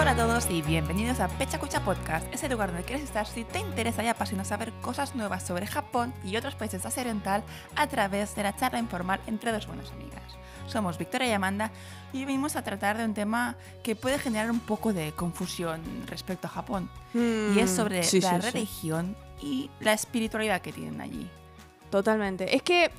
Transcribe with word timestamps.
Hola 0.00 0.12
a 0.12 0.16
todos 0.16 0.50
y 0.50 0.62
bienvenidos 0.62 1.20
a 1.20 1.28
Pecha 1.28 1.58
Cucha 1.58 1.84
Podcast, 1.84 2.26
ese 2.32 2.48
lugar 2.48 2.70
donde 2.70 2.84
quieres 2.84 3.04
estar 3.04 3.26
si 3.26 3.44
te 3.44 3.58
interesa 3.58 4.02
y 4.02 4.08
apasiona 4.08 4.44
saber 4.44 4.72
cosas 4.80 5.14
nuevas 5.14 5.46
sobre 5.46 5.66
Japón 5.66 6.14
y 6.24 6.36
otros 6.36 6.54
países 6.54 6.82
de 6.82 6.88
Asia 6.88 7.02
Oriental 7.02 7.42
a 7.76 7.86
través 7.86 8.34
de 8.34 8.42
la 8.42 8.56
charla 8.56 8.78
informal 8.78 9.20
entre 9.26 9.52
dos 9.52 9.66
buenas 9.66 9.90
amigas. 9.92 10.22
Somos 10.66 10.96
Victoria 10.96 11.28
y 11.28 11.32
Amanda 11.32 11.70
y 12.14 12.18
hoy 12.20 12.24
venimos 12.24 12.56
a 12.56 12.62
tratar 12.62 12.96
de 12.96 13.04
un 13.04 13.12
tema 13.12 13.56
que 13.82 13.94
puede 13.94 14.18
generar 14.18 14.50
un 14.50 14.60
poco 14.60 14.92
de 14.94 15.12
confusión 15.12 15.82
respecto 16.06 16.46
a 16.46 16.50
Japón 16.50 16.88
y 17.14 17.58
es 17.58 17.70
sobre 17.70 18.00
Mm, 18.00 18.04
sí, 18.04 18.20
la 18.22 18.36
sí, 18.40 18.42
sí. 18.42 18.50
religión 18.52 19.16
y 19.42 19.70
la 19.80 19.92
espiritualidad 19.92 20.62
que 20.62 20.72
tienen 20.72 21.00
allí. 21.02 21.28
Totalmente. 21.90 22.56
Es 22.56 22.62
que, 22.62 22.90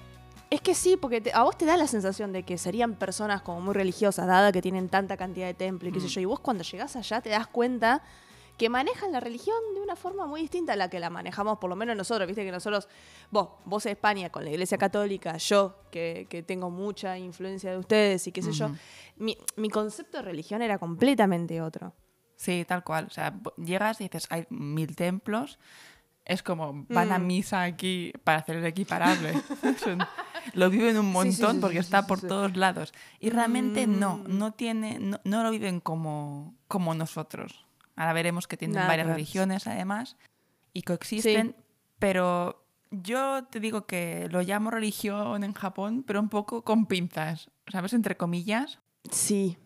es 0.52 0.62
que 0.62 0.76
sí, 0.76 0.98
porque 0.98 1.22
te- 1.22 1.34
a 1.34 1.42
vos 1.44 1.58
te 1.58 1.66
da 1.66 1.76
la 1.78 1.88
sensación 1.88 2.32
de 2.32 2.44
que 2.44 2.58
serían 2.60 2.94
personas 2.96 3.42
como 3.42 3.60
muy 3.62 3.74
religiosas, 3.74 4.28
dada 4.28 4.52
que 4.52 4.62
tienen 4.62 4.88
tanta 4.90 5.18
cantidad 5.18 5.48
de 5.48 5.54
templos 5.56 5.90
y 5.90 5.94
qué 5.94 6.00
sé 6.00 6.06
Mm. 6.08 6.10
yo. 6.10 6.22
Y 6.22 6.26
vos 6.26 6.40
cuando 6.42 6.64
llegás 6.64 6.96
allá 6.96 7.22
te 7.22 7.30
das 7.30 7.48
cuenta 7.48 8.04
que 8.58 8.70
manejan 8.70 9.12
la 9.12 9.20
religión 9.20 9.56
de 9.74 9.82
una 9.82 9.96
forma 9.96 10.28
muy 10.28 10.42
distinta 10.42 10.74
a 10.74 10.76
la 10.76 10.88
que 10.90 11.00
la 11.00 11.10
manejamos, 11.10 11.58
por 11.58 11.70
lo 11.70 11.76
menos 11.76 11.96
nosotros. 11.98 12.28
Viste 12.28 12.44
que 12.46 12.52
nosotros, 12.52 12.88
vos, 13.32 13.50
vos 13.66 13.86
en 13.88 13.94
España 13.94 14.30
con 14.30 14.44
la 14.44 14.52
iglesia 14.52 14.78
católica, 14.78 15.38
yo 15.38 15.78
que, 15.90 16.28
que 16.30 16.44
tengo 16.44 16.70
mucha 16.70 17.18
influencia 17.18 17.72
de 17.72 17.78
ustedes 17.80 18.28
y 18.28 18.32
qué 18.32 18.44
sé 18.44 18.52
yo, 18.52 18.70
mi, 19.16 19.36
mi 19.56 19.70
concepto 19.70 20.18
de 20.18 20.24
religión 20.24 20.62
era 20.62 20.78
completamente 20.78 21.60
otro. 21.62 21.94
Sí, 22.36 22.64
tal 22.68 22.84
cual. 22.84 23.06
O 23.06 23.10
sea, 23.10 23.34
llegas 23.58 24.00
y 24.02 24.04
dices, 24.04 24.28
hay 24.30 24.46
mil 24.50 24.96
templos. 24.96 25.58
Es 26.24 26.44
como, 26.44 26.86
van 26.90 27.12
a 27.12 27.18
Mm. 27.18 27.26
misa 27.26 27.64
aquí 27.64 28.14
para 28.24 28.40
hacer 28.40 28.58
el 28.58 28.66
equiparable. 28.66 29.34
Lo 30.54 30.70
viven 30.70 30.98
un 30.98 31.12
montón 31.12 31.56
sí, 31.56 31.62
porque 31.62 31.80
está 31.80 32.08
por 32.08 32.22
todos 32.22 32.56
lados. 32.58 32.94
Y 33.20 33.30
realmente 33.30 33.88
no, 33.88 34.18
Mm. 34.18 34.38
no 34.38 34.52
tiene, 34.54 35.00
no, 35.00 35.20
no 35.24 35.44
lo 35.44 35.52
viven 35.52 35.80
como, 35.80 36.56
como 36.68 36.94
nosotros. 36.96 37.66
Ahora 37.96 38.14
veremos 38.14 38.48
que 38.48 38.58
tienen 38.58 38.76
Nada 38.76 38.88
varias 38.88 39.08
religiones 39.08 39.68
además 39.68 40.18
y 40.74 40.82
coexisten, 40.84 41.56
pero 42.00 42.66
yo 42.90 43.44
te 43.46 43.60
digo 43.60 43.86
que 43.86 44.28
lo 44.32 44.42
llamo 44.42 44.72
religión 44.72 45.44
en 45.44 45.54
Japón, 45.54 46.04
pero 46.06 46.20
un 46.20 46.30
poco 46.30 46.64
con 46.64 46.86
pinzas, 46.86 47.50
¿sabes? 47.72 47.94
Entre 47.94 48.18
comillas. 48.18 48.80
Sí, 49.12 49.58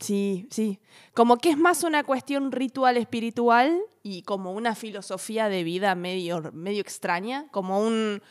sí, 0.00 0.46
sí. 0.50 0.80
Como 1.14 1.38
que 1.38 1.50
es 1.50 1.58
más 1.58 1.82
una 1.84 2.04
cuestión 2.04 2.52
ritual 2.52 2.96
espiritual 2.96 3.78
y 4.02 4.22
como 4.22 4.52
una 4.52 4.74
filosofía 4.74 5.48
de 5.48 5.64
vida 5.64 5.94
medio, 5.94 6.50
medio 6.52 6.80
extraña, 6.80 7.46
como 7.50 7.80
un, 7.80 8.22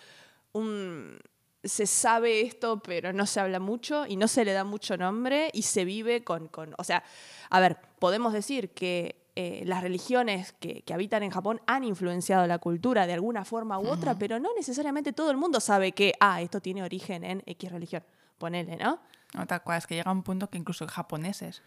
un... 0.53 1.19
Se 1.63 1.87
sabe 1.87 2.41
esto, 2.41 2.81
pero 2.81 3.13
no 3.13 3.25
se 3.25 3.39
habla 3.39 3.59
mucho 3.59 4.05
y 4.05 4.17
no 4.17 4.27
se 4.27 4.43
le 4.43 4.53
da 4.53 4.63
mucho 4.63 4.97
nombre 4.97 5.49
y 5.53 5.61
se 5.63 5.85
vive 5.85 6.23
con... 6.23 6.47
con 6.47 6.75
o 6.77 6.83
sea, 6.83 7.03
a 7.49 7.59
ver, 7.59 7.77
podemos 7.99 8.33
decir 8.33 8.71
que 8.71 9.23
eh, 9.35 9.63
las 9.65 9.81
religiones 9.81 10.53
que, 10.53 10.81
que 10.81 10.93
habitan 10.93 11.23
en 11.23 11.31
Japón 11.31 11.61
han 11.65 11.83
influenciado 11.83 12.45
la 12.45 12.59
cultura 12.59 13.07
de 13.07 13.13
alguna 13.13 13.45
forma 13.45 13.79
u 13.79 13.87
otra, 13.87 14.15
pero 14.15 14.39
no 14.39 14.49
necesariamente 14.55 15.13
todo 15.13 15.31
el 15.31 15.37
mundo 15.37 15.59
sabe 15.59 15.93
que, 15.93 16.13
ah, 16.19 16.41
esto 16.41 16.59
tiene 16.61 16.83
origen 16.83 17.23
en 17.23 17.41
X 17.45 17.71
religión. 17.71 18.03
Ponele, 18.37 18.75
¿no? 18.75 18.99
No, 19.33 19.47
tal 19.47 19.63
cual, 19.63 19.79
es 19.79 19.87
que 19.87 19.95
llega 19.95 20.11
un 20.11 20.21
punto 20.21 20.49
que 20.49 20.57
incluso 20.57 20.87
japoneses 20.87 21.63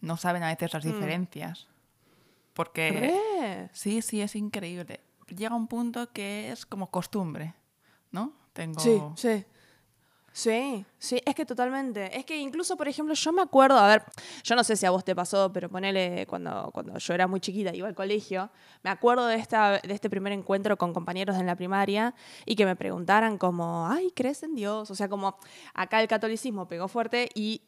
no 0.00 0.16
saben 0.16 0.42
a 0.42 0.48
veces 0.48 0.72
las 0.72 0.84
diferencias. 0.84 1.68
Porque 2.52 3.68
sí, 3.72 4.02
sí, 4.02 4.20
es 4.20 4.34
increíble. 4.36 5.00
Llega 5.28 5.54
un 5.54 5.66
punto 5.66 6.12
que 6.12 6.50
es 6.52 6.66
como 6.66 6.90
costumbre, 6.90 7.54
¿no? 8.10 8.32
Tengo... 8.54 8.80
Sí, 8.80 9.02
sí. 9.16 9.44
Sí, 10.36 10.84
sí, 10.98 11.22
es 11.24 11.32
que 11.36 11.46
totalmente. 11.46 12.18
Es 12.18 12.24
que 12.24 12.36
incluso, 12.36 12.76
por 12.76 12.88
ejemplo, 12.88 13.14
yo 13.14 13.32
me 13.32 13.40
acuerdo, 13.40 13.78
a 13.78 13.86
ver, 13.86 14.02
yo 14.42 14.56
no 14.56 14.64
sé 14.64 14.74
si 14.74 14.84
a 14.84 14.90
vos 14.90 15.04
te 15.04 15.14
pasó, 15.14 15.52
pero 15.52 15.68
ponele 15.68 16.26
cuando, 16.26 16.72
cuando 16.72 16.98
yo 16.98 17.14
era 17.14 17.28
muy 17.28 17.38
chiquita, 17.38 17.72
iba 17.72 17.86
al 17.86 17.94
colegio, 17.94 18.50
me 18.82 18.90
acuerdo 18.90 19.28
de, 19.28 19.36
esta, 19.36 19.78
de 19.78 19.94
este 19.94 20.10
primer 20.10 20.32
encuentro 20.32 20.76
con 20.76 20.92
compañeros 20.92 21.36
en 21.36 21.46
la 21.46 21.54
primaria 21.54 22.16
y 22.46 22.56
que 22.56 22.66
me 22.66 22.74
preguntaran 22.74 23.38
como, 23.38 23.86
ay, 23.86 24.10
¿crees 24.10 24.42
en 24.42 24.56
Dios? 24.56 24.90
O 24.90 24.96
sea, 24.96 25.08
como 25.08 25.36
acá 25.72 26.02
el 26.02 26.08
catolicismo 26.08 26.66
pegó 26.66 26.88
fuerte 26.88 27.28
y 27.32 27.62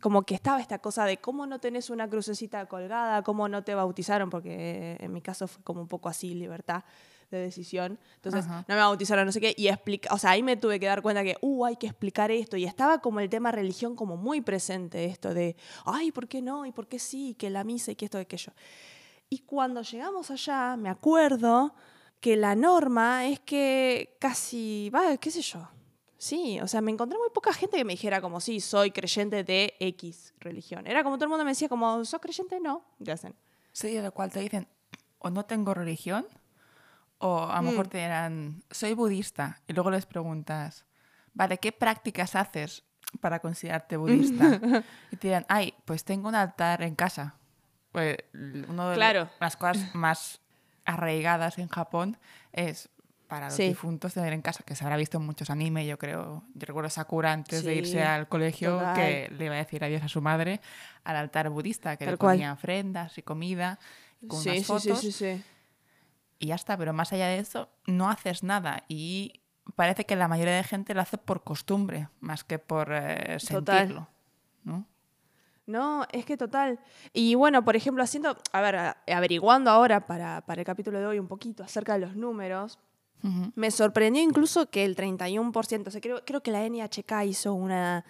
como 0.00 0.22
que 0.22 0.36
estaba 0.36 0.60
esta 0.60 0.78
cosa 0.78 1.06
de 1.06 1.16
cómo 1.16 1.46
no 1.46 1.58
tenés 1.58 1.90
una 1.90 2.08
crucecita 2.08 2.64
colgada, 2.66 3.22
cómo 3.22 3.48
no 3.48 3.64
te 3.64 3.74
bautizaron, 3.74 4.30
porque 4.30 4.98
en 5.00 5.12
mi 5.12 5.20
caso 5.20 5.48
fue 5.48 5.64
como 5.64 5.80
un 5.80 5.88
poco 5.88 6.08
así, 6.08 6.32
libertad 6.32 6.84
de 7.30 7.38
decisión. 7.38 7.98
Entonces, 8.16 8.44
Ajá. 8.44 8.64
no 8.68 8.74
me 8.74 8.80
bautizaron, 8.80 9.26
no 9.26 9.32
sé 9.32 9.40
qué, 9.40 9.54
y 9.56 9.68
explica, 9.68 10.12
o 10.14 10.18
sea, 10.18 10.30
ahí 10.30 10.42
me 10.42 10.56
tuve 10.56 10.80
que 10.80 10.86
dar 10.86 11.02
cuenta 11.02 11.22
que, 11.22 11.36
uh, 11.40 11.64
hay 11.64 11.76
que 11.76 11.86
explicar 11.86 12.30
esto, 12.30 12.56
y 12.56 12.64
estaba 12.64 13.00
como 13.00 13.20
el 13.20 13.28
tema 13.28 13.52
religión 13.52 13.96
como 13.96 14.16
muy 14.16 14.40
presente, 14.40 15.04
esto 15.04 15.34
de, 15.34 15.56
ay, 15.84 16.12
¿por 16.12 16.28
qué 16.28 16.42
no? 16.42 16.66
¿Y 16.66 16.72
por 16.72 16.86
qué 16.86 16.98
sí? 16.98 17.30
Y 17.30 17.34
que 17.34 17.50
la 17.50 17.64
misa 17.64 17.92
y 17.92 17.96
que 17.96 18.04
esto 18.04 18.18
y 18.18 18.22
aquello. 18.22 18.52
Y 19.28 19.40
cuando 19.40 19.82
llegamos 19.82 20.30
allá, 20.30 20.76
me 20.76 20.88
acuerdo 20.88 21.74
que 22.20 22.36
la 22.36 22.54
norma 22.54 23.26
es 23.26 23.40
que 23.40 24.16
casi, 24.20 24.90
va, 24.94 25.16
qué 25.16 25.30
sé 25.30 25.42
yo. 25.42 25.68
Sí, 26.16 26.58
o 26.60 26.68
sea, 26.68 26.80
me 26.80 26.90
encontré 26.90 27.18
muy 27.18 27.28
poca 27.28 27.52
gente 27.52 27.76
que 27.76 27.84
me 27.84 27.92
dijera 27.92 28.22
como, 28.22 28.40
sí, 28.40 28.58
soy 28.60 28.92
creyente 28.92 29.44
de 29.44 29.74
X 29.78 30.32
religión. 30.38 30.86
Era 30.86 31.04
como 31.04 31.16
todo 31.16 31.26
el 31.26 31.28
mundo 31.28 31.44
me 31.44 31.50
decía 31.50 31.68
como, 31.68 32.02
¿sos 32.06 32.18
creyente? 32.18 32.60
No, 32.60 32.82
ya 32.98 33.12
hacen. 33.12 33.34
Sí, 33.72 33.92
de 33.92 34.02
lo 34.02 34.10
cual 34.12 34.30
te 34.30 34.40
dicen, 34.40 34.66
o 35.18 35.28
no 35.28 35.44
tengo 35.44 35.74
religión, 35.74 36.26
o 37.26 37.48
a 37.50 37.56
lo 37.56 37.70
mejor 37.70 37.86
Mm. 37.86 37.90
te 37.90 37.98
dirán, 37.98 38.62
soy 38.70 38.92
budista, 38.92 39.62
y 39.66 39.72
luego 39.72 39.90
les 39.90 40.04
preguntas, 40.04 40.84
vale, 41.32 41.56
¿qué 41.56 41.72
prácticas 41.72 42.34
haces 42.36 42.84
para 43.20 43.38
considerarte 43.40 43.96
budista? 43.96 44.44
y 45.10 45.16
te 45.16 45.28
dirán, 45.28 45.46
ay, 45.48 45.72
pues 45.86 46.04
tengo 46.04 46.28
un 46.28 46.34
altar 46.34 46.82
en 46.82 46.94
casa. 46.94 47.36
Pues 47.92 48.18
una 48.68 48.90
de 48.90 48.96
Claro. 48.96 49.30
las 49.40 49.56
cosas 49.56 49.94
más 49.94 50.40
arraigadas 50.84 51.56
en 51.58 51.68
Japón 51.68 52.18
es 52.52 52.90
para 53.26 53.46
los 53.46 53.56
Sí. 53.56 53.68
difuntos 53.68 54.12
tener 54.12 54.34
en 54.34 54.42
casa, 54.42 54.62
que 54.66 54.74
se 54.76 54.84
habrá 54.84 54.98
visto 54.98 55.16
en 55.16 55.24
muchos 55.24 55.48
animes, 55.48 55.86
yo 55.86 55.96
creo. 55.96 56.44
Yo 56.54 56.66
recuerdo 56.66 56.90
Sakura 56.90 57.32
antes 57.32 57.64
de 57.64 57.74
irse 57.74 58.02
al 58.02 58.28
colegio 58.28 58.72
total. 58.72 58.94
que 58.96 59.32
le 59.34 59.46
iba 59.46 59.54
a 59.54 59.58
decir 59.58 59.82
adiós 59.82 60.02
a 60.02 60.08
su 60.08 60.20
madre 60.20 60.60
al 61.04 61.16
altar 61.16 61.48
budista, 61.48 61.96
que 61.96 62.04
le 62.04 62.16
cual. 62.18 62.36
ponía 62.36 62.52
ofrendas 62.52 63.16
y 63.16 63.22
comida 63.22 63.78
con 64.28 64.42
sí, 64.42 64.50
unas 64.50 64.66
fotos 64.66 65.00
sí, 65.00 65.12
sí, 65.12 65.36
sí. 65.36 65.44
Y 66.38 66.48
ya 66.48 66.54
está, 66.54 66.76
pero 66.76 66.92
más 66.92 67.12
allá 67.12 67.28
de 67.28 67.38
eso 67.38 67.68
no 67.86 68.08
haces 68.08 68.42
nada 68.42 68.84
y 68.88 69.40
parece 69.76 70.04
que 70.04 70.16
la 70.16 70.28
mayoría 70.28 70.54
de 70.54 70.64
gente 70.64 70.94
lo 70.94 71.00
hace 71.00 71.18
por 71.18 71.42
costumbre 71.42 72.08
más 72.20 72.44
que 72.44 72.58
por 72.58 72.88
eh, 72.92 73.38
Total. 73.48 73.78
sentirlo, 73.78 74.08
¿no? 74.64 74.86
No, 75.66 76.06
es 76.12 76.26
que 76.26 76.36
total. 76.36 76.78
Y 77.14 77.36
bueno, 77.36 77.64
por 77.64 77.74
ejemplo, 77.74 78.02
haciendo, 78.02 78.36
a 78.52 78.60
ver, 78.60 78.76
averiguando 79.10 79.70
ahora 79.70 80.06
para, 80.06 80.42
para 80.42 80.60
el 80.60 80.66
capítulo 80.66 80.98
de 80.98 81.06
hoy 81.06 81.18
un 81.18 81.26
poquito 81.26 81.64
acerca 81.64 81.94
de 81.94 82.00
los 82.00 82.16
números, 82.16 82.78
me 83.54 83.70
sorprendió 83.70 84.22
incluso 84.22 84.68
que 84.68 84.84
el 84.84 84.94
31%, 84.94 85.86
o 85.86 85.90
sea, 85.90 86.00
creo, 86.02 86.22
creo 86.26 86.42
que 86.42 86.50
la 86.50 86.68
NHK 86.68 87.24
hizo 87.24 87.54
una 87.54 88.04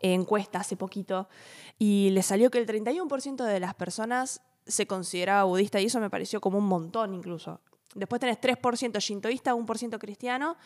encuesta 0.00 0.60
hace 0.60 0.76
poquito 0.76 1.30
y 1.78 2.10
le 2.10 2.22
salió 2.22 2.50
que 2.50 2.58
el 2.58 2.66
31% 2.66 3.44
de 3.44 3.60
las 3.60 3.72
personas 3.74 4.42
se 4.68 4.86
consideraba 4.86 5.42
budista 5.44 5.80
y 5.80 5.86
eso 5.86 5.98
me 6.00 6.10
pareció 6.10 6.40
como 6.40 6.58
un 6.58 6.66
montón 6.66 7.14
incluso. 7.14 7.60
Después 7.94 8.20
tenés 8.20 8.38
3% 8.38 9.00
shintoísta, 9.00 9.54
1% 9.54 9.98
cristiano 9.98 10.56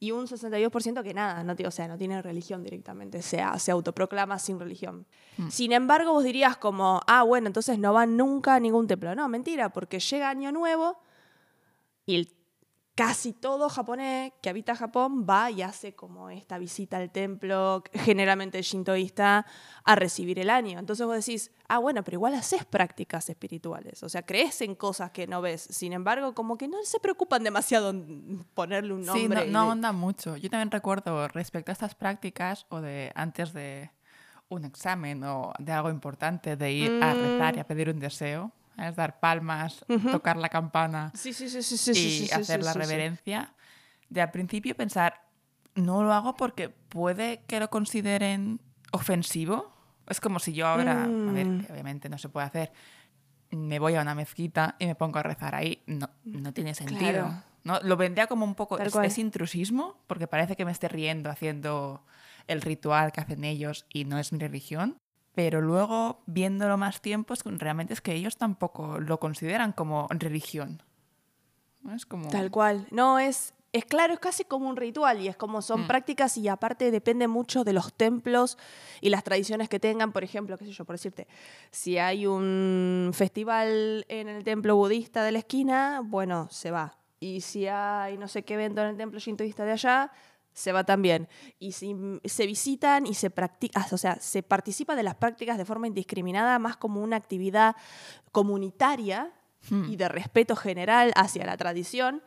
y 0.00 0.10
un 0.10 0.26
62% 0.26 1.02
que 1.04 1.14
nada, 1.14 1.44
no, 1.44 1.54
o 1.66 1.70
sea, 1.70 1.86
no 1.86 1.96
tiene 1.96 2.20
religión 2.20 2.64
directamente, 2.64 3.22
se, 3.22 3.40
se 3.58 3.70
autoproclama 3.70 4.38
sin 4.40 4.58
religión. 4.58 5.06
Sin 5.48 5.72
embargo, 5.72 6.12
vos 6.12 6.24
dirías 6.24 6.56
como, 6.56 7.00
ah, 7.06 7.22
bueno, 7.22 7.46
entonces 7.46 7.78
no 7.78 7.92
van 7.92 8.16
nunca 8.16 8.56
a 8.56 8.60
ningún 8.60 8.88
templo. 8.88 9.14
No, 9.14 9.28
mentira, 9.28 9.68
porque 9.72 10.00
llega 10.00 10.28
Año 10.28 10.50
Nuevo 10.50 10.98
y 12.04 12.16
el- 12.16 12.34
casi 12.94 13.32
todo 13.32 13.68
japonés 13.70 14.32
que 14.42 14.50
habita 14.50 14.76
Japón 14.76 15.26
va 15.28 15.50
y 15.50 15.62
hace 15.62 15.94
como 15.94 16.28
esta 16.28 16.58
visita 16.58 16.98
al 16.98 17.10
templo, 17.10 17.82
generalmente 17.94 18.60
shintoísta, 18.62 19.46
a 19.84 19.94
recibir 19.94 20.38
el 20.38 20.50
año. 20.50 20.78
Entonces 20.78 21.06
vos 21.06 21.16
decís, 21.16 21.50
ah, 21.68 21.78
bueno, 21.78 22.04
pero 22.04 22.16
igual 22.16 22.34
haces 22.34 22.64
prácticas 22.66 23.28
espirituales, 23.30 24.02
o 24.02 24.08
sea, 24.08 24.22
crees 24.26 24.60
en 24.60 24.74
cosas 24.74 25.10
que 25.10 25.26
no 25.26 25.40
ves. 25.40 25.62
Sin 25.70 25.92
embargo, 25.92 26.34
como 26.34 26.58
que 26.58 26.68
no 26.68 26.82
se 26.84 27.00
preocupan 27.00 27.42
demasiado 27.42 27.90
en 27.90 28.44
ponerle 28.54 28.92
un 28.92 29.02
Sí, 29.04 29.06
nombre. 29.28 29.40
no, 29.40 29.44
y 29.46 29.50
no 29.50 29.60
de- 29.62 29.66
ahonda 29.68 29.92
mucho. 29.92 30.36
Yo 30.36 30.50
también 30.50 30.70
recuerdo 30.70 31.28
respecto 31.28 31.70
a 31.70 31.74
estas 31.74 31.94
prácticas 31.94 32.66
o 32.68 32.80
de 32.80 33.10
antes 33.14 33.52
de 33.54 33.90
un 34.48 34.66
examen 34.66 35.24
o 35.24 35.52
de 35.58 35.72
algo 35.72 35.88
importante, 35.88 36.56
de 36.56 36.72
ir 36.72 36.92
a 37.00 37.14
rezar 37.14 37.56
y 37.56 37.60
a 37.60 37.66
pedir 37.66 37.88
un 37.88 37.98
deseo, 37.98 38.52
es 38.78 38.96
dar 38.96 39.20
palmas, 39.20 39.84
tocar 40.10 40.36
la 40.36 40.48
campana 40.48 41.12
Sí, 41.14 41.32
sí, 41.32 41.48
sí, 41.48 41.62
sí, 41.62 41.76
sí, 41.76 41.90
y 41.90 41.94
sí, 41.94 42.10
sí, 42.20 42.26
sí, 42.28 42.32
hacer 42.34 42.62
la 42.62 42.72
reverencia, 42.72 43.54
de 44.08 44.20
al 44.20 44.30
principio 44.30 44.74
pensar, 44.76 45.22
no 45.74 46.02
lo 46.02 46.12
hago 46.12 46.34
porque 46.36 46.68
puede 46.68 47.42
que 47.46 47.58
lo 47.60 47.70
consideren 47.70 48.60
ofensivo. 48.92 49.72
Es 50.08 50.20
como 50.20 50.38
si 50.38 50.52
yo 50.52 50.66
ahora, 50.66 51.04
a 51.04 51.06
ver, 51.32 51.46
Mm. 51.46 51.64
que 51.64 51.72
obviamente 51.72 52.08
no 52.08 52.18
se 52.18 52.28
puede 52.28 52.46
hacer, 52.46 52.72
me 53.50 53.78
voy 53.78 53.94
a 53.94 54.02
una 54.02 54.14
mezquita 54.14 54.76
y 54.78 54.86
me 54.86 54.94
pongo 54.94 55.18
a 55.18 55.22
rezar 55.22 55.54
ahí. 55.54 55.82
No, 55.86 56.10
no 56.24 56.52
tiene 56.52 56.74
sentido. 56.74 56.98
Claro. 56.98 57.42
¿no? 57.64 57.78
Lo 57.80 57.96
vendría 57.96 58.26
como 58.26 58.44
un 58.44 58.54
poco, 58.54 58.78
es, 58.78 58.94
es 58.94 59.18
intrusismo, 59.18 59.96
porque 60.08 60.26
parece 60.26 60.56
que 60.56 60.64
me 60.64 60.72
esté 60.72 60.88
riendo 60.88 61.30
haciendo 61.30 62.04
el 62.48 62.60
ritual 62.60 63.12
que 63.12 63.20
hacen 63.20 63.44
ellos 63.44 63.86
y 63.88 64.04
no 64.04 64.18
es 64.18 64.32
mi 64.32 64.38
religión. 64.40 64.96
Pero 65.34 65.60
luego, 65.60 66.22
viéndolo 66.26 66.76
más 66.76 67.00
tiempo, 67.00 67.34
es 67.34 67.42
que 67.42 67.50
realmente 67.50 67.94
es 67.94 68.00
que 68.00 68.12
ellos 68.14 68.36
tampoco 68.36 69.00
lo 69.00 69.18
consideran 69.18 69.72
como 69.72 70.06
religión. 70.10 70.82
¿No? 71.82 71.94
Es 71.94 72.06
como... 72.06 72.28
Tal 72.28 72.50
cual. 72.50 72.86
No, 72.90 73.18
es, 73.18 73.54
es 73.72 73.84
claro, 73.86 74.12
es 74.12 74.20
casi 74.20 74.44
como 74.44 74.68
un 74.68 74.76
ritual 74.76 75.20
y 75.20 75.28
es 75.28 75.36
como 75.36 75.62
son 75.62 75.82
Mm. 75.82 75.86
prácticas 75.86 76.36
y 76.36 76.46
aparte 76.48 76.90
depende 76.90 77.26
mucho 77.28 77.64
de 77.64 77.72
los 77.72 77.92
templos 77.94 78.58
y 79.00 79.08
las 79.08 79.24
tradiciones 79.24 79.68
que 79.68 79.80
tengan. 79.80 80.12
Por 80.12 80.22
ejemplo, 80.22 80.58
qué 80.58 80.66
sé 80.66 80.72
yo, 80.72 80.84
por 80.84 80.94
decirte, 80.94 81.26
si 81.70 81.96
hay 81.98 82.26
un 82.26 83.10
festival 83.14 84.04
en 84.08 84.28
el 84.28 84.44
templo 84.44 84.76
budista 84.76 85.24
de 85.24 85.32
la 85.32 85.38
esquina, 85.38 86.02
bueno, 86.04 86.48
se 86.50 86.70
va. 86.70 86.98
Y 87.18 87.40
si 87.40 87.66
hay 87.68 88.18
no 88.18 88.28
sé 88.28 88.44
qué 88.44 88.54
evento 88.54 88.82
en 88.82 88.88
el 88.88 88.96
templo 88.96 89.18
shintoísta 89.18 89.64
de 89.64 89.72
allá, 89.72 90.12
se 90.52 90.72
va 90.72 90.84
también. 90.84 91.28
Y 91.58 91.72
si 91.72 91.94
se 92.24 92.46
visitan 92.46 93.06
y 93.06 93.14
se 93.14 93.30
practica, 93.30 93.86
o 93.90 93.96
sea, 93.98 94.16
se 94.20 94.42
participa 94.42 94.94
de 94.96 95.02
las 95.02 95.14
prácticas 95.14 95.58
de 95.58 95.64
forma 95.64 95.86
indiscriminada, 95.86 96.58
más 96.58 96.76
como 96.76 97.00
una 97.02 97.16
actividad 97.16 97.76
comunitaria 98.32 99.32
Hmm. 99.70 99.84
y 99.88 99.96
de 99.96 100.08
respeto 100.08 100.56
general 100.56 101.12
hacia 101.14 101.46
la 101.46 101.56
tradición, 101.56 102.22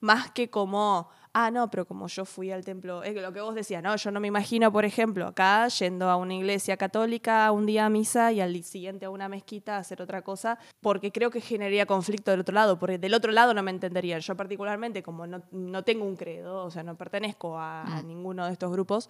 más 0.00 0.32
que 0.32 0.50
como, 0.50 1.10
ah, 1.34 1.50
no, 1.50 1.70
pero 1.70 1.86
como 1.86 2.08
yo 2.08 2.24
fui 2.24 2.50
al 2.50 2.64
templo, 2.64 3.02
es 3.02 3.14
lo 3.14 3.32
que 3.32 3.40
vos 3.40 3.54
decías, 3.54 3.82
no, 3.82 3.96
yo 3.96 4.10
no 4.10 4.20
me 4.20 4.28
imagino, 4.28 4.70
por 4.72 4.84
ejemplo, 4.84 5.26
acá 5.26 5.66
yendo 5.68 6.08
a 6.10 6.16
una 6.16 6.34
iglesia 6.34 6.76
católica 6.76 7.50
un 7.52 7.64
día 7.66 7.86
a 7.86 7.88
misa 7.88 8.32
y 8.32 8.40
al 8.40 8.62
siguiente 8.64 9.06
a 9.06 9.10
una 9.10 9.28
mezquita 9.28 9.76
a 9.76 9.78
hacer 9.78 10.02
otra 10.02 10.22
cosa, 10.22 10.58
porque 10.80 11.10
creo 11.10 11.30
que 11.30 11.40
generaría 11.40 11.86
conflicto 11.86 12.30
del 12.30 12.40
otro 12.40 12.54
lado, 12.54 12.78
porque 12.78 12.98
del 12.98 13.14
otro 13.14 13.32
lado 13.32 13.54
no 13.54 13.62
me 13.62 13.70
entenderían. 13.70 14.20
Yo 14.20 14.36
particularmente, 14.36 15.02
como 15.02 15.26
no, 15.26 15.42
no 15.52 15.82
tengo 15.84 16.04
un 16.04 16.16
credo, 16.16 16.64
o 16.64 16.70
sea, 16.70 16.82
no 16.82 16.96
pertenezco 16.96 17.58
a, 17.58 17.82
a 17.82 18.02
ninguno 18.02 18.46
de 18.46 18.52
estos 18.52 18.70
grupos, 18.70 19.08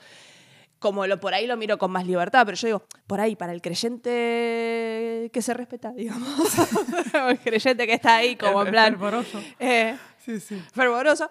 como 0.79 1.07
lo 1.07 1.21
por 1.21 1.33
ahí 1.33 1.47
lo 1.47 1.57
miro 1.57 1.79
con 1.79 1.93
más 1.93 2.05
libertad, 2.07 2.43
pero 2.45 2.57
yo 2.57 2.67
digo, 2.67 2.83
por 3.07 3.21
ahí, 3.21 3.37
para 3.37 3.53
el 3.53 3.63
creyente 3.63 5.31
que 5.33 5.43
se 5.43 5.55
respeta, 5.55 5.93
digamos, 5.97 6.39
el 7.29 7.39
creyente 7.39 7.87
que 7.87 7.95
está 7.95 8.17
ahí 8.17 8.37
como 8.37 8.63
en 8.63 8.71
plan 8.71 8.93
Fervoroso. 8.93 9.41
eh, 9.59 9.97
Sí, 10.25 10.39
sí. 10.41 10.61
fervoroso, 10.73 11.29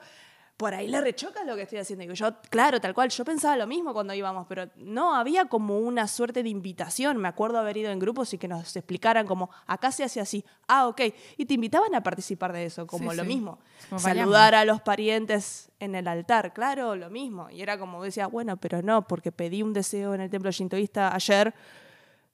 por 0.61 0.75
ahí 0.75 0.87
le 0.87 1.01
rechoca 1.01 1.43
lo 1.43 1.55
que 1.55 1.63
estoy 1.63 1.79
haciendo. 1.79 2.03
Digo, 2.03 2.13
yo, 2.13 2.35
claro, 2.51 2.79
tal 2.79 2.93
cual, 2.93 3.09
yo 3.09 3.25
pensaba 3.25 3.57
lo 3.57 3.65
mismo 3.65 3.93
cuando 3.93 4.13
íbamos, 4.13 4.45
pero 4.47 4.69
no, 4.75 5.15
había 5.15 5.45
como 5.45 5.79
una 5.79 6.07
suerte 6.07 6.43
de 6.43 6.49
invitación. 6.49 7.17
Me 7.17 7.27
acuerdo 7.27 7.57
haber 7.57 7.77
ido 7.77 7.89
en 7.89 7.97
grupos 7.97 8.31
y 8.35 8.37
que 8.37 8.47
nos 8.47 8.75
explicaran 8.75 9.25
como, 9.25 9.49
acá 9.65 9.91
se 9.91 10.03
hace 10.03 10.21
así, 10.21 10.45
ah, 10.67 10.85
ok. 10.87 11.01
Y 11.37 11.45
te 11.47 11.55
invitaban 11.55 11.95
a 11.95 12.03
participar 12.03 12.53
de 12.53 12.67
eso, 12.67 12.85
como 12.85 13.09
Sí, 13.09 13.17
lo 13.17 13.23
sí. 13.23 13.27
mismo. 13.27 13.57
Como 13.89 13.99
Saludar 13.99 14.53
a 14.53 14.63
los 14.63 14.81
parientes 14.81 15.71
en 15.79 15.95
el 15.95 16.07
altar, 16.07 16.53
claro, 16.53 16.95
lo 16.95 17.09
mismo. 17.09 17.49
Y 17.49 17.63
era 17.63 17.79
como 17.79 18.03
decía, 18.03 18.27
bueno, 18.27 18.57
pero 18.57 18.83
no, 18.83 19.07
porque 19.07 19.31
pedí 19.31 19.63
un 19.63 19.73
deseo 19.73 20.13
en 20.13 20.21
el 20.21 20.29
templo 20.29 20.51
shintoísta 20.51 21.15
ayer, 21.15 21.55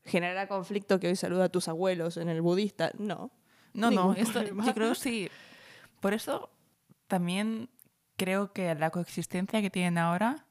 generará 0.04 0.50
conflicto 0.50 1.00
que 1.00 1.08
hoy 1.08 1.16
saluda 1.16 1.46
a 1.46 1.50
tus 1.50 1.70
abuelos 1.70 2.18
en 2.18 2.28
el 2.28 2.42
budista. 2.42 2.92
No. 2.98 3.32
No, 3.74 3.90
no, 3.90 4.12
esto, 4.16 4.44
yo 4.44 4.74
creo 4.74 4.90
que 4.90 4.96
sí. 4.96 5.30
Por 6.02 6.14
eso 6.14 6.50
también 7.08 7.70
creo 8.18 8.52
que 8.52 8.74
la 8.76 8.90
coexistencia 8.90 9.62
que 9.62 9.70
tienen 9.70 9.98
ahora 9.98 10.46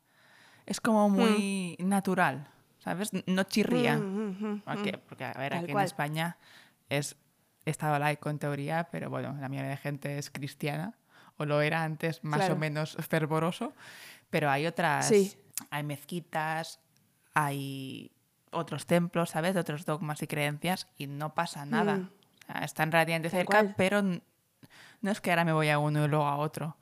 es 0.65 0.81
como 0.81 1.09
muy 1.09 1.77
natural, 1.79 2.49
¿sabes? 2.79 3.11
No 3.27 3.43
chirría. 3.45 3.99
Mm, 3.99 4.03
mm, 4.03 4.37
mm, 4.41 4.53
mm. 4.55 5.01
Porque, 5.09 5.25
a 5.25 5.33
ver, 5.35 5.53
Tal 5.53 5.65
aquí 5.65 5.73
cual. 5.73 5.83
en 5.83 5.87
España 5.87 6.37
es 6.89 7.17
Estado 7.65 7.99
laico 7.99 8.31
en 8.31 8.39
teoría, 8.39 8.89
pero 8.91 9.11
bueno, 9.11 9.37
la 9.41 9.49
mayoría 9.49 9.71
de 9.71 9.77
gente 9.77 10.19
es 10.19 10.31
cristiana, 10.31 10.95
o 11.37 11.45
lo 11.45 11.61
era 11.61 11.83
antes 11.83 12.23
más 12.25 12.39
Claro. 12.41 12.55
o 12.55 12.57
menos 12.57 12.97
fervoroso, 13.09 13.73
pero 14.31 14.51
hay 14.51 14.67
otras, 14.67 15.07
Sí. 15.09 15.35
hay 15.71 15.83
mezquitas, 15.83 16.81
hay 17.35 18.13
otros 18.53 18.87
templos, 18.87 19.31
¿sabes? 19.31 19.55
De 19.55 19.61
otros 19.61 19.85
dogmas 19.85 20.23
y 20.23 20.27
creencias, 20.29 20.89
y 20.97 21.09
no 21.09 21.35
pasa 21.35 21.67
nada. 21.67 21.97
Mm. 21.97 22.11
O 22.49 22.53
sea, 22.53 22.65
están 22.65 22.93
relativamente 22.93 23.31
cerca, 23.31 23.61
cual. 23.63 23.75
pero 23.77 24.03
no 24.03 25.11
es 25.11 25.21
que 25.21 25.31
ahora 25.31 25.45
me 25.45 25.53
voy 25.53 25.69
a 25.69 25.79
uno 25.81 26.05
y 26.05 26.09
luego 26.09 26.27
a 26.27 26.37
otro. 26.37 26.77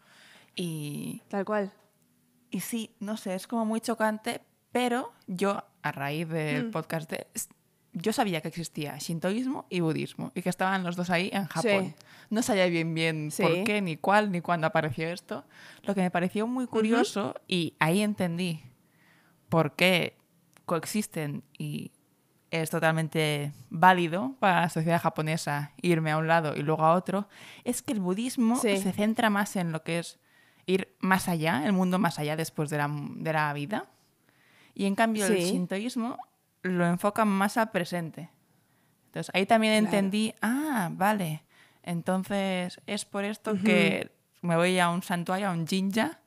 Y, 0.57 1.23
Tal 1.29 1.45
cual. 1.45 1.73
y 2.51 2.61
sí, 2.61 2.95
no 3.01 3.17
sé, 3.17 3.35
es 3.35 3.47
como 3.47 3.65
muy 3.65 3.81
chocante, 3.81 4.41
pero 4.73 5.13
yo, 5.27 5.63
a 5.83 5.93
raíz 5.93 6.29
del 6.29 6.67
Mm. 6.67 6.71
podcast, 6.71 7.11
de, 7.11 7.27
yo 7.93 8.13
sabía 8.13 8.41
que 8.41 8.49
existía 8.49 8.97
shintoísmo 8.99 9.67
y 9.71 9.81
budismo 9.81 10.33
y 10.35 10.43
que 10.43 10.49
estaban 10.49 10.83
los 10.85 10.97
dos 10.97 11.11
ahí 11.11 11.31
en 11.33 11.47
Japón. 11.47 11.95
Sí. 11.99 12.05
No 12.31 12.43
sabía 12.43 12.67
bien 12.67 12.95
bien 12.95 13.31
Sí. 13.31 13.43
por 13.43 13.65
qué, 13.65 13.81
ni 13.81 13.97
cuál, 13.97 14.33
ni 14.33 14.41
cuándo 14.41 14.67
apareció 14.67 15.09
esto. 15.09 15.45
Lo 15.85 15.95
que 15.95 16.01
me 16.03 16.11
pareció 16.11 16.47
muy 16.47 16.67
curioso, 16.67 17.35
y 17.47 17.75
ahí 17.79 18.01
entendí 18.03 18.63
por 19.49 19.77
qué 19.77 20.17
coexisten 20.65 21.45
y 21.59 21.93
es 22.51 22.71
totalmente 22.71 23.53
válido 23.71 24.35
para 24.39 24.63
la 24.63 24.69
sociedad 24.69 25.01
japonesa 25.01 25.73
irme 25.83 26.13
a 26.13 26.17
un 26.19 26.27
lado 26.29 26.55
y 26.57 26.63
luego 26.63 26.85
a 26.85 26.95
otro, 26.95 27.29
es 27.65 27.83
que 27.83 27.93
el 27.93 28.01
budismo 28.01 28.57
Sí. 28.57 28.77
se 28.79 28.93
centra 28.93 29.29
más 29.31 29.57
en 29.57 29.73
lo 29.73 29.83
que 29.83 29.99
es 29.99 30.19
ir 30.67 30.95
más 31.01 31.29
allá, 31.29 31.65
el 31.67 31.73
mundo 31.73 31.99
más 31.99 32.19
allá 32.19 32.37
después 32.37 32.71
de 32.71 32.79
la, 32.79 32.89
de 32.91 33.33
la 33.33 33.53
vida. 33.53 33.87
Y 34.75 34.87
en 34.87 34.95
cambio 34.95 35.27
el 35.27 35.39
Sí. 35.39 35.51
shintoísmo 35.51 36.19
lo 36.63 36.87
enfoca 36.87 37.25
más 37.25 37.57
al 37.57 37.71
presente. 37.71 38.31
Entonces 39.07 39.33
ahí 39.35 39.47
también 39.47 39.75
Claro. 39.75 39.87
entendí, 39.87 40.35
ah, 40.43 40.89
vale, 40.93 41.45
entonces 41.83 42.81
es 42.87 43.05
por 43.05 43.25
esto 43.25 43.55
que 43.63 44.11
me 44.43 44.57
voy 44.57 44.79
a 44.79 44.89
un 44.91 45.03
santuario, 45.03 45.49
a 45.49 45.53
un 45.53 45.67
jinja, 45.67 46.19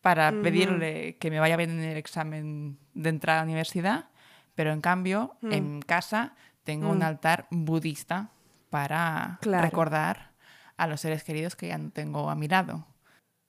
para 0.00 0.40
pedirle 0.40 1.16
que 1.18 1.30
me 1.30 1.40
vaya 1.40 1.56
bien 1.56 1.70
en 1.70 1.80
el 1.80 1.96
examen 1.96 2.78
de 2.94 3.08
entrada 3.10 3.40
a 3.40 3.42
la 3.42 3.48
universidad, 3.48 4.06
pero 4.54 4.72
en 4.72 4.80
cambio 4.80 5.36
en 5.42 5.82
casa 5.82 6.34
tengo 6.64 6.88
un 6.90 7.02
altar 7.02 7.46
budista 7.50 8.30
para 8.70 9.38
Claro. 9.42 9.64
recordar 9.64 10.30
a 10.76 10.86
los 10.86 11.00
seres 11.00 11.24
queridos 11.24 11.56
que 11.56 11.68
ya 11.68 11.76
no 11.78 11.90
tengo 11.90 12.30
a 12.30 12.34
mi 12.34 12.48
lado. 12.48 12.86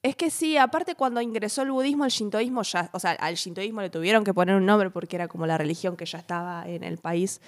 Es 0.04 0.16
que 0.16 0.32
sí, 0.32 0.58
aparte 0.58 0.96
cuando 0.96 1.22
ingresó 1.22 1.62
el 1.62 1.72
budismo, 1.72 2.06
el 2.06 2.12
shintoísmo 2.12 2.64
ya, 2.64 2.90
o 2.92 3.00
sea, 3.00 3.12
al 3.12 3.36
shintoísmo 3.36 3.82
le 3.82 3.92
tuvieron 3.92 4.24
que 4.24 4.34
poner 4.34 4.56
un 4.56 4.66
nombre 4.66 4.90
porque 4.90 5.16
era 5.16 5.28
como 5.28 5.46
la 5.46 5.60
religión 5.60 5.96
que 5.96 6.06
ya 6.06 6.18
estaba 6.18 6.68
en 6.68 6.84
el 6.84 6.98
país 6.98 7.40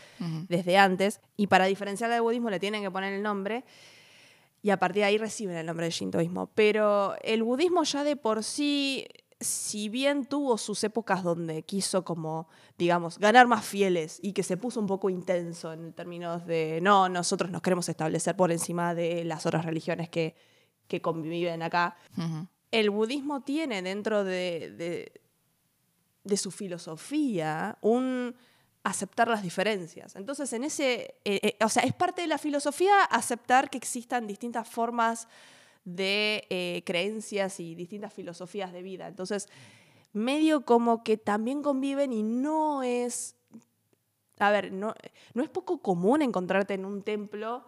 desde 0.47 0.77
antes. 0.77 1.19
Y 1.35 1.47
para 1.47 1.65
diferenciarla 1.65 2.15
del 2.15 2.21
budismo 2.21 2.51
le 2.51 2.59
tienen 2.59 2.83
que 2.83 2.91
poner 2.91 3.13
el 3.13 3.23
nombre. 3.23 3.65
Y 4.61 4.69
a 4.69 4.77
partir 4.77 5.01
de 5.01 5.05
ahí 5.05 5.17
reciben 5.17 5.57
el 5.57 5.65
nombre 5.65 5.87
de 5.87 5.91
shintoísmo. 5.91 6.51
Pero 6.53 7.15
el 7.23 7.41
budismo 7.41 7.83
ya 7.83 8.03
de 8.03 8.15
por 8.15 8.43
sí, 8.43 9.07
si 9.39 9.89
bien 9.89 10.25
tuvo 10.25 10.59
sus 10.59 10.83
épocas 10.83 11.23
donde 11.23 11.63
quiso 11.63 12.05
como, 12.05 12.47
digamos, 12.77 13.17
ganar 13.17 13.47
más 13.47 13.65
fieles 13.65 14.19
y 14.21 14.33
que 14.33 14.43
se 14.43 14.57
puso 14.57 14.79
un 14.79 14.85
poco 14.85 15.09
intenso 15.09 15.73
en 15.73 15.91
términos 15.93 16.45
de, 16.45 16.79
no, 16.83 17.09
nosotros 17.09 17.49
nos 17.49 17.63
queremos 17.63 17.89
establecer 17.89 18.35
por 18.35 18.51
encima 18.51 18.93
de 18.93 19.23
las 19.25 19.47
otras 19.47 19.65
religiones 19.65 20.07
que, 20.07 20.35
que 20.87 21.01
conviven 21.01 21.61
acá 21.63 21.95
el 22.71 22.89
budismo 22.89 23.41
tiene 23.41 23.81
dentro 23.81 24.23
de, 24.23 24.71
de- 24.71 25.21
de 26.23 26.37
su 26.37 26.51
filosofía 26.51 27.77
un 27.81 28.35
aceptar 28.83 29.27
las 29.27 29.43
diferencias. 29.43 30.15
Entonces, 30.15 30.51
en 30.53 30.63
ese, 30.63 31.15
eh, 31.25 31.39
eh, 31.43 31.57
o 31.63 31.69
sea, 31.69 31.83
es 31.83 31.93
parte 31.93 32.21
de 32.21 32.27
la 32.27 32.37
filosofía 32.37 33.03
aceptar 33.05 33.69
que 33.69 33.77
existan 33.77 34.27
distintas 34.27 34.67
formas 34.67 35.27
de 35.85 36.45
eh, 36.49 36.81
creencias 36.85 37.59
y 37.59 37.75
distintas 37.75 38.13
filosofías 38.13 38.71
de 38.73 38.81
vida. 38.81 39.07
Entonces, 39.07 39.49
medio 40.13 40.63
como 40.65 41.03
que 41.03 41.17
también 41.17 41.61
conviven 41.61 42.13
y 42.13 42.23
no 42.23 42.83
es, 42.83 43.35
a 44.39 44.49
ver, 44.51 44.71
no, 44.71 44.93
no 45.33 45.43
es 45.43 45.49
poco 45.49 45.81
común 45.81 46.21
encontrarte 46.21 46.73
en 46.73 46.85
un 46.85 47.03
templo 47.03 47.65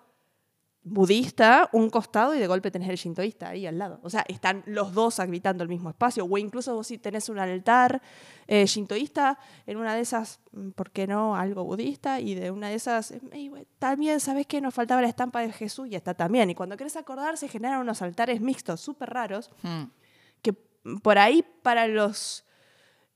budista 0.88 1.68
un 1.74 1.90
costado 1.90 2.36
y 2.36 2.40
de 2.40 2.46
golpe 2.46 2.70
tenés 2.70 2.90
el 2.90 2.96
shintoísta 2.96 3.50
ahí 3.50 3.66
al 3.66 3.80
lado. 3.80 4.00
O 4.04 4.10
sea, 4.12 4.24
están 4.28 4.62
los 4.68 4.94
dos 4.94 5.20
habitando 5.20 5.64
el 5.64 5.70
mismo 5.70 5.90
espacio. 5.90 6.26
O 6.26 6.38
incluso 6.38 6.76
vos 6.76 6.86
si 6.88 7.00
tenés 7.00 7.28
un 7.28 7.40
altar 7.40 8.02
eh, 8.48 8.66
shintoísta, 8.68 9.40
en 9.66 9.78
una 9.78 9.96
de 9.96 10.02
esas, 10.02 10.40
mm, 10.52 10.70
¿por 10.70 10.92
qué 10.92 11.08
no? 11.08 11.36
Algo 11.36 11.64
budista. 11.64 12.20
Y 12.20 12.36
de 12.36 12.52
una 12.52 12.70
de 12.70 12.76
esas, 12.76 13.10
eh, 13.12 13.20
"Ey, 13.32 13.48
güey, 13.50 13.68
también, 13.80 14.20
¿sabes 14.20 14.46
qué? 14.46 14.62
Nos 14.62 14.76
faltaba 14.76 15.02
la 15.02 15.08
estampa 15.08 15.42
de 15.42 15.52
Jesús 15.52 15.88
y 15.90 15.96
está 15.96 16.14
también. 16.14 16.52
Y 16.52 16.56
cuando 16.56 16.78
querés 16.78 16.96
acordar, 16.96 17.36
se 17.38 17.48
generan 17.48 17.82
unos 17.82 18.04
altares 18.04 18.40
mixtos 18.40 18.80
súper 18.80 19.10
raros 19.10 19.50
Mm. 19.64 19.86
que 20.44 20.54
por 21.02 21.18
ahí 21.18 21.44
para 21.64 21.88
los, 21.88 22.46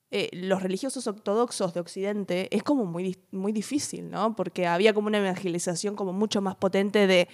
eh, 0.10 0.30
los 0.34 0.64
religiosos 0.64 1.06
ortodoxos 1.06 1.76
de 1.76 1.80
Occidente 1.82 2.48
es 2.56 2.64
como 2.64 2.86
muy, 2.86 3.20
muy 3.32 3.52
difícil, 3.52 4.10
¿no? 4.10 4.36
Porque 4.36 4.66
había 4.66 4.92
como 4.96 5.06
una 5.08 5.20
evangelización 5.20 5.96
como 5.96 6.14
mucho 6.14 6.42
más 6.42 6.56
potente 6.56 7.06
de 7.06 7.28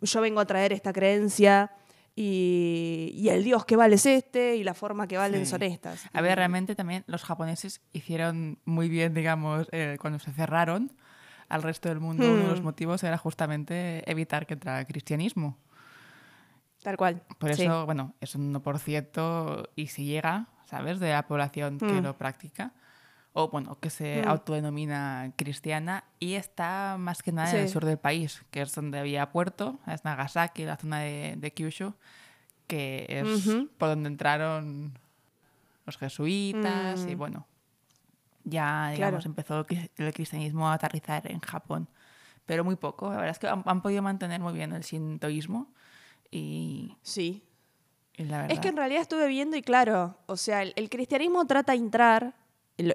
yo 0.00 0.20
vengo 0.20 0.40
a 0.40 0.46
traer 0.46 0.72
esta 0.72 0.92
creencia 0.92 1.72
y, 2.14 3.10
y 3.14 3.28
el 3.28 3.44
Dios 3.44 3.64
que 3.64 3.76
vale 3.76 3.94
es 3.94 4.06
este 4.06 4.56
y 4.56 4.64
la 4.64 4.74
forma 4.74 5.06
que 5.06 5.16
valen 5.16 5.44
Sí. 5.44 5.50
son 5.50 5.62
estas. 5.62 6.04
A 6.12 6.20
ver, 6.20 6.36
realmente 6.36 6.74
también 6.74 7.04
los 7.06 7.22
japoneses 7.24 7.80
hicieron 7.92 8.58
muy 8.64 8.88
bien, 8.88 9.14
digamos, 9.14 9.68
eh, 9.72 9.96
cuando 10.00 10.18
se 10.18 10.32
cerraron 10.32 10.92
al 11.48 11.62
resto 11.62 11.88
del 11.88 12.00
mundo. 12.00 12.24
Uno 12.30 12.42
de 12.42 12.48
los 12.48 12.60
Hmm. 12.60 12.64
motivos 12.64 13.02
era 13.04 13.16
justamente 13.18 14.02
evitar 14.10 14.46
que 14.46 14.54
entrara 14.54 14.84
cristianismo. 14.84 15.56
Tal 16.82 16.96
cual. 16.96 17.22
Por 17.38 17.54
sí. 17.54 17.62
eso, 17.64 17.86
bueno, 17.86 18.14
es 18.20 18.34
un 18.34 18.52
1% 18.52 19.68
y 19.74 19.88
si 19.88 20.04
llega, 20.04 20.48
¿sabes?, 20.66 21.00
de 21.00 21.10
la 21.10 21.26
población 21.26 21.78
que 21.78 21.86
Mm. 22.00 22.04
lo 22.04 22.16
practica, 22.16 22.72
o 23.32 23.48
bueno, 23.50 23.78
que 23.80 23.90
se 23.90 24.22
Mm. 24.24 24.28
autodenomina 24.28 25.32
cristiana 25.36 26.04
y 26.18 26.34
está 26.34 26.96
más 26.98 27.22
que 27.22 27.30
nada 27.32 27.50
en 27.50 27.56
el 27.58 27.66
Sí. 27.68 27.72
sur 27.72 27.84
del 27.84 27.98
país, 27.98 28.42
que 28.50 28.62
es 28.62 28.74
donde 28.74 28.98
había 28.98 29.30
puerto, 29.30 29.78
es 29.86 30.04
Nagasaki, 30.04 30.64
la 30.64 30.76
zona 30.76 31.00
de, 31.00 31.34
de 31.36 31.52
Kyushu, 31.52 31.94
que 32.66 33.06
es 33.08 33.48
por 33.78 33.88
donde 33.90 34.08
entraron 34.08 34.98
los 35.86 35.96
jesuitas 35.98 37.06
y 37.06 37.14
Mm. 37.14 37.18
bueno, 37.18 37.46
ya 38.44 38.90
digamos 38.90 38.96
Claro. 39.24 39.26
empezó 39.26 39.58
el 39.60 39.66
cri- 39.66 39.90
el 39.96 40.12
cristianismo 40.12 40.68
a 40.68 40.74
aterrizar 40.74 41.30
en 41.30 41.40
Japón, 41.40 41.88
pero 42.46 42.64
muy 42.64 42.76
poco, 42.76 43.06
la 43.10 43.16
verdad 43.16 43.30
es 43.30 43.38
que 43.38 43.48
han, 43.48 43.62
han 43.66 43.82
podido 43.82 44.02
mantener 44.02 44.40
muy 44.40 44.52
bien 44.54 44.72
el 44.72 44.84
sintoísmo 44.84 45.72
y, 46.30 46.96
Sí. 47.02 47.42
y 48.16 48.24
la 48.24 48.38
verdad... 48.38 48.52
Es 48.52 48.60
que 48.60 48.68
en 48.68 48.76
realidad 48.76 49.02
estuve 49.02 49.28
viendo 49.28 49.56
y 49.56 49.62
claro, 49.62 50.18
o 50.26 50.36
sea, 50.36 50.62
el, 50.62 50.72
el 50.76 50.90
cristianismo 50.90 51.46
trata 51.46 51.72
de 51.72 51.78
entrar, 51.78 52.34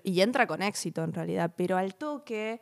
y 0.03 0.21
entra 0.21 0.47
con 0.47 0.61
éxito 0.61 1.03
en 1.03 1.13
realidad, 1.13 1.51
pero 1.55 1.77
al 1.77 1.95
toque, 1.95 2.61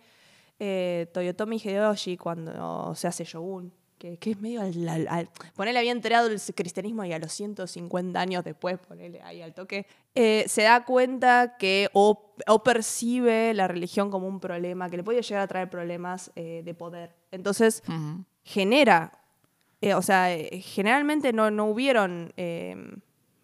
eh, 0.60 1.08
Toyotomi 1.13 1.58
Hideyoshi, 1.58 2.18
cuando 2.18 2.94
se 2.96 3.08
hace 3.08 3.24
shogun, 3.24 3.72
que, 3.98 4.18
que 4.18 4.32
es 4.32 4.40
medio 4.42 4.62
al, 4.62 4.90
al- 4.90 5.08
al- 5.08 5.30
ponele, 5.56 5.78
había 5.78 5.92
enterado 5.92 6.28
el 6.28 6.42
cristianismo 6.56 7.06
y 7.06 7.13
a 7.13 7.20
los 7.20 7.32
150 7.34 8.20
años 8.20 8.44
después, 8.44 8.80
ponele 8.80 9.22
ahí 9.22 9.42
al 9.44 9.54
toque, 9.54 9.86
eh, 10.16 10.44
se 10.48 10.63
da 10.63 10.84
cuenta 10.86 11.56
que 11.60 11.88
o, 11.94 12.34
o 12.48 12.63
percibe 12.63 13.54
la 13.54 13.68
religión 13.68 14.10
como 14.10 14.28
un 14.28 14.40
problema, 14.40 14.90
que 14.90 14.98
le 14.98 15.04
puede 15.04 15.22
llegar 15.22 15.44
a 15.44 15.48
traer 15.48 15.70
problemas 15.70 16.32
eh, 16.36 16.63
de 16.66 16.74
poder. 16.74 17.16
Entonces, 17.30 17.84
genera, 18.44 19.12
eh, 19.82 19.94
o 19.94 20.01
sea, 20.01 20.30
generalmente 20.62 21.32
no, 21.32 21.51
no 21.51 21.66
hubieron, 21.66 22.34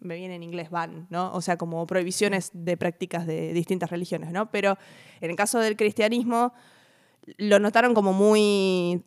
me 0.00 0.16
viene 0.16 0.36
en 0.36 0.42
inglés 0.42 0.70
ban, 0.70 1.06
¿no? 1.10 1.32
O 1.32 1.40
sea, 1.40 1.56
como 1.56 1.86
prohibiciones 1.86 2.50
de 2.52 2.76
prácticas 2.76 3.26
de 3.26 3.52
distintas 3.52 3.90
religiones, 3.90 4.32
¿no? 4.32 4.50
Pero 4.50 4.78
en 5.20 5.30
el 5.30 5.36
caso 5.36 5.58
del 5.58 5.76
cristianismo, 5.76 6.52
lo 7.36 7.58
notaron 7.58 7.94
como 7.94 8.12
muy, 8.12 9.02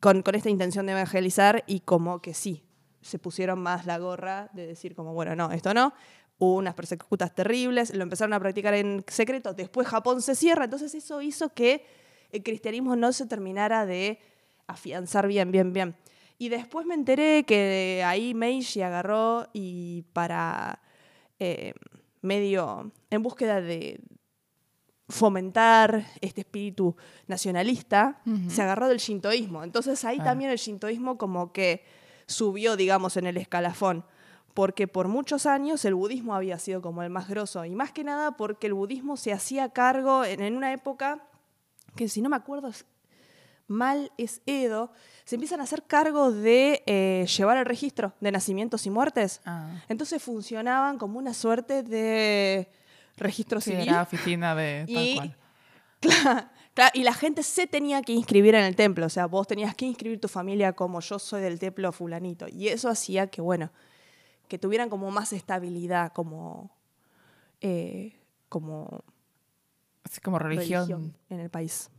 con, 0.00 0.22
con 0.22 0.34
esta 0.34 0.50
intención 0.50 0.86
de 0.86 0.92
evangelizar 0.92 1.64
y 1.66 1.80
como 1.80 2.20
que 2.22 2.34
sí, 2.34 2.64
se 3.02 3.18
pusieron 3.18 3.60
más 3.60 3.86
la 3.86 3.98
gorra 3.98 4.50
de 4.52 4.66
decir 4.66 4.94
como, 4.94 5.12
bueno, 5.14 5.34
no, 5.34 5.50
esto 5.52 5.74
no. 5.74 5.92
Hubo 6.38 6.54
unas 6.54 6.74
persecutas 6.74 7.34
terribles, 7.34 7.94
lo 7.94 8.02
empezaron 8.02 8.32
a 8.32 8.40
practicar 8.40 8.74
en 8.74 9.04
secreto, 9.08 9.54
después 9.54 9.88
Japón 9.88 10.22
se 10.22 10.36
cierra, 10.36 10.64
entonces 10.64 10.94
eso 10.94 11.20
hizo 11.20 11.48
que 11.52 11.84
el 12.30 12.42
cristianismo 12.42 12.94
no 12.94 13.12
se 13.12 13.26
terminara 13.26 13.86
de 13.86 14.20
afianzar 14.66 15.26
bien, 15.26 15.50
bien, 15.50 15.72
bien. 15.72 15.96
Y 16.38 16.48
después 16.50 16.86
me 16.86 16.94
enteré 16.94 17.44
que 17.44 18.02
ahí 18.06 18.32
Meiji 18.34 18.82
agarró 18.82 19.48
y 19.52 20.02
para 20.12 20.80
eh, 21.40 21.74
medio 22.22 22.92
en 23.10 23.22
búsqueda 23.22 23.60
de 23.60 24.00
fomentar 25.08 26.04
este 26.20 26.42
espíritu 26.42 26.94
nacionalista, 27.26 28.20
se 28.48 28.62
agarró 28.62 28.88
del 28.88 28.98
shintoísmo. 28.98 29.64
Entonces 29.64 30.04
ahí 30.04 30.18
Ah. 30.20 30.24
también 30.24 30.50
el 30.50 30.58
shintoísmo 30.58 31.16
como 31.16 31.52
que 31.52 31.82
subió, 32.26 32.76
digamos, 32.76 33.16
en 33.16 33.26
el 33.26 33.36
escalafón. 33.38 34.04
Porque 34.52 34.86
por 34.88 35.08
muchos 35.08 35.46
años 35.46 35.84
el 35.84 35.94
budismo 35.94 36.34
había 36.34 36.58
sido 36.58 36.82
como 36.82 37.02
el 37.02 37.10
más 37.10 37.28
grosso. 37.28 37.64
Y 37.64 37.70
más 37.74 37.92
que 37.92 38.04
nada 38.04 38.32
porque 38.36 38.66
el 38.66 38.74
budismo 38.74 39.16
se 39.16 39.32
hacía 39.32 39.70
cargo 39.70 40.24
en, 40.24 40.42
en 40.42 40.56
una 40.56 40.72
época 40.72 41.24
que 41.96 42.08
si 42.08 42.20
no 42.20 42.28
me 42.28 42.36
acuerdo 42.36 42.70
mal 43.68 44.10
es 44.18 44.40
Edo, 44.46 44.90
se 45.24 45.36
empiezan 45.36 45.60
a 45.60 45.64
hacer 45.64 45.84
cargo 45.84 46.32
de 46.32 46.82
eh, 46.86 47.26
llevar 47.36 47.56
el 47.58 47.66
registro 47.66 48.14
de 48.20 48.32
nacimientos 48.32 48.84
y 48.86 48.90
muertes. 48.90 49.40
Ah, 49.44 49.82
Entonces 49.88 50.22
funcionaban 50.22 50.98
como 50.98 51.18
una 51.18 51.34
suerte 51.34 51.82
de 51.82 52.68
registro 53.16 53.60
sí, 53.60 53.70
civil. 53.72 53.88
era 53.88 54.02
oficina 54.02 54.54
de 54.54 54.84
tal 54.92 55.04
Y- 55.04 55.14
cual. 55.16 55.36
Claro, 56.00 56.48
claro, 56.74 56.90
y 56.94 57.02
la 57.02 57.12
gente 57.12 57.42
se 57.42 57.66
tenía 57.66 58.02
que 58.02 58.12
inscribir 58.12 58.54
en 58.54 58.62
el 58.64 58.76
templo, 58.76 59.04
o 59.06 59.08
sea, 59.08 59.26
vos 59.26 59.48
tenías 59.48 59.74
que 59.74 59.84
inscribir 59.84 60.20
tu 60.20 60.28
familia 60.28 60.72
como 60.74 61.00
yo 61.00 61.18
soy 61.18 61.42
del 61.42 61.58
templo 61.58 61.90
fulanito. 61.90 62.46
Y 62.48 62.68
eso 62.68 62.88
hacía 62.88 63.26
que, 63.26 63.40
bueno, 63.40 63.70
que 64.46 64.58
tuvieran 64.58 64.88
como 64.88 65.10
más 65.10 65.32
estabilidad 65.32 66.12
como, 66.12 66.70
eh, 67.60 68.16
como 68.48 69.02
Así 70.04 70.20
como 70.20 70.38
religión. 70.38 70.86
religión 70.86 71.16
en 71.30 71.40
el 71.40 71.50
país. 71.50 71.90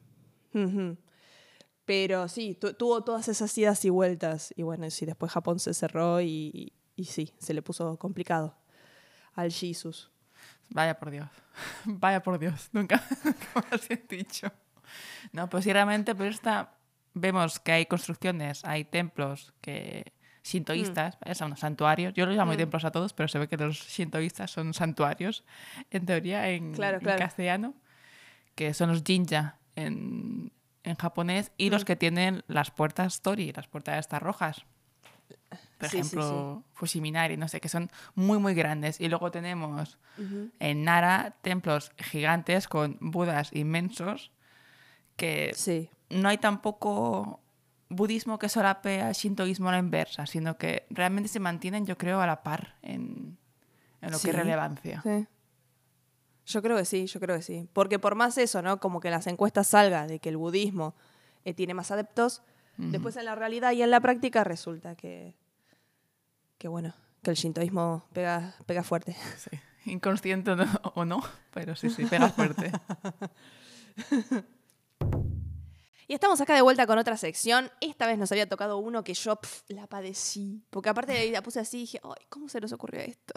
Pero 1.89 2.27
sí, 2.27 2.53
tu- 2.53 2.75
tuvo 2.75 3.03
todas 3.03 3.27
esas 3.29 3.57
idas 3.57 3.83
y 3.83 3.89
vueltas. 3.89 4.53
Y 4.55 4.61
bueno, 4.61 4.87
sí, 4.91 5.07
después 5.07 5.31
Japón 5.31 5.57
se 5.57 5.73
cerró 5.73 6.21
y, 6.21 6.71
y 6.95 7.05
sí, 7.05 7.33
se 7.39 7.55
le 7.55 7.63
puso 7.63 7.97
complicado 7.97 8.55
al 9.33 9.51
Jesus. 9.51 10.11
Vaya 10.69 10.99
por 10.99 11.09
Dios. 11.09 11.27
Vaya 11.85 12.21
por 12.21 12.37
Dios. 12.37 12.69
Nunca, 12.73 13.03
nunca 13.23 13.47
me 13.55 13.75
lo 13.77 13.83
he 13.89 14.15
dicho. 14.17 14.51
No, 15.31 15.49
pues 15.49 15.63
sí, 15.63 15.73
realmente, 15.73 16.13
pero 16.13 16.29
esta, 16.29 16.77
vemos 17.15 17.59
que 17.59 17.71
hay 17.71 17.87
construcciones, 17.87 18.63
hay 18.65 18.85
templos 18.85 19.51
que 19.59 20.13
shintoístas, 20.43 21.17
son 21.33 21.47
unos 21.47 21.59
santuarios. 21.59 22.13
Yo 22.13 22.27
los 22.27 22.35
llamo 22.35 22.53
Mm. 22.53 22.57
templos 22.57 22.85
a 22.85 22.91
todos, 22.91 23.13
pero 23.13 23.27
se 23.29 23.39
ve 23.39 23.47
que 23.47 23.57
los 23.57 23.77
shintoístas 23.87 24.51
son 24.51 24.75
santuarios, 24.75 25.43
en 25.89 26.05
teoría, 26.05 26.49
en, 26.51 26.71
Claro, 26.73 26.97
en 26.97 27.03
claro. 27.03 27.17
castellano, 27.17 27.73
que 28.53 28.75
son 28.75 28.89
los 28.91 29.01
jinja 29.03 29.57
en, 29.75 30.51
en 30.89 30.95
japonés, 30.95 31.51
y 31.57 31.69
los 31.69 31.83
Mm. 31.83 31.85
que 31.85 31.95
tienen 31.95 32.43
las 32.47 32.71
puertas 32.71 33.21
tori, 33.21 33.51
las 33.53 33.67
puertas 33.67 33.99
estas 33.99 34.21
rojas. 34.21 34.65
Por 35.77 35.85
ejemplo, 35.87 36.63
Fushiminari, 36.73 37.37
no 37.37 37.47
sé, 37.47 37.61
que 37.61 37.69
son 37.69 37.89
muy, 38.13 38.37
muy 38.37 38.53
grandes. 38.53 38.99
Y 38.99 39.07
luego 39.07 39.31
tenemos 39.31 39.97
en 40.59 40.83
Nara 40.83 41.35
templos 41.41 41.91
gigantes 41.97 42.67
con 42.67 42.97
budas 42.99 43.51
inmensos 43.53 44.31
que 45.15 45.51
Sí. 45.55 45.89
no 46.09 46.27
hay 46.29 46.37
tampoco 46.37 47.39
budismo 47.89 48.37
que 48.37 48.49
solape 48.49 49.01
al 49.01 49.13
shintoísmo 49.13 49.69
a 49.69 49.73
la 49.73 49.77
inversa, 49.79 50.25
sino 50.25 50.57
que 50.57 50.85
realmente 50.89 51.29
se 51.29 51.39
mantienen, 51.39 51.85
yo 51.85 51.97
creo, 51.97 52.19
a 52.21 52.27
la 52.27 52.43
par 52.43 52.75
en, 52.81 53.37
en 54.01 54.11
lo 54.11 54.17
Sí. 54.19 54.25
que 54.27 54.31
es 54.31 54.35
relevancia. 54.35 55.01
Sí. 55.01 55.25
Yo 56.49 56.63
creo 56.63 56.75
que 56.75 56.85
sí, 56.85 57.05
yo 57.05 57.19
creo 57.19 57.35
que 57.35 57.43
sí. 57.43 57.69
Porque 57.73 57.99
por 57.99 58.15
más 58.15 58.39
eso, 58.39 58.63
¿no? 58.63 58.79
Como 58.79 58.99
que 58.99 59.09
en 59.09 59.13
las 59.13 59.27
encuestas 59.27 59.67
salga 59.67 60.07
de 60.07 60.17
que 60.17 60.29
el 60.29 60.37
budismo 60.37 60.95
eh, 61.45 61.53
tiene 61.53 61.75
más 61.75 61.91
adeptos, 61.91 62.41
después 62.77 63.17
en 63.17 63.25
la 63.25 63.35
realidad 63.35 63.73
y 63.73 63.83
en 63.83 63.91
la 63.91 63.99
práctica 63.99 64.45
resulta 64.45 64.95
que, 64.95 65.35
que 66.57 66.67
bueno, 66.69 66.95
que 67.21 67.31
el 67.31 67.35
shintoísmo 67.35 68.05
pega, 68.13 68.55
pega 68.65 68.83
fuerte. 68.83 69.15
Sí. 69.37 69.91
Inconsciente 69.91 70.51
o 70.51 70.55
no, 70.55 70.65
o 70.95 71.05
no, 71.05 71.21
pero 71.53 71.75
sí, 71.75 71.89
sí, 71.89 72.05
pega 72.05 72.29
fuerte. 72.29 72.71
Y 76.07 76.13
estamos 76.13 76.41
acá 76.41 76.55
de 76.55 76.61
vuelta 76.61 76.87
con 76.87 76.97
otra 76.97 77.15
sección. 77.15 77.69
Esta 77.79 78.07
vez 78.07 78.17
nos 78.17 78.31
había 78.31 78.49
tocado 78.49 78.77
uno 78.77 79.03
que 79.03 79.13
yo 79.13 79.35
pf, 79.35 79.73
la 79.73 79.85
padecí. 79.85 80.63
Porque 80.71 80.89
aparte 80.89 81.13
de 81.13 81.19
ahí 81.19 81.31
la 81.31 81.43
puse 81.43 81.59
así 81.59 81.77
y 81.77 81.81
dije, 81.81 82.01
ay, 82.03 82.25
¿cómo 82.29 82.49
se 82.49 82.59
nos 82.59 82.71
ocurrió 82.73 83.01
esto? 83.01 83.33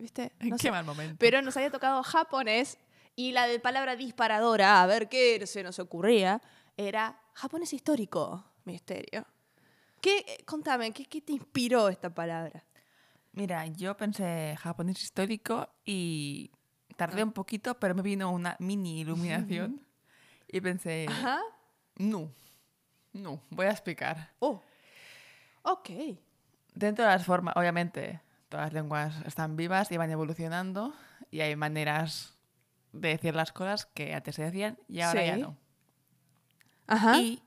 ¿Viste? 0.00 0.32
¿En 0.40 0.48
No 0.50 0.56
qué 0.56 0.62
sé. 0.62 0.70
mal 0.70 0.84
momento? 0.84 1.16
Pero 1.18 1.42
nos 1.42 1.56
había 1.56 1.70
tocado 1.70 2.02
japonés 2.02 2.78
y 3.16 3.32
la 3.32 3.46
de 3.46 3.60
palabra 3.60 3.96
disparadora, 3.96 4.82
a 4.82 4.86
ver 4.86 5.08
qué 5.08 5.46
se 5.46 5.62
nos 5.62 5.78
ocurría, 5.78 6.40
era 6.76 7.20
japonés 7.34 7.72
histórico, 7.74 8.44
misterio. 8.64 9.26
¿Qué, 10.00 10.24
eh, 10.26 10.44
contame, 10.46 10.92
¿qué, 10.92 11.04
qué 11.04 11.20
te 11.20 11.32
inspiró 11.32 11.88
esta 11.90 12.08
palabra? 12.14 12.64
Mira, 13.32 13.66
yo 13.66 13.96
pensé 13.96 14.56
japonés 14.58 15.02
histórico 15.02 15.68
y 15.84 16.50
tardé 16.96 17.22
un 17.22 17.32
poquito, 17.32 17.78
pero 17.78 17.94
me 17.94 18.02
vino 18.02 18.30
una 18.30 18.56
mini 18.58 19.00
iluminación 19.00 19.86
y 20.48 20.60
pensé, 20.62 21.06
Ajá. 21.08 21.40
no, 21.96 22.32
no, 23.12 23.42
voy 23.50 23.66
a 23.66 23.70
explicar. 23.70 24.32
Oh. 24.38 24.62
Ok. 25.62 25.90
Dentro 26.74 27.04
de 27.04 27.10
las 27.10 27.24
formas, 27.24 27.54
obviamente, 27.56 28.20
todas 28.50 28.66
las 28.66 28.72
lenguas 28.74 29.14
están 29.26 29.56
vivas 29.56 29.90
y 29.90 29.96
van 29.96 30.10
evolucionando 30.10 30.92
y 31.30 31.40
hay 31.40 31.56
maneras 31.56 32.36
de 32.92 33.08
decir 33.08 33.34
las 33.34 33.52
cosas 33.52 33.86
que 33.86 34.12
antes 34.14 34.34
se 34.34 34.42
decían 34.42 34.78
y 34.88 35.00
ahora 35.00 35.24
ya 35.24 35.36
no. 35.38 35.56
Ajá. 36.86 37.18
Y 37.20 37.42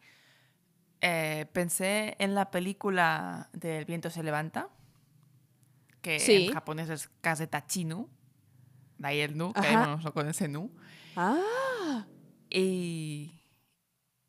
eh, 1.01 1.45
pensé 1.53 2.15
en 2.19 2.33
la 2.33 2.49
película 2.49 3.49
del 3.53 3.83
viento 3.85 4.09
se 4.09 4.23
levanta, 4.23 4.69
que 6.01 6.19
Sí. 6.19 6.47
en 6.47 6.53
japonés 6.53 6.89
es 6.89 7.09
Kazetachinu, 7.21 8.09
de 8.97 9.07
ahí 9.07 9.19
el 9.19 9.37
nu, 9.37 9.51
quedémonos 9.53 10.09
con 10.13 10.27
ese 10.29 10.47
nu. 10.47 10.71
Ah. 11.17 12.05
Y, 12.49 13.41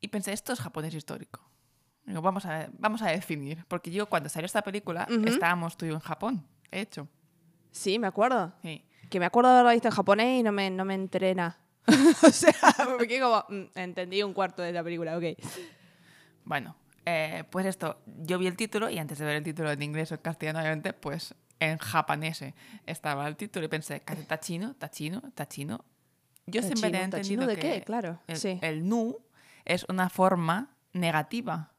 y 0.01 0.07
pensé, 0.09 0.33
esto 0.33 0.51
es 0.51 0.59
japonés 0.59 0.93
histórico. 0.93 1.49
Digo, 2.03 2.21
vamos, 2.21 2.45
a, 2.45 2.69
vamos 2.77 3.01
a 3.01 3.07
definir, 3.07 3.65
porque 3.67 3.89
yo 3.91 4.07
cuando 4.09 4.27
salió 4.29 4.45
esta 4.45 4.61
película 4.61 5.07
estábamos 5.25 5.77
tú 5.77 5.85
y 5.85 5.89
yo 5.89 5.95
en 5.95 6.01
Japón, 6.01 6.47
hecho. 6.81 7.07
Sí, 7.71 7.99
me 7.99 8.07
acuerdo. 8.07 8.53
Sí. 8.61 8.85
Que 9.09 9.19
me 9.19 9.25
acuerdo 9.25 9.49
de 9.49 9.55
haberla 9.55 9.73
visto 9.73 9.87
en 9.87 9.93
japonés 9.93 10.39
y 10.39 10.43
no 10.43 10.51
me, 10.51 10.69
no 10.69 10.85
me 10.85 10.95
enteré 10.95 11.35
nada. 11.35 11.59
o 12.23 12.29
sea, 12.31 12.53
me 12.99 13.07
quedé 13.07 13.21
como, 13.21 13.45
mm, 13.49 13.63
entendí 13.75 14.23
un 14.23 14.33
cuarto 14.33 14.61
de 14.61 14.71
la 14.71 14.83
película, 14.83 15.17
ok. 15.17 15.23
Bueno, 16.43 16.75
eh, 17.05 17.43
pues 17.49 17.65
esto, 17.65 17.99
yo 18.05 18.37
vi 18.39 18.47
el 18.47 18.55
título 18.57 18.89
y 18.89 18.97
antes 18.97 19.17
de 19.19 19.25
ver 19.25 19.35
el 19.35 19.43
título 19.43 19.71
en 19.71 19.81
inglés 19.81 20.11
o 20.11 20.15
en 20.15 20.21
castellano, 20.21 20.59
obviamente, 20.59 20.93
pues 20.93 21.35
en 21.59 21.77
japonés 21.77 22.43
estaba 22.85 23.27
el 23.27 23.35
título 23.35 23.65
y 23.65 23.69
pensé, 23.69 24.01
"Kase 24.01 24.23
tachino, 24.23 24.75
tachino, 24.75 25.21
tachino. 25.33 25.85
Yo 26.47 26.61
¿Tachino? 26.61 26.77
siempre 26.77 26.89
he 26.89 26.91
¿Tachino 27.09 27.43
entendido 27.43 27.47
de 27.47 27.55
que 27.55 27.79
qué? 27.79 27.83
Claro, 27.83 28.19
el, 28.27 28.37
sí. 28.37 28.59
el 28.61 28.87
nu 28.87 29.17
es 29.63 29.85
una 29.89 30.09
forma 30.09 30.75
negativa, 30.93 31.71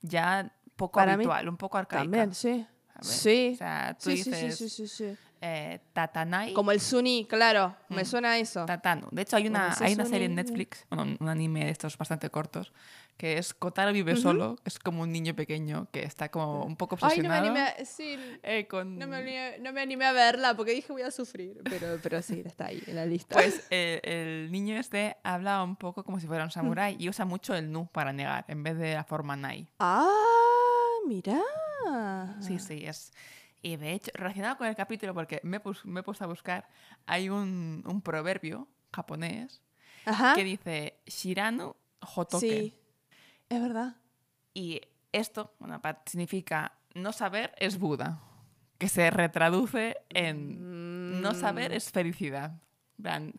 ya 0.00 0.52
poco 0.76 0.98
Para 0.98 1.12
mí 1.16 1.24
habitual, 1.24 1.48
un 1.48 1.56
poco 1.56 1.78
arcaica. 1.78 2.02
También, 2.02 2.34
sí. 2.34 2.66
Sí. 3.02 3.50
O 3.54 3.56
sea, 3.58 3.96
tú 4.00 4.10
Sí, 4.10 4.16
dices 4.16 4.56
sí, 4.58 4.68
sí, 4.68 4.88
sí, 4.88 5.16
eh, 5.40 5.78
tatanai, 5.92 6.52
Como 6.52 6.72
el 6.72 6.80
Sunni, 6.80 7.24
claro, 7.28 7.76
me 7.90 8.02
Mm. 8.02 8.06
suena 8.06 8.30
a 8.32 8.38
eso. 8.38 8.64
tatanu. 8.66 9.06
De 9.12 9.22
hecho, 9.22 9.36
hay 9.36 9.46
una, 9.46 9.72
hay 9.80 9.94
una 9.94 10.04
serie 10.04 10.26
en. 10.26 10.34
Netflix, 10.34 10.84
bueno, 10.90 11.16
un 11.20 11.28
anime 11.28 11.64
de 11.64 11.70
estos 11.70 11.96
bastante 11.96 12.28
cortos, 12.28 12.72
que 13.16 13.38
es 13.38 13.54
Kotaro 13.54 13.92
vive 13.92 14.12
Ujú. 14.14 14.20
solo, 14.22 14.56
es 14.64 14.78
como 14.80 15.02
un 15.02 15.12
niño 15.12 15.34
pequeño 15.34 15.86
que 15.92 16.02
está 16.02 16.28
como 16.28 16.64
un 16.64 16.76
poco 16.76 16.96
Ay, 17.02 17.18
no 17.18 17.28
me 17.28 17.38
obsesionado. 17.38 17.44
animé, 17.46 17.60
a, 17.60 17.84
sí, 17.84 18.18
eh, 18.42 18.66
con... 18.68 18.98
no 18.98 19.06
me, 19.06 19.16
animé, 19.18 19.58
no 19.60 19.72
me 19.72 19.80
animé 19.80 20.06
a 20.06 20.12
verla 20.12 20.54
porque 20.56 20.72
dije 20.72 20.92
voy 20.92 21.02
a 21.02 21.10
sufrir, 21.12 21.60
pero, 21.68 22.00
pero 22.02 22.20
sí, 22.22 22.42
está 22.44 22.66
ahí 22.66 22.82
en 22.86 22.96
la 22.96 23.06
lista. 23.06 23.34
Pues 23.34 23.62
eh, 23.70 24.00
el 24.02 24.50
niño 24.50 24.76
este 24.76 25.16
habla 25.22 25.62
un 25.62 25.76
poco 25.76 26.02
como 26.02 26.18
si 26.18 26.26
fuera 26.26 26.42
un 26.44 26.50
samurái 26.50 26.96
Mm. 26.96 27.00
y 27.02 27.08
usa 27.10 27.24
mucho 27.24 27.54
el 27.54 27.70
nu 27.70 27.86
para 27.86 28.12
negar 28.12 28.44
en 28.48 28.62
vez 28.64 28.76
de 28.76 28.94
la 28.94 29.04
forma 29.04 29.36
nai. 29.36 29.68
ah, 29.78 30.08
mira. 31.06 31.40
Sí, 32.40 32.58
sí, 32.58 32.84
es. 32.86 33.12
Y 33.62 33.76
de 33.76 33.92
hecho, 33.92 34.10
relacionado 34.14 34.56
con 34.56 34.66
el 34.66 34.76
capítulo, 34.76 35.14
porque 35.14 35.40
me, 35.42 35.60
pus- 35.60 35.84
me 35.84 36.00
he 36.00 36.02
puesto 36.02 36.24
a 36.24 36.28
buscar, 36.28 36.68
hay 37.06 37.28
un, 37.28 37.82
un 37.86 38.00
proverbio 38.02 38.68
japonés 38.92 39.60
Ajá. 40.04 40.34
que 40.34 40.44
dice 40.44 41.00
Shiranu 41.06 41.74
Hotoke. 42.14 42.40
Sí, 42.40 42.74
es 43.48 43.60
verdad. 43.60 43.96
Y 44.54 44.80
esto 45.12 45.54
bueno, 45.58 45.80
significa 46.06 46.72
no 46.94 47.12
saber 47.12 47.52
es 47.58 47.78
Buda, 47.78 48.20
que 48.78 48.88
se 48.88 49.10
retraduce 49.10 49.96
en 50.10 51.20
no 51.20 51.34
saber 51.34 51.72
Mm. 51.72 51.74
es 51.74 51.90
felicidad. 51.90 52.60
Plan, 53.02 53.32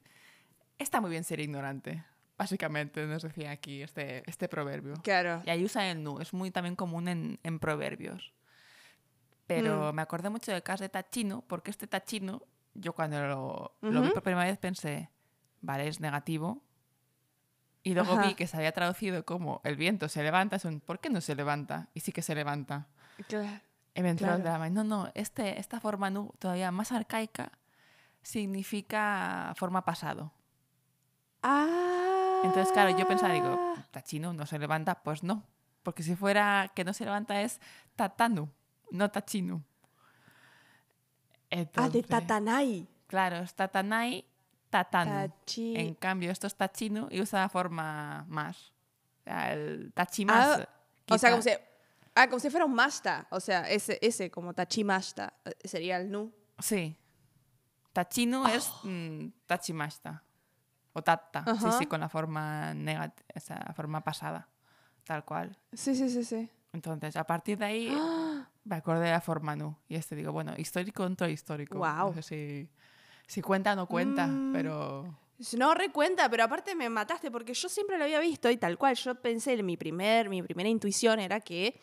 está 0.78 1.00
muy 1.02 1.10
bien 1.12 1.24
ser 1.24 1.40
ignorante, 1.40 2.04
básicamente 2.40 3.06
nos 3.06 3.22
decía 3.22 3.52
aquí 3.52 3.84
este, 3.84 4.24
este 4.28 4.48
proverbio. 4.48 4.96
Claro. 5.04 5.44
Y 5.46 5.50
ahí 5.52 5.64
usan 5.64 5.84
el 5.84 6.02
nu, 6.04 6.20
es 6.22 6.34
muy 6.34 6.50
también 6.50 6.76
común 6.76 7.08
en, 7.10 7.38
en 7.44 7.60
proverbios. 7.60 8.34
Pero 9.46 9.92
Mm. 9.92 9.96
me 9.96 10.02
acordé 10.02 10.30
mucho 10.30 10.52
del 10.52 10.64
caso 10.64 10.84
de 10.84 10.90
Tachino, 10.90 11.44
porque 11.48 11.70
este 11.70 11.86
Tachino, 11.86 12.42
yo 12.74 12.94
cuando 12.94 13.20
lo, 13.28 13.76
lo 13.82 14.02
vi 14.02 14.10
por 14.10 14.24
primera 14.24 14.46
vez 14.46 14.58
pensé, 14.58 15.10
vale, 15.62 15.88
es 15.88 16.00
negativo. 16.00 16.64
Y 17.84 17.94
luego 17.94 18.14
Ajá. 18.14 18.28
vi 18.28 18.36
que 18.36 18.46
se 18.48 18.58
había 18.58 18.72
traducido 18.72 19.26
como 19.26 19.62
el 19.64 19.76
viento 19.76 20.08
se 20.10 20.22
levanta, 20.24 20.56
es 20.58 20.66
un 20.66 20.80
¿por 20.82 21.00
qué 21.00 21.10
no 21.10 21.22
se 21.22 21.34
levanta? 21.36 21.90
Y 21.94 22.00
sí 22.02 22.12
que 22.12 22.22
se 22.22 22.36
levanta. 22.36 22.88
Claro. 23.28 23.60
Y 23.96 24.02
me 24.02 24.10
entró 24.12 24.28
el 24.28 24.34
Claro. 24.36 24.44
drama. 24.44 24.70
No, 24.70 24.84
no, 24.84 25.12
este, 25.16 25.60
esta 25.60 25.80
forma 25.80 26.10
nu, 26.10 26.32
todavía 26.40 26.72
más 26.72 26.92
arcaica, 26.92 27.52
significa 28.22 29.54
forma 29.58 29.84
pasado. 29.84 30.32
Ah. 31.44 31.99
Entonces, 32.44 32.72
claro, 32.72 32.98
yo 32.98 33.08
pensaba, 33.08 33.34
digo, 33.34 33.74
Tachino 33.92 34.34
no 34.34 34.46
se 34.46 34.60
levanta, 34.60 35.02
pues 35.04 35.24
no. 35.24 35.44
Porque 35.84 36.04
si 36.04 36.16
fuera 36.16 36.72
que 36.76 36.84
no 36.84 36.94
se 36.94 37.06
levanta 37.06 37.42
es 37.42 37.60
Tatanu, 37.96 38.50
no 38.92 39.10
Tachino. 39.12 39.64
Ah, 41.76 41.90
de 41.90 42.04
Tatanai. 42.04 42.88
Claro, 43.08 43.38
es 43.38 43.54
Tatanai, 43.56 44.26
Tatanu. 44.70 45.12
Tachi. 45.12 45.76
En 45.76 45.96
cambio, 45.96 46.32
esto 46.32 46.48
es 46.48 46.56
Tachino 46.56 47.08
y 47.10 47.22
usa 47.22 47.42
la 47.42 47.50
forma 47.50 48.26
más. 48.28 48.72
O 49.22 49.24
sea, 49.24 49.54
el 49.54 49.92
Tachimas. 49.94 50.60
Ah, 50.62 50.70
O 51.10 51.18
sea, 51.18 51.32
como 51.32 51.42
si, 51.42 51.50
ah, 52.16 52.28
como 52.28 52.40
si 52.40 52.50
fuera 52.50 52.66
un 52.66 52.74
mashta. 52.74 53.28
O 53.32 53.40
sea, 53.40 53.70
ese, 53.70 53.98
ese 54.02 54.30
como 54.30 54.54
tachimashta 54.54 55.34
eh, 55.46 55.68
sería 55.68 55.98
el 55.98 56.12
nu. 56.12 56.32
Sí. 56.60 56.96
Tachino 57.94 58.48
es 58.48 58.72
mm, 58.84 59.28
Tachimashita. 59.48 60.24
O 61.00 61.04
Tatta. 61.04 61.44
Sí, 61.46 61.52
Ajá. 61.52 61.72
sí, 61.80 61.86
con 61.86 62.02
la 62.02 62.10
forma 62.10 62.74
negativa, 62.74 63.26
esa 63.34 63.74
forma 63.74 64.02
pasada. 64.04 64.48
Tal 65.06 65.24
cual. 65.24 65.58
Sí, 65.74 65.96
sí, 65.96 66.10
sí, 66.10 66.24
sí. 66.24 66.50
Entonces, 66.74 67.16
a 67.16 67.24
partir 67.24 67.58
de 67.58 67.66
ahí 67.66 67.90
me 68.66 68.76
acordé 68.76 69.06
de 69.06 69.12
la 69.12 69.22
forma 69.22 69.56
nu. 69.56 69.76
Y 69.88 69.96
este 69.96 70.16
digo, 70.16 70.32
bueno, 70.32 70.54
histórico 70.58 71.04
contra 71.04 71.30
histórico. 71.30 71.78
Guau. 71.78 72.10
No 72.10 72.14
sé 72.14 72.22
si, 72.22 72.70
si 73.28 73.42
cuenta 73.42 73.74
o 73.74 73.76
no 73.76 73.88
cuenta, 73.88 74.28
Mm. 74.28 74.54
pero... 74.54 75.18
No 75.58 75.74
recuenta, 75.74 76.30
pero 76.30 76.44
aparte 76.44 76.76
me 76.76 76.90
mataste 76.90 77.32
porque 77.32 77.54
yo 77.54 77.70
siempre 77.70 77.98
lo 77.98 78.04
había 78.04 78.20
visto 78.20 78.50
y 78.52 78.58
tal 78.58 78.78
cual. 78.78 78.96
Yo 78.96 79.16
pensé, 79.16 79.54
en 79.54 79.66
mi, 79.66 79.78
primer, 79.78 80.28
mi 80.30 80.44
primera 80.44 80.68
intuición 80.68 81.18
era 81.22 81.40
que, 81.40 81.80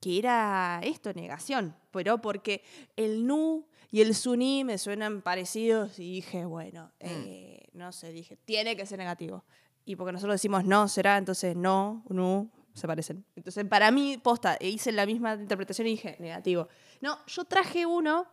que 0.00 0.18
era 0.18 0.80
esto, 0.82 1.12
negación. 1.14 1.76
Pero 1.92 2.20
porque 2.20 2.64
el 2.96 3.24
nu 3.24 3.64
y 3.90 4.00
el 4.00 4.14
suní 4.14 4.64
me 4.64 4.78
suenan 4.78 5.22
parecidos 5.22 5.98
y 5.98 6.14
dije, 6.14 6.44
bueno, 6.44 6.92
eh, 7.00 7.68
no 7.72 7.92
sé, 7.92 8.12
dije, 8.12 8.36
tiene 8.36 8.76
que 8.76 8.86
ser 8.86 8.98
negativo. 8.98 9.44
Y 9.84 9.96
porque 9.96 10.12
nosotros 10.12 10.34
decimos 10.34 10.64
no, 10.64 10.88
será, 10.88 11.16
entonces 11.16 11.54
no, 11.56 12.02
nu, 12.08 12.50
se 12.74 12.86
parecen. 12.86 13.24
Entonces, 13.36 13.64
para 13.66 13.90
mí, 13.90 14.18
posta, 14.18 14.56
e 14.60 14.68
hice 14.68 14.90
la 14.92 15.06
misma 15.06 15.34
interpretación 15.34 15.86
y 15.86 15.90
dije, 15.90 16.16
negativo. 16.18 16.68
No, 17.00 17.18
yo 17.26 17.44
traje 17.44 17.86
uno 17.86 18.26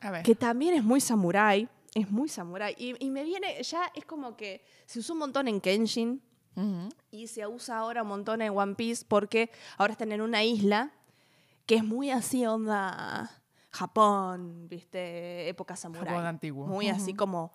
A 0.00 0.10
ver. 0.10 0.22
que 0.22 0.34
también 0.34 0.74
es 0.74 0.82
muy 0.82 1.00
samurái, 1.00 1.68
es 1.94 2.10
muy 2.10 2.28
samurái. 2.28 2.74
Y, 2.78 3.04
y 3.04 3.10
me 3.10 3.24
viene, 3.24 3.62
ya 3.62 3.90
es 3.94 4.04
como 4.06 4.36
que 4.36 4.64
se 4.86 5.00
usó 5.00 5.12
un 5.12 5.20
montón 5.20 5.48
en 5.48 5.60
Kenshin 5.60 6.22
Ujú. 6.56 6.88
y 7.10 7.26
se 7.26 7.46
usa 7.46 7.78
ahora 7.78 8.02
un 8.02 8.08
montón 8.08 8.40
en 8.40 8.56
One 8.56 8.74
Piece 8.74 9.04
porque 9.06 9.50
ahora 9.76 9.92
están 9.92 10.10
en 10.12 10.22
una 10.22 10.42
isla 10.42 10.92
que 11.66 11.74
es 11.76 11.84
muy 11.84 12.10
así 12.10 12.46
onda 12.46 13.30
Japón, 13.76 14.66
viste, 14.68 15.48
época 15.48 15.76
samurái. 15.76 16.08
Japón 16.08 16.26
antiguo. 16.26 16.66
Muy 16.66 16.88
así 16.88 17.10
Ujú. 17.10 17.16
como... 17.16 17.52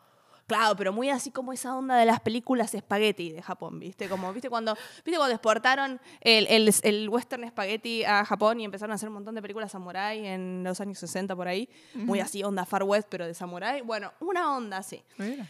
Claro, 0.48 0.76
pero 0.76 0.92
muy 0.92 1.10
así 1.10 1.32
como 1.32 1.54
esa 1.54 1.78
onda 1.78 1.96
de 1.96 2.06
las 2.06 2.20
películas 2.20 2.72
spaghetti 2.78 3.32
de 3.32 3.42
Japón, 3.42 3.80
¿viste? 3.80 4.10
Como, 4.10 4.34
¿viste 4.34 4.50
cuando, 4.50 4.76
¿viste 5.06 5.18
cuando 5.18 5.34
exportaron 5.34 6.02
el, 6.20 6.46
el, 6.48 6.74
el 6.84 7.08
western 7.08 7.48
spaghetti 7.48 8.04
a 8.04 8.26
Japón 8.26 8.60
y 8.60 8.66
empezaron 8.66 8.92
a 8.92 8.96
hacer 8.96 9.08
un 9.08 9.14
montón 9.14 9.34
de 9.36 9.42
películas 9.42 9.72
samurai 9.72 10.26
en 10.26 10.62
los 10.66 10.82
años 10.82 11.00
60 11.00 11.38
por 11.38 11.48
ahí? 11.48 11.70
Muy 11.94 12.20
así, 12.20 12.44
onda 12.44 12.66
Far 12.66 12.84
West, 12.84 13.08
pero 13.10 13.26
de 13.26 13.34
samurai. 13.34 13.82
Bueno, 13.82 14.12
una 14.20 14.58
onda 14.58 14.78
así. 14.78 15.02
Mira. 15.18 15.48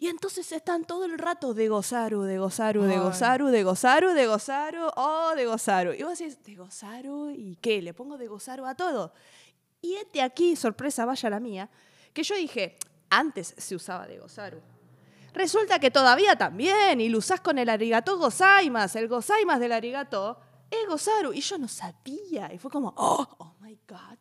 Y 0.00 0.08
entonces 0.08 0.50
están 0.50 0.84
todo 0.84 1.04
el 1.04 1.16
rato 1.18 1.54
de 1.54 1.68
Gozaru, 1.68 2.22
de 2.22 2.38
Gozaru, 2.38 2.82
de. 2.84 2.98
Gozaru, 2.98 3.48
de 3.48 3.62
Gozaru, 3.62 4.08
de 4.14 4.26
Gozaru, 4.26 4.86
oh, 4.96 5.32
de 5.36 5.44
Gozaru. 5.44 5.92
Y 5.92 6.02
vos 6.02 6.18
decís, 6.18 6.42
¿de 6.42 6.56
Gozaru? 6.56 7.30
¿Y 7.30 7.56
qué? 7.60 7.82
¿Le 7.82 7.92
pongo 7.94 8.16
de 8.16 8.26
Gozaru 8.26 8.64
a 8.64 8.74
todo? 8.74 9.12
Y 9.82 9.94
este 9.94 10.22
aquí, 10.22 10.56
sorpresa, 10.56 11.04
vaya 11.04 11.30
la 11.30 11.40
mía, 11.40 11.70
que 12.12 12.22
yo 12.22 12.34
dije, 12.34 12.76
antes 13.08 13.54
se 13.56 13.74
usaba 13.74 14.06
de 14.06 14.18
Gozaru. 14.18 14.60
Resulta 15.32 15.78
que 15.78 15.90
todavía 15.90 16.36
también, 16.36 17.00
y 17.00 17.08
lo 17.08 17.18
usás 17.18 17.40
con 17.40 17.58
el 17.58 17.68
arigato 17.68 18.18
gozaimas. 18.18 18.96
El 18.96 19.08
gozaimas 19.08 19.60
del 19.60 19.72
arigato 19.72 20.38
es 20.70 20.88
Gozaru. 20.88 21.32
Y 21.32 21.40
yo 21.40 21.56
no 21.58 21.68
sabía. 21.68 22.52
Y 22.52 22.58
fue 22.58 22.70
como, 22.70 22.92
oh, 22.96 23.26
oh 23.38 23.54
my 23.60 23.78
God. 23.88 24.18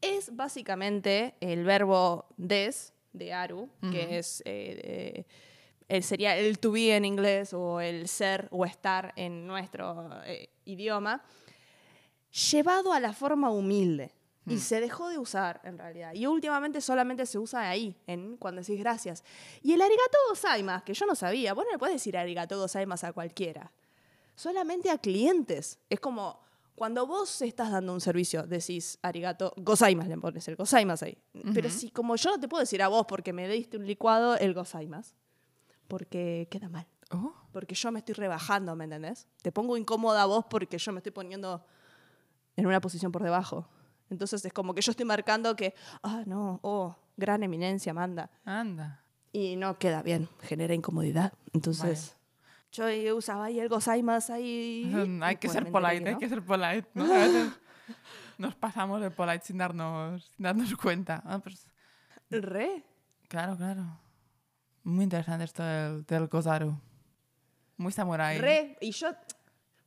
Es 0.00 0.34
básicamente 0.34 1.34
el 1.40 1.64
verbo 1.64 2.26
des, 2.38 2.94
de 3.12 3.32
aru, 3.32 3.68
que 3.90 4.18
es, 4.18 4.40
eh, 4.46 4.80
eh, 4.82 5.26
el, 5.88 6.02
sería 6.02 6.36
el 6.36 6.58
to 6.58 6.72
be 6.72 6.94
en 6.94 7.04
inglés 7.04 7.52
o 7.52 7.80
el 7.80 8.08
ser 8.08 8.48
o 8.50 8.64
estar 8.64 9.12
en 9.16 9.46
nuestro 9.46 10.10
eh, 10.24 10.48
idioma, 10.64 11.22
llevado 12.50 12.92
a 12.92 13.00
la 13.00 13.12
forma 13.12 13.50
humilde. 13.50 14.12
Y 14.50 14.58
se 14.58 14.80
dejó 14.80 15.08
de 15.08 15.18
usar, 15.18 15.60
en 15.64 15.78
realidad. 15.78 16.12
Y 16.14 16.26
últimamente 16.26 16.80
solamente 16.80 17.24
se 17.26 17.38
usa 17.38 17.68
ahí, 17.68 17.96
en 18.06 18.36
cuando 18.36 18.60
decís 18.60 18.78
gracias. 18.78 19.22
Y 19.62 19.72
el 19.72 19.80
arigato 19.80 20.16
gozaimasu, 20.30 20.84
que 20.84 20.94
yo 20.94 21.06
no 21.06 21.14
sabía, 21.14 21.54
vos 21.54 21.64
no 21.66 21.72
le 21.72 21.78
puedes 21.78 21.94
decir 21.96 22.16
arigato 22.16 22.58
gozaimasu 22.58 23.06
a 23.06 23.12
cualquiera. 23.12 23.72
Solamente 24.34 24.90
a 24.90 24.98
clientes. 24.98 25.78
Es 25.88 26.00
como 26.00 26.40
cuando 26.74 27.06
vos 27.06 27.42
estás 27.42 27.70
dando 27.70 27.92
un 27.92 28.00
servicio, 28.00 28.42
decís 28.46 28.98
arigato 29.02 29.52
gozaimasu, 29.56 30.08
le 30.08 30.16
pones 30.18 30.48
el 30.48 30.56
gozaimasu 30.56 31.04
ahí. 31.04 31.18
Pero 31.54 31.68
Ujú. 31.68 31.78
si 31.78 31.90
como 31.90 32.16
yo 32.16 32.30
no 32.30 32.40
te 32.40 32.48
puedo 32.48 32.60
decir 32.60 32.82
a 32.82 32.88
vos 32.88 33.04
porque 33.06 33.32
me 33.32 33.46
diste 33.48 33.76
un 33.76 33.86
licuado, 33.86 34.36
el 34.36 34.54
gozaimasu. 34.54 35.14
Porque 35.88 36.46
queda 36.50 36.68
mal. 36.68 36.86
Oh, 37.12 37.34
Porque 37.52 37.74
yo 37.74 37.90
me 37.90 37.98
estoy 37.98 38.14
rebajando, 38.14 38.76
¿me 38.76 38.84
entendés? 38.84 39.26
Te 39.42 39.50
pongo 39.50 39.76
incómoda 39.76 40.22
a 40.22 40.26
vos 40.26 40.44
porque 40.48 40.78
yo 40.78 40.92
me 40.92 40.98
estoy 41.00 41.10
poniendo 41.10 41.64
en 42.56 42.66
una 42.66 42.80
posición 42.80 43.10
por 43.10 43.22
debajo. 43.24 43.68
Entonces 44.10 44.44
es 44.44 44.52
como 44.52 44.74
que 44.74 44.82
yo 44.82 44.90
estoy 44.90 45.06
marcando 45.06 45.54
que, 45.56 45.74
ah, 46.02 46.24
no, 46.26 46.58
oh, 46.62 46.96
gran 47.16 47.42
eminencia, 47.42 47.94
manda. 47.94 48.30
anda. 48.44 49.02
Y 49.32 49.54
no 49.56 49.78
queda 49.78 50.02
bien, 50.02 50.28
genera 50.42 50.74
incomodidad. 50.74 51.32
Entonces, 51.52 52.16
yo 52.72 52.86
ahí 52.86 53.10
usaba 53.12 53.44
ahí 53.44 53.60
el 53.60 53.68
gozaimasu 53.68 54.32
ahí. 54.32 55.20
hay 55.22 55.36
que 55.36 55.48
ser 55.48 55.70
polite, 55.70 56.08
hay 56.08 56.14
no. 56.14 56.18
que 56.18 56.28
ser 56.28 56.42
polite. 56.42 56.88
¿no? 56.94 57.04
A 57.04 57.18
veces 57.18 57.52
nos 58.38 58.56
pasamos 58.56 59.00
de 59.00 59.10
polite 59.12 59.46
sin 59.46 59.58
darnos, 59.58 60.24
sin 60.36 60.42
darnos 60.42 60.74
cuenta. 60.76 61.22
Ah, 61.24 61.38
pues, 61.38 61.66
Re. 62.28 62.84
claro, 63.28 63.56
claro. 63.56 63.84
Muy 64.82 65.04
interesante 65.04 65.44
esto 65.44 65.62
del, 65.62 66.04
del 66.06 66.26
Gozaru. 66.26 66.76
Muy 67.76 67.92
samurai. 67.92 68.38
Re. 68.38 68.76
Y 68.80 68.90
yo, 68.90 69.10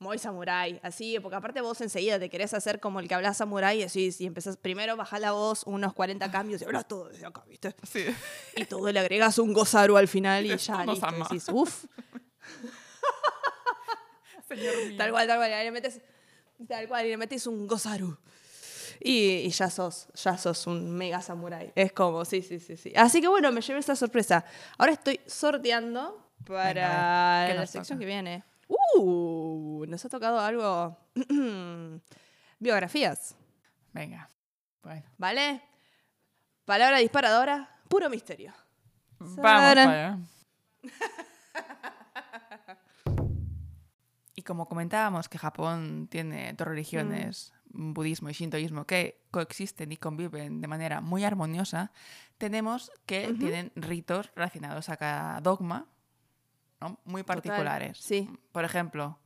muy 0.03 0.19
samurái, 0.19 0.79
así, 0.83 1.17
porque 1.19 1.37
aparte 1.37 1.61
vos 1.61 1.79
enseguida 1.81 2.19
te 2.19 2.29
querés 2.29 2.53
hacer 2.53 2.79
como 2.79 2.99
el 2.99 3.07
que 3.07 3.15
habla 3.15 3.33
samurái 3.33 3.79
y 3.79 3.83
así, 3.83 4.13
y 4.19 4.25
empezás 4.25 4.57
primero 4.57 4.95
bajar 4.95 5.21
la 5.21 5.31
voz 5.31 5.63
unos 5.65 5.93
40 5.93 6.29
cambios 6.29 6.61
y 6.61 6.65
hablas 6.65 6.87
todo 6.87 7.07
desde 7.07 7.25
acá, 7.25 7.43
¿viste? 7.47 7.73
Sí. 7.89 8.05
Y 8.55 8.65
todo 8.65 8.91
le 8.91 8.99
agregas 8.99 9.39
un 9.39 9.53
gozaru 9.53 9.97
al 9.97 10.07
final 10.07 10.45
y 10.45 10.55
ya, 10.57 10.85
listo, 10.85 10.95
Sama. 10.97 11.25
decís, 11.29 11.47
uff, 11.51 11.85
tal 14.97 15.11
cual, 15.11 15.27
tal 15.27 15.37
cual, 15.37 15.49
y 15.49 15.63
le 15.63 15.71
metes, 15.71 16.01
tal 16.67 16.87
cual, 16.87 17.05
y 17.05 17.09
le 17.09 17.17
metes 17.17 17.47
un 17.47 17.65
gozaru. 17.65 18.17
Y, 18.99 19.39
y 19.45 19.49
ya 19.49 19.69
sos, 19.69 20.07
ya 20.13 20.37
sos 20.37 20.67
un 20.67 20.91
mega 20.91 21.21
samurái. 21.21 21.71
Es 21.75 21.91
como, 21.91 22.23
sí, 22.25 22.41
sí, 22.41 22.59
sí, 22.59 22.77
sí. 22.77 22.93
Así 22.95 23.19
que 23.19 23.27
bueno, 23.27 23.51
me 23.51 23.61
llevé 23.61 23.79
esta 23.79 23.95
sorpresa. 23.95 24.45
Ahora 24.77 24.93
estoy 24.93 25.19
sorteando 25.25 26.31
para 26.45 26.73
Venga, 26.73 27.41
a 27.41 27.43
ver, 27.45 27.51
¿qué 27.51 27.59
la 27.59 27.65
sección 27.67 27.97
toca? 27.97 27.99
que 27.99 28.05
viene. 28.05 28.43
Uh, 28.95 29.52
nos 29.87 30.03
ha 30.05 30.09
tocado 30.09 30.39
algo. 30.39 30.97
Biografías, 32.59 33.35
Venga. 33.93 34.29
Bueno. 34.81 35.03
¿vale? 35.17 35.61
Palabra 36.65 36.97
disparadora, 36.99 37.69
puro 37.89 38.09
misterio. 38.09 38.53
Vamos 39.19 39.35
para 39.37 39.71
allá. 39.83 40.19
Y 44.35 44.41
como 44.41 44.67
comentábamos 44.67 45.29
que 45.29 45.37
Japón 45.37 46.07
tiene 46.09 46.53
dos 46.53 46.67
religiones, 46.67 47.53
budismo 47.65 48.29
y 48.29 48.33
shintoísmo, 48.33 48.85
que 48.85 49.21
coexisten 49.31 49.91
y 49.91 49.97
conviven 49.97 50.59
de 50.59 50.67
manera 50.67 51.01
muy 51.01 51.23
armoniosa, 51.23 51.91
tenemos 52.37 52.91
que 53.05 53.29
Ujú. 53.29 53.37
tienen 53.37 53.71
ritos 53.75 54.31
relacionados 54.35 54.89
a 54.89 54.97
cada 54.97 55.39
dogma, 55.39 55.85
¿no? 56.81 56.99
muy 57.05 57.23
particulares. 57.23 57.99
sí. 57.99 58.29
Por 58.51 58.65
ejemplo, 58.65 59.19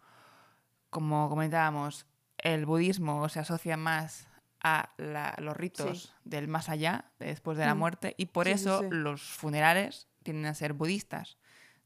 como 0.89 1.30
comentábamos, 1.30 2.06
el 2.38 2.65
budismo 2.65 3.28
se 3.30 3.39
asocia 3.39 3.78
más 3.78 4.28
a 4.63 4.89
la- 4.97 5.36
los 5.39 5.56
ritos 5.56 6.04
Sí. 6.04 6.10
del 6.23 6.47
más 6.47 6.69
allá, 6.69 7.12
de 7.19 7.28
después 7.28 7.58
de 7.58 7.65
la 7.65 7.76
Mm. 7.76 7.80
muerte, 7.80 8.15
y 8.17 8.28
por 8.28 8.45
Sí, 8.47 8.54
eso 8.54 8.80
sí. 8.82 8.88
los 8.91 9.21
funerales 9.21 10.08
tienden 10.23 10.47
a 10.47 10.54
ser 10.56 10.73
budistas. 10.73 11.38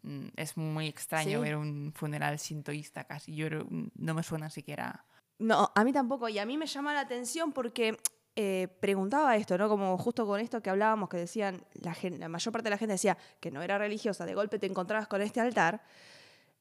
Mm, 0.03 0.29
Es 0.35 0.57
muy 0.57 0.87
extraño 0.87 1.41
ver 1.41 1.55
un 1.57 1.91
funeral 1.95 2.39
sintoísta 2.39 3.03
casi. 3.03 3.35
Yo 3.35 3.47
creo- 3.47 3.67
no 3.95 4.13
me 4.15 4.23
suena 4.23 4.49
siquiera. 4.49 5.05
No, 5.37 5.71
a 5.75 5.83
mí 5.83 5.93
tampoco. 5.93 6.27
Y 6.29 6.39
a 6.39 6.45
mí 6.45 6.57
me 6.57 6.65
llama 6.65 6.93
la 6.93 7.01
atención 7.01 7.51
porque 7.51 7.97
eh, 8.37 8.69
preguntaba 8.79 9.35
esto, 9.35 9.57
¿no? 9.57 9.67
Como 9.67 9.97
justo 9.97 10.25
con 10.25 10.39
esto 10.39 10.61
que 10.61 10.69
hablábamos, 10.69 11.09
que 11.09 11.17
decían, 11.17 11.65
la, 11.73 11.93
gen- 11.93 12.17
la 12.17 12.29
mayor 12.29 12.53
parte 12.53 12.63
de 12.63 12.69
la 12.69 12.77
gente 12.77 12.93
decía 12.93 13.17
que 13.41 13.51
no 13.51 13.61
era 13.61 13.77
religiosa, 13.77 14.25
de 14.25 14.33
golpe 14.33 14.57
te 14.57 14.67
encontrabas 14.67 15.07
con 15.09 15.21
este 15.21 15.41
altar. 15.41 15.83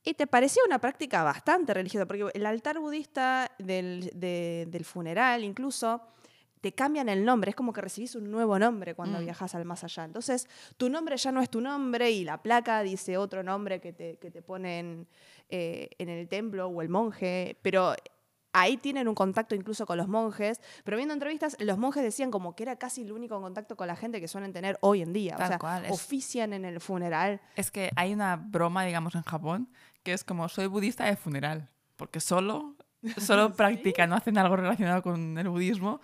Y 0.03 0.15
te 0.15 0.27
parecía 0.27 0.63
una 0.67 0.79
práctica 0.79 1.23
bastante 1.23 1.75
religiosa, 1.75 2.07
porque 2.07 2.27
el 2.33 2.47
altar 2.47 2.79
budista 2.79 3.51
del, 3.59 4.11
de- 4.15 4.67
del 4.71 4.85
funeral 4.85 5.45
incluso 5.45 6.01
te 6.63 6.73
cambian 6.73 7.09
el 7.09 7.25
nombre, 7.25 7.51
es 7.51 7.57
como 7.57 7.73
que 7.73 7.81
recibís 7.81 8.15
un 8.15 8.31
nuevo 8.31 8.59
nombre 8.59 8.95
cuando 8.95 9.19
Mm. 9.19 9.25
viajas 9.25 9.55
al 9.55 9.65
más 9.65 9.83
allá. 9.85 10.05
Entonces, 10.05 10.47
tu 10.77 10.91
nombre 10.91 11.17
ya 11.17 11.33
no 11.33 11.41
es 11.41 11.49
tu 11.51 11.61
nombre 11.61 12.11
y 12.11 12.25
la 12.25 12.43
placa 12.43 12.83
dice 12.83 13.17
otro 13.17 13.43
nombre 13.43 13.81
que 13.81 13.93
te, 13.95 14.17
que 14.19 14.31
te 14.31 14.43
ponen 14.43 15.07
eh, 15.49 15.89
en 15.99 16.09
el 16.11 16.29
templo 16.29 16.67
o 16.69 16.83
el 16.83 16.89
monje, 16.91 17.57
pero 17.63 17.95
ahí 18.53 18.77
tienen 18.77 19.07
un 19.09 19.15
contacto 19.15 19.55
incluso 19.55 19.87
con 19.87 19.97
los 19.97 20.09
monjes, 20.09 20.61
pero 20.85 20.97
viendo 20.97 21.15
entrevistas, 21.15 21.57
los 21.61 21.79
monjes 21.79 22.03
decían 22.03 22.31
como 22.31 22.55
que 22.57 22.65
era 22.65 22.77
casi 22.77 23.03
el 23.03 23.13
único 23.13 23.41
contacto 23.41 23.75
con 23.77 23.87
la 23.87 23.97
gente 23.97 24.21
que 24.21 24.29
suelen 24.29 24.53
tener 24.53 24.77
hoy 24.83 25.01
en 25.03 25.13
día. 25.13 25.37
Tal 25.37 25.45
o 25.45 25.49
sea, 25.49 25.59
cual, 25.59 25.85
es- 25.87 25.93
ofician 25.93 26.53
en 26.53 26.65
el 26.67 26.81
funeral. 26.81 27.41
Es 27.57 27.71
que 27.71 27.91
hay 27.97 28.13
una 28.13 28.37
broma, 28.37 28.85
digamos, 28.85 29.15
en 29.15 29.23
Japón, 29.23 29.69
que 30.03 30.13
es 30.13 30.25
como 30.25 30.49
soy 30.49 30.67
budista 30.67 31.05
de 31.05 31.17
funeral, 31.17 31.69
porque 31.97 32.21
solo, 32.21 32.75
solo 33.19 33.53
practican, 33.55 34.11
no 34.11 34.17
hacen 34.17 34.39
algo 34.39 34.57
relacionado 34.57 35.03
con 35.03 35.37
el 35.39 35.49
budismo 35.49 36.01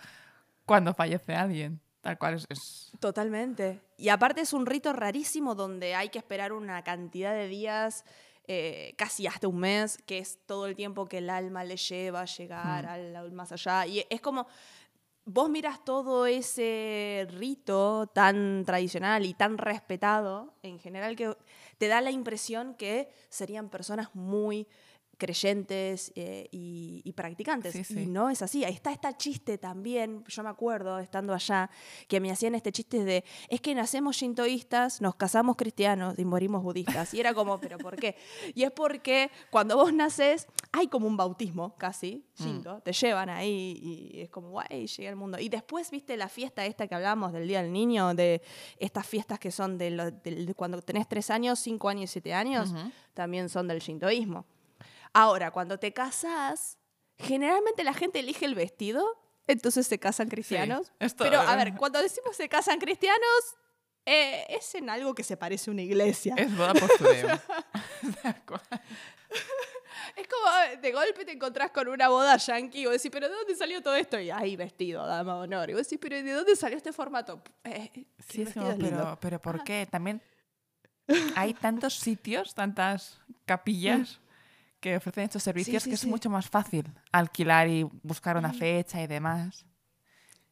cuando 0.65 0.95
fallece 0.95 1.35
alguien. 1.35 1.81
Tal 2.01 2.19
cual 2.19 2.35
es- 2.35 2.47
es 2.49 2.93
Totalmente. 3.01 3.81
Y 3.97 4.11
aparte 4.11 4.41
es 4.43 4.53
un 4.53 4.65
rito 4.67 4.93
rarísimo 4.93 5.55
donde 5.57 5.95
hay 5.97 6.09
que 6.09 6.19
esperar 6.19 6.53
una 6.53 6.83
cantidad 6.85 7.35
de 7.35 7.49
días, 7.49 8.05
eh, 8.47 8.95
casi 8.97 9.27
hasta 9.27 9.49
un 9.49 9.59
mes, 9.59 9.99
que 10.07 10.19
es 10.19 10.39
todo 10.47 10.67
el 10.67 10.77
tiempo 10.77 11.07
que 11.07 11.19
el 11.19 11.31
alma 11.31 11.65
le 11.65 11.77
lleva 11.77 12.21
a 12.21 12.25
llegar 12.27 12.85
Mm. 12.85 12.89
al, 12.89 13.17
al 13.17 13.33
más 13.33 13.51
allá. 13.51 13.87
Y 13.87 14.05
es 14.09 14.21
como, 14.21 14.47
vos 15.25 15.51
miras 15.51 15.85
todo 15.85 16.27
ese 16.27 17.27
rito 17.33 18.07
tan 18.15 18.63
tradicional 18.65 19.27
y 19.27 19.35
tan 19.35 19.59
respetado, 19.59 20.55
en 20.63 20.79
general, 20.79 21.17
que 21.17 21.37
te 21.79 21.89
da 21.89 22.01
la 22.01 22.11
impresión 22.11 22.75
que 22.75 23.09
serían 23.29 23.69
personas 23.69 24.15
muy 24.15 24.69
creyentes 25.17 26.13
eh, 26.15 26.49
y, 26.51 27.03
y 27.05 27.13
practicantes. 27.13 27.73
Sí, 27.73 27.85
sí. 27.85 28.01
Y 28.01 28.07
no 28.07 28.31
es 28.31 28.43
así. 28.43 28.65
Ahí 28.65 28.75
está 28.75 28.91
este 28.93 29.09
chiste 29.17 29.59
también, 29.59 30.25
yo 30.27 30.43
me 30.43 30.49
acuerdo, 30.49 30.99
estando 30.99 31.33
allá, 31.35 31.71
que 32.09 32.21
me 32.21 32.31
hacían 32.31 32.55
este 32.55 32.73
chiste 32.73 33.05
de, 33.05 33.25
es 33.49 33.61
que 33.61 33.75
nacemos 33.75 34.17
shintoístas, 34.17 35.01
nos 35.01 35.15
casamos 35.17 35.57
cristianos 35.57 36.19
y 36.19 36.25
morimos 36.25 36.63
budistas. 36.63 37.15
Y 37.15 37.21
era 37.21 37.35
como, 37.35 37.59
¿pero 37.61 37.79
por 37.79 37.97
qué? 37.97 38.17
Y 38.55 38.63
es 38.65 38.71
porque 38.73 39.31
cuando 39.51 39.77
vos 39.77 39.93
naces, 39.93 40.47
hay 40.73 40.89
como 40.89 41.07
un 41.07 41.17
bautismo 41.17 41.77
casi, 41.77 42.25
shinto, 42.39 42.81
te 42.83 42.93
llevan 42.93 43.29
ahí 43.29 43.79
y 44.13 44.21
es 44.21 44.31
como, 44.31 44.51
guay, 44.51 44.87
llega 44.87 45.11
el 45.11 45.17
mundo. 45.17 45.39
Y 45.39 45.49
después, 45.49 45.91
viste, 45.91 46.17
la 46.17 46.29
fiesta 46.29 46.65
esta 46.67 46.87
que 46.87 46.95
hablábamos 46.95 47.33
del 47.33 47.47
Día 47.49 47.63
del 47.63 47.73
Niño, 47.73 48.15
de 48.15 48.43
estas 48.79 49.07
fiestas 49.07 49.39
que 49.39 49.51
son 49.51 49.79
de, 49.79 49.91
lo- 49.91 50.11
del- 50.11 50.47
de 50.47 50.55
cuando 50.55 50.81
tenés 50.83 51.09
tres 51.09 51.31
años, 51.31 51.59
cinco 51.59 51.89
años 51.89 52.05
y 52.11 52.13
siete 52.13 52.35
años, 52.35 52.71
Ujú. 52.71 52.91
también 53.15 53.49
son 53.49 53.69
del 53.69 53.81
shintoísmo. 53.81 54.45
Ahora, 55.17 55.51
cuando 55.51 55.79
te 55.79 55.93
casás, 55.93 56.77
generalmente 57.19 57.85
la 57.85 57.95
gente 57.95 58.19
elige 58.21 58.45
el 58.45 58.55
vestido, 58.55 59.05
entonces 59.47 59.87
se 59.87 59.99
casan 59.99 60.29
cristianos. 60.29 60.93
esto- 60.99 61.25
Pero, 61.25 61.41
a 61.41 61.57
ver, 61.57 61.75
cuando 61.77 62.03
decimos 62.03 62.37
se 62.37 62.49
casan 62.49 62.79
cristianos, 62.79 63.41
eh, 64.05 64.45
es 64.51 64.75
en 64.75 64.91
algo 64.91 65.15
que 65.15 65.25
se 65.25 65.37
parece 65.37 65.71
a 65.71 65.73
una 65.73 65.83
iglesia. 65.83 66.35
es 66.37 66.55
boda 66.57 66.75
postureo. 66.75 67.29
Es 70.17 70.27
como 70.29 70.47
eh, 70.73 70.77
de 70.79 70.93
golpe 70.93 71.25
te 71.25 71.33
encontrás 71.33 71.71
con 71.73 71.89
una 71.89 72.09
boda 72.09 72.37
yankee 72.37 72.81
y 72.83 72.85
vos 72.87 72.95
decís, 72.95 73.11
¿pero 73.11 73.29
de 73.29 73.35
dónde 73.35 73.55
salió 73.55 73.83
todo 73.83 73.95
esto? 73.97 74.19
Y 74.19 74.31
ahí 74.31 74.57
vestido, 74.57 75.05
dama 75.07 75.35
de 75.35 75.41
honor. 75.41 75.71
Y 75.71 75.75
vos 75.75 75.83
decís, 75.83 75.99
¿pero 76.01 76.17
de 76.17 76.31
dónde 76.33 76.55
salió 76.57 76.77
este 76.77 76.93
formato? 76.93 77.43
Eh, 77.65 77.91
Sí, 78.29 78.43
es 78.43 78.55
como, 78.55 78.77
pero, 78.79 79.19
pero 79.21 79.43
¿por 79.43 79.65
qué? 79.65 79.87
También 79.91 80.23
hay 81.35 81.55
tantos 81.55 81.95
sitios, 81.95 82.55
tantas 82.55 83.21
capillas 83.47 84.21
que 84.91 84.97
ofrecen 84.99 85.25
estos 85.25 85.43
servicios 85.43 85.83
sí, 85.83 85.91
que 85.91 85.95
es 85.95 86.01
sí. 86.03 86.07
mucho 86.09 86.31
más 86.31 86.49
fácil 86.49 86.93
alquilar 87.11 87.67
y 87.69 87.83
buscar 88.05 88.37
una 88.37 88.53
fecha 88.53 89.03
y 89.03 89.09
demás. 89.09 89.67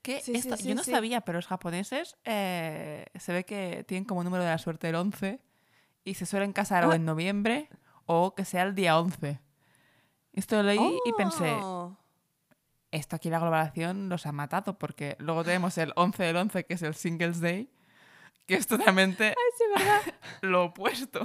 Que 0.02 0.20
Sí, 0.20 0.32
sí, 0.32 0.38
esto- 0.38 0.56
sí, 0.56 0.68
yo 0.70 0.74
no 0.74 0.82
sí. 0.82 0.90
sabía, 0.90 1.20
pero 1.20 1.38
los 1.38 1.46
japoneses 1.46 2.16
eh, 2.24 3.06
se 3.14 3.32
ve 3.32 3.44
que 3.44 3.84
tienen 3.86 4.04
como 4.04 4.24
número 4.24 4.42
de 4.42 4.50
la 4.50 4.58
suerte 4.58 4.88
el 4.88 4.96
11 4.96 5.40
y 6.04 6.14
se 6.14 6.26
suelen 6.26 6.52
casar 6.52 6.84
o 6.84 6.90
Ah. 6.90 6.96
en 6.96 7.04
noviembre 7.04 7.68
o 8.06 8.34
que 8.34 8.44
sea 8.44 8.64
el 8.64 8.74
día 8.74 8.98
11. 8.98 9.38
Esto 10.32 10.56
lo 10.56 10.64
leí 10.64 10.98
y 11.06 11.12
pensé, 11.12 11.52
Oh. 11.62 11.96
esto 12.90 13.14
aquí 13.14 13.30
la 13.30 13.38
globalización 13.38 14.08
los 14.08 14.26
ha 14.26 14.32
matado 14.32 14.78
porque 14.78 15.14
luego 15.20 15.44
tenemos 15.44 15.78
el 15.78 15.92
11 15.94 16.24
del 16.24 16.36
11 16.36 16.66
que 16.66 16.74
es 16.74 16.82
el 16.82 16.96
Singles 16.96 17.40
Day, 17.40 17.70
que 18.46 18.56
es 18.56 18.66
totalmente 18.66 19.28
Ay, 19.28 19.34
sí, 19.56 19.64
¿verdad? 19.76 20.00
lo 20.42 20.64
opuesto. 20.64 21.24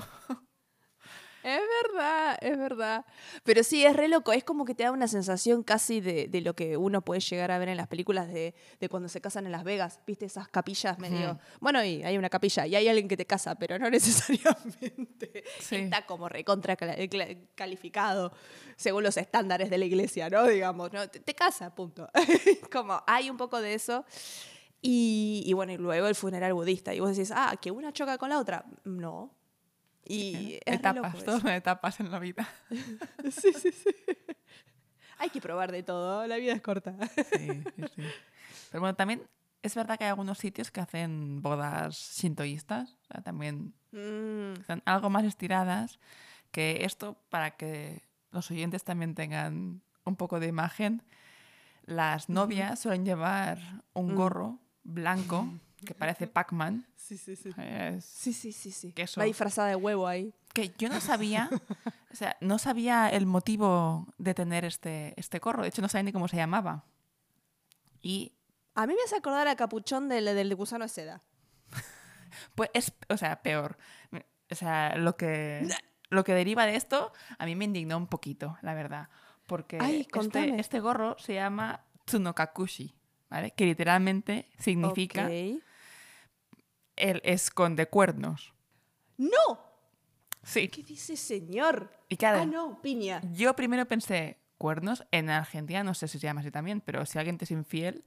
Es 1.44 1.62
verdad, 1.84 2.38
es 2.42 2.58
verdad. 2.58 3.06
Pero 3.44 3.64
sí, 3.64 3.86
es 3.86 3.96
re 3.96 4.08
loco. 4.10 4.34
Es 4.34 4.44
como 4.44 4.66
que 4.66 4.76
te 4.76 4.84
da 4.84 4.92
una 4.92 5.08
sensación 5.08 5.64
casi 5.64 6.02
de, 6.02 6.28
de 6.28 6.42
lo 6.42 6.54
que 6.54 6.76
uno 6.78 7.02
puede 7.02 7.22
llegar 7.22 7.50
a 7.52 7.58
ver 7.58 7.70
en 7.70 7.78
las 7.78 7.88
películas 7.88 8.28
de, 8.28 8.54
de 8.80 8.90
cuando 8.90 9.08
se 9.08 9.22
casan 9.22 9.46
en 9.46 9.52
Las 9.54 9.64
Vegas. 9.64 10.00
¿Viste 10.06 10.26
esas 10.26 10.48
capillas 10.50 11.00
medio? 11.00 11.32
Ujú. 11.32 11.40
Bueno, 11.62 11.84
y 11.84 12.04
hay 12.04 12.18
una 12.18 12.30
capilla 12.30 12.68
y 12.68 12.76
hay 12.76 12.88
alguien 12.90 13.08
que 13.08 13.16
te 13.18 13.26
casa, 13.26 13.56
pero 13.56 13.80
no 13.80 13.90
necesariamente 13.90 15.44
Sí. 15.60 15.76
está 15.78 16.06
como 16.06 16.28
recontra 16.30 16.76
calificado 17.56 18.32
según 18.76 19.04
los 19.04 19.18
estándares 19.18 19.70
de 19.70 19.78
la 19.78 19.86
iglesia, 19.86 20.30
¿no? 20.30 20.46
Digamos, 20.46 20.92
¿no? 20.92 21.08
Te, 21.10 21.20
te 21.20 21.34
casa, 21.36 21.74
punto. 21.74 22.10
como 22.72 23.02
hay 23.08 23.30
un 23.30 23.38
poco 23.38 23.62
de 23.62 23.74
eso. 23.74 24.06
Y, 24.82 25.44
y 25.46 25.54
bueno, 25.54 25.74
y 25.74 25.78
luego 25.78 26.08
el 26.08 26.16
funeral 26.16 26.54
budista. 26.54 26.94
Y 26.94 27.00
vos 27.00 27.10
decís, 27.16 27.32
ah, 27.36 27.56
que 27.62 27.72
una 27.72 27.92
choca 27.92 28.18
con 28.18 28.30
la 28.30 28.40
otra. 28.40 28.66
No. 28.86 29.32
Y 30.12 30.60
es 30.66 30.76
etapas, 30.76 31.24
todo 31.24 31.40
son 31.40 31.50
etapas 31.52 32.00
en 32.00 32.12
la 32.12 32.20
vida. 32.20 32.48
Sí, 33.32 33.54
sí, 33.54 33.72
sí. 33.72 33.90
Hay 35.20 35.30
que 35.30 35.42
probar 35.42 35.72
de 35.72 35.84
todo, 35.84 36.26
la 36.26 36.38
vida 36.38 36.54
es 36.54 36.62
corta. 36.62 36.96
Sí, 37.34 37.64
sí, 37.76 37.84
sí. 37.96 38.04
Pero 38.72 38.82
bueno, 38.82 38.96
también 38.96 39.22
es 39.62 39.76
verdad 39.76 39.98
que 39.98 40.06
hay 40.06 40.10
algunos 40.10 40.38
sitios 40.38 40.72
que 40.72 40.80
hacen 40.82 41.42
bodas 41.42 41.98
sintoístas, 41.98 42.98
o 43.04 43.06
sea, 43.14 43.22
también 43.22 43.74
Mm, 43.92 44.54
están 44.60 44.82
algo 44.86 45.10
más 45.10 45.26
estiradas, 45.26 46.00
que 46.52 46.86
esto 46.86 47.18
para 47.30 47.58
que 47.58 48.04
los 48.32 48.50
oyentes 48.52 48.84
también 48.84 49.16
tengan 49.16 49.82
un 50.06 50.16
poco 50.16 50.40
de 50.40 50.48
imagen, 50.48 51.04
las 51.86 52.30
novias 52.30 52.80
suelen 52.80 53.04
llevar 53.06 53.60
un 53.94 54.14
Mm. 54.14 54.16
gorro 54.16 54.60
blanco 54.84 55.52
que 55.86 55.94
parece 55.94 56.28
Pac-Man. 56.28 56.88
Sí, 56.96 57.18
sí, 57.18 57.36
sí. 57.36 57.50
Es- 57.58 58.06
Sí, 58.06 58.34
sí, 58.34 58.52
sí, 58.52 58.72
sí. 58.72 58.92
Queso. 58.94 59.20
Va 59.22 59.26
disfrazada 59.26 59.68
de 59.70 59.76
huevo 59.76 60.08
ahí. 60.08 60.34
que 60.54 60.74
yo 60.78 60.90
no 60.90 61.00
sabía, 61.00 61.50
o 62.12 62.16
sea, 62.16 62.36
no 62.42 62.58
sabía 62.60 63.08
el 63.10 63.26
motivo 63.26 64.08
de 64.18 64.34
tener 64.34 64.66
este, 64.66 65.14
este 65.18 65.40
gorro. 65.40 65.62
De 65.64 65.70
hecho, 65.70 65.82
no 65.82 65.88
sabía 65.90 66.04
ni 66.04 66.12
cómo 66.12 66.28
se 66.28 66.38
llamaba. 66.38 66.86
Y 68.02 68.34
A 68.76 68.88
mí 68.88 68.94
me 68.94 69.02
hace 69.04 69.16
acordar 69.18 69.48
a 69.48 69.56
capuchón 69.56 70.10
del, 70.10 70.26
del 70.26 70.56
gusano 70.56 70.86
de 70.86 70.90
seda. 70.90 71.22
pues 72.56 72.70
es, 72.74 72.94
o 73.10 73.18
sea, 73.18 73.42
peor. 73.42 73.78
O 74.52 74.56
sea, 74.56 74.96
lo 74.96 75.16
que, 75.18 75.68
lo 76.10 76.24
que 76.24 76.34
deriva 76.34 76.66
de 76.66 76.76
esto 76.76 77.12
a 77.38 77.46
mí 77.46 77.56
me 77.56 77.66
indignó 77.66 77.98
un 77.98 78.08
poquito, 78.08 78.58
la 78.62 78.74
verdad. 78.74 79.10
Porque 79.48 79.78
Ay, 79.82 80.08
este, 80.14 80.60
este 80.60 80.80
gorro 80.80 81.18
se 81.20 81.34
llama 81.34 81.82
Tsunokakushi, 82.06 82.96
¿vale? 83.30 83.52
Que 83.52 83.66
literalmente 83.66 84.48
significa 84.60 85.26
Ok. 85.26 85.62
El 87.00 87.22
esconde 87.24 87.88
cuernos. 87.88 88.54
¡No! 89.18 89.32
Sí. 90.44 90.68
¿Qué 90.70 90.84
dice 90.84 91.16
señor? 91.18 91.92
Y 92.08 92.18
claro, 92.18 92.42
Ah, 92.42 92.46
no, 92.46 92.82
piña. 92.82 93.22
yo 93.34 93.56
primero 93.56 93.86
pensé 93.88 94.38
cuernos. 94.58 95.04
En 95.12 95.30
Argentina 95.30 95.84
no 95.84 95.94
sé 95.94 96.08
si 96.08 96.20
se 96.20 96.28
llama 96.28 96.42
así 96.42 96.52
también, 96.52 96.82
pero 96.82 97.06
si 97.06 97.18
alguien 97.18 97.38
te 97.38 97.46
es 97.46 97.52
infiel, 97.52 98.04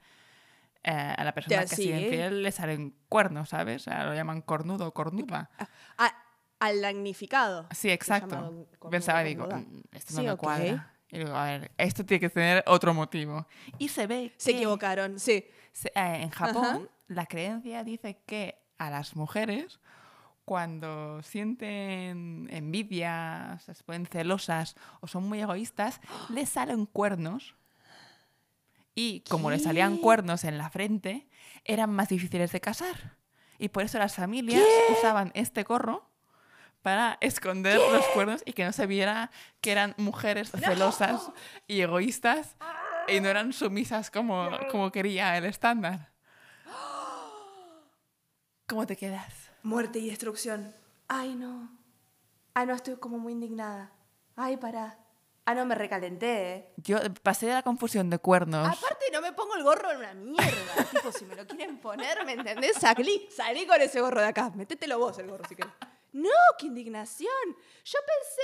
eh, 0.84 0.90
a 1.16 1.22
la 1.24 1.32
persona 1.34 1.56
Ya, 1.62 1.68
que 1.68 1.76
sí, 1.76 1.82
sigue 1.82 1.96
¿eh? 1.98 2.02
infiel 2.02 2.42
le 2.42 2.50
salen 2.52 2.94
cuernos, 3.08 3.50
¿sabes? 3.50 3.82
O 3.82 3.84
sea, 3.84 4.04
lo 4.04 4.14
llaman 4.14 4.40
cornudo 4.42 4.86
o 4.88 4.94
cornuda. 4.94 5.50
Ah, 5.98 6.12
al 6.58 6.80
damnificado. 6.80 7.68
Sí, 7.72 7.90
exacto. 7.90 8.36
cornudo, 8.36 8.90
Pensaba 8.90 9.22
y 9.24 9.28
digo. 9.28 9.46
"Mm, 9.46 9.82
esto 9.92 10.14
no 10.14 10.20
Sí, 10.20 10.26
me 10.26 10.36
cuadra. 10.36 10.88
Y 11.10 11.18
digo, 11.18 11.34
a 11.36 11.44
ver, 11.44 11.70
esto 11.76 12.04
tiene 12.06 12.20
que 12.20 12.30
tener 12.30 12.64
otro 12.66 12.94
motivo. 12.94 13.46
Y 13.78 13.88
se 13.88 14.06
ve 14.06 14.32
Se 14.38 14.52
que 14.52 14.56
equivocaron, 14.56 15.18
sí. 15.20 15.44
se- 15.72 15.88
eh, 15.94 16.22
en 16.22 16.30
Japón 16.30 16.88
la 17.08 17.26
creencia 17.26 17.84
dice 17.84 18.22
que 18.24 18.61
a 18.86 18.90
las 18.90 19.16
mujeres 19.16 19.80
cuando 20.44 21.22
sienten 21.22 22.48
envidia, 22.50 23.58
se 23.64 23.74
ponen 23.84 24.06
celosas 24.06 24.76
o 25.00 25.06
son 25.06 25.28
muy 25.28 25.40
egoístas, 25.40 26.00
les 26.30 26.48
salen 26.48 26.86
cuernos. 26.86 27.54
Y 28.94 29.20
como 29.30 29.50
les 29.50 29.62
salían 29.62 29.96
cuernos 29.96 30.44
en 30.44 30.58
la 30.58 30.68
frente, 30.68 31.26
eran 31.64 31.90
más 31.90 32.08
difíciles 32.08 32.52
de 32.52 32.60
casar. 32.60 33.16
Y 33.58 33.68
por 33.68 33.84
eso 33.84 33.98
las 33.98 34.16
familias 34.16 34.62
usaban 34.90 35.30
este 35.34 35.62
gorro 35.62 36.10
para 36.82 37.16
esconder 37.20 37.78
los 37.92 38.04
cuernos 38.08 38.42
y 38.44 38.52
que 38.52 38.64
no 38.64 38.72
se 38.72 38.86
viera 38.86 39.30
que 39.60 39.70
eran 39.70 39.94
mujeres 39.96 40.50
celosas 40.50 41.30
y 41.68 41.80
egoístas 41.80 42.56
y 43.06 43.20
no 43.20 43.28
eran 43.28 43.52
sumisas 43.52 44.10
como, 44.10 44.50
como 44.70 44.90
quería 44.90 45.38
el 45.38 45.44
estándar. 45.44 46.11
¿Cómo 48.72 48.86
te 48.86 48.96
quedas? 48.96 49.50
Muerte 49.62 49.98
y 49.98 50.08
destrucción. 50.08 50.74
Ay, 51.06 51.34
no. 51.34 51.68
Ah, 52.54 52.64
no, 52.64 52.72
estoy 52.72 52.96
como 52.96 53.18
muy 53.18 53.34
indignada. 53.34 53.92
Ay, 54.34 54.56
pará. 54.56 54.98
Ah, 55.44 55.52
no, 55.52 55.66
me 55.66 55.74
recalenté, 55.74 56.54
¿eh? 56.54 56.72
Yo 56.78 56.96
pasé 57.22 57.48
de 57.48 57.52
la 57.52 57.62
confusión 57.62 58.08
de 58.08 58.18
cuernos. 58.18 58.66
Aparte, 58.66 59.04
no 59.12 59.20
me 59.20 59.34
pongo 59.34 59.56
el 59.56 59.62
gorro 59.62 59.90
en 59.90 59.98
una 59.98 60.14
mierda. 60.14 60.84
tipo, 60.90 61.12
si 61.12 61.26
me 61.26 61.36
lo 61.36 61.46
quieren 61.46 61.80
poner, 61.80 62.24
¿me 62.24 62.32
entendés? 62.32 62.78
Salí, 62.78 63.28
salí 63.30 63.66
con 63.66 63.78
ese 63.78 64.00
gorro 64.00 64.22
de 64.22 64.28
acá. 64.28 64.50
Métetelo 64.54 64.98
vos 64.98 65.18
el 65.18 65.28
gorro 65.28 65.44
si 65.46 65.54
querés. 65.54 65.74
No, 66.14 66.30
qué 66.58 66.68
indignación. 66.68 67.28
Yo 67.84 67.98
pensé. 68.06 68.42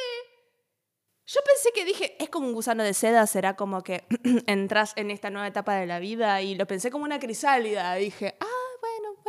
Yo 1.24 1.40
pensé 1.42 1.72
que 1.74 1.86
dije, 1.86 2.22
es 2.22 2.28
como 2.28 2.48
un 2.48 2.52
gusano 2.52 2.82
de 2.82 2.92
seda, 2.92 3.26
será 3.26 3.56
como 3.56 3.82
que 3.82 4.04
entras 4.46 4.92
en 4.96 5.10
esta 5.10 5.30
nueva 5.30 5.46
etapa 5.46 5.76
de 5.76 5.86
la 5.86 6.00
vida 6.00 6.42
y 6.42 6.54
lo 6.54 6.66
pensé 6.66 6.90
como 6.90 7.04
una 7.06 7.18
crisálida. 7.18 7.94
Dije, 7.94 8.36
ah, 8.40 8.67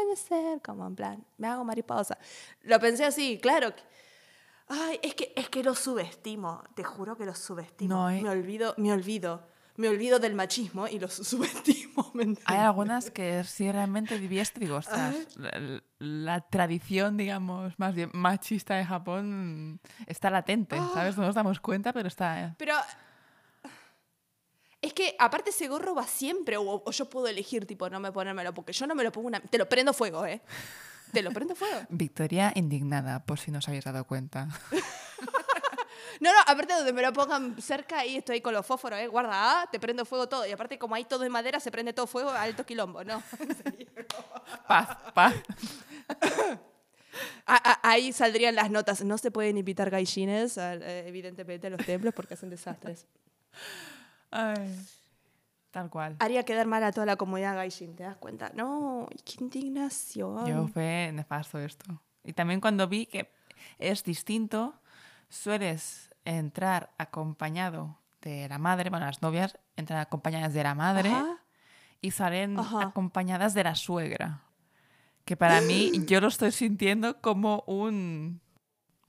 puede 0.09 0.17
ser, 0.17 0.61
como 0.61 0.87
en 0.87 0.95
plan, 0.95 1.25
me 1.37 1.47
hago 1.47 1.63
mariposa. 1.63 2.17
Lo 2.63 2.79
pensé 2.79 3.05
así, 3.05 3.39
claro. 3.41 3.73
Ay, 4.67 4.99
es 5.01 5.15
que, 5.15 5.33
es 5.35 5.49
que 5.49 5.63
lo 5.63 5.75
subestimo, 5.75 6.63
te 6.75 6.83
juro 6.83 7.15
que 7.15 7.25
lo 7.25 7.35
subestimo. 7.35 7.95
No, 7.95 8.09
¿eh? 8.09 8.21
Me 8.21 8.29
olvido, 8.29 8.73
me 8.77 8.91
olvido. 8.91 9.47
Me 9.75 9.87
olvido 9.87 10.19
del 10.19 10.35
machismo 10.35 10.87
y 10.87 10.99
lo 10.99 11.07
subestimo. 11.09 12.11
Hay 12.45 12.57
algunas 12.57 13.11
que 13.11 13.43
sí 13.45 13.71
realmente 13.71 14.19
digo, 14.19 14.75
ostras, 14.75 15.15
la, 15.37 15.81
la 15.99 16.41
tradición, 16.41 17.15
digamos, 17.15 17.77
más 17.79 17.95
bien 17.95 18.09
machista 18.13 18.75
de 18.75 18.85
Japón 18.85 19.79
está 20.05 20.29
latente, 20.29 20.75
¿sabes? 20.93 21.17
No 21.17 21.25
nos 21.25 21.35
damos 21.35 21.59
cuenta, 21.59 21.93
pero 21.93 22.07
está... 22.07 22.55
Pero. 22.57 22.73
Que 24.99 25.15
aparte 25.17 25.51
ese 25.51 25.69
gorro 25.69 25.95
va 25.95 26.05
siempre, 26.05 26.57
o, 26.57 26.83
o 26.85 26.91
yo 26.91 27.05
puedo 27.09 27.27
elegir, 27.27 27.65
tipo, 27.65 27.89
no 27.89 28.01
me 28.01 28.11
ponérmelo, 28.11 28.53
porque 28.53 28.73
yo 28.73 28.85
no 28.85 28.95
me 28.95 29.03
lo 29.05 29.13
pongo 29.13 29.27
una. 29.27 29.39
Te 29.39 29.57
lo 29.57 29.69
prendo 29.69 29.93
fuego, 29.93 30.25
¿eh? 30.25 30.41
Te 31.13 31.21
lo 31.21 31.31
prendo 31.31 31.55
fuego. 31.55 31.79
Victoria 31.89 32.51
indignada, 32.53 33.23
por 33.25 33.39
si 33.39 33.49
no 33.49 33.59
os 33.59 33.67
habéis 33.69 33.85
dado 33.85 34.03
cuenta. 34.03 34.49
No, 36.21 36.33
no, 36.33 36.39
aparte 36.47 36.73
donde 36.73 36.91
me 36.91 37.01
lo 37.01 37.13
pongan 37.13 37.61
cerca, 37.61 37.99
ahí 37.99 38.17
estoy 38.17 38.41
con 38.41 38.53
los 38.53 38.65
fósforos, 38.65 38.99
¿eh? 38.99 39.07
Guarda, 39.07 39.61
ah, 39.61 39.69
te 39.71 39.79
prendo 39.79 40.03
fuego 40.03 40.27
todo. 40.27 40.45
Y 40.45 40.51
aparte, 40.51 40.77
como 40.77 40.95
hay 40.95 41.05
todo 41.05 41.21
de 41.23 41.29
madera, 41.29 41.61
se 41.61 41.71
prende 41.71 41.93
todo 41.93 42.07
fuego, 42.07 42.29
alto 42.31 42.65
quilombo, 42.65 43.05
¿no? 43.05 43.23
Paz, 44.67 44.97
paz. 45.13 45.33
Ah, 47.45 47.61
ah, 47.63 47.79
ahí 47.83 48.11
saldrían 48.11 48.53
las 48.55 48.69
notas. 48.69 49.01
No 49.05 49.17
se 49.17 49.31
pueden 49.31 49.57
invitar 49.57 49.89
gaijines, 49.89 50.57
a- 50.57 50.73
eh, 50.75 51.07
evidentemente, 51.07 51.67
a 51.67 51.69
los 51.69 51.85
templos 51.85 52.13
porque 52.13 52.33
hacen 52.33 52.49
desastres. 52.49 53.07
Ay, 54.31 54.75
tal 55.71 55.89
cual. 55.89 56.15
Haría 56.19 56.43
quedar 56.43 56.67
mal 56.67 56.83
a 56.83 56.91
toda 56.91 57.05
la 57.05 57.15
comunidad 57.15 57.55
gaijin, 57.55 57.95
¿te 57.95 58.03
das 58.03 58.17
cuenta? 58.17 58.51
No, 58.55 59.07
qué 59.25 59.43
indignación. 59.43 60.45
Yo 60.45 60.67
fue 60.67 61.11
nefasto 61.13 61.59
esto. 61.59 62.01
Y 62.23 62.33
también 62.33 62.61
cuando 62.61 62.87
vi 62.87 63.05
que 63.05 63.31
es 63.77 64.03
distinto, 64.03 64.73
sueles 65.29 66.09
entrar 66.25 66.91
acompañado 66.97 67.97
de 68.21 68.47
la 68.49 68.57
madre, 68.57 68.89
bueno, 68.89 69.05
las 69.05 69.21
novias 69.21 69.57
entran 69.77 69.99
acompañadas 69.99 70.53
de 70.53 70.63
la 70.63 70.75
madre 70.75 71.09
Ajá. 71.09 71.37
y 72.01 72.11
salen 72.11 72.59
Ajá. 72.59 72.81
acompañadas 72.81 73.53
de 73.53 73.63
la 73.63 73.75
suegra. 73.75 74.41
Que 75.25 75.37
para 75.37 75.61
mí, 75.61 75.91
yo 76.07 76.19
lo 76.21 76.27
estoy 76.27 76.51
sintiendo 76.51 77.21
como 77.21 77.63
un... 77.67 78.41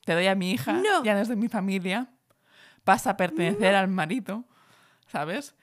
Te 0.04 0.14
doy 0.14 0.26
a 0.28 0.35
mi 0.35 0.52
hija, 0.52 0.74
No. 0.74 1.04
ya 1.04 1.14
no 1.14 1.20
es 1.20 1.28
de 1.28 1.37
mi 1.37 1.48
familia, 1.48 2.09
pasa 2.85 3.11
a 3.11 3.16
pertenecer 3.16 3.74
al 3.74 3.88
marido, 3.88 4.44
¿sabes? 5.11 5.55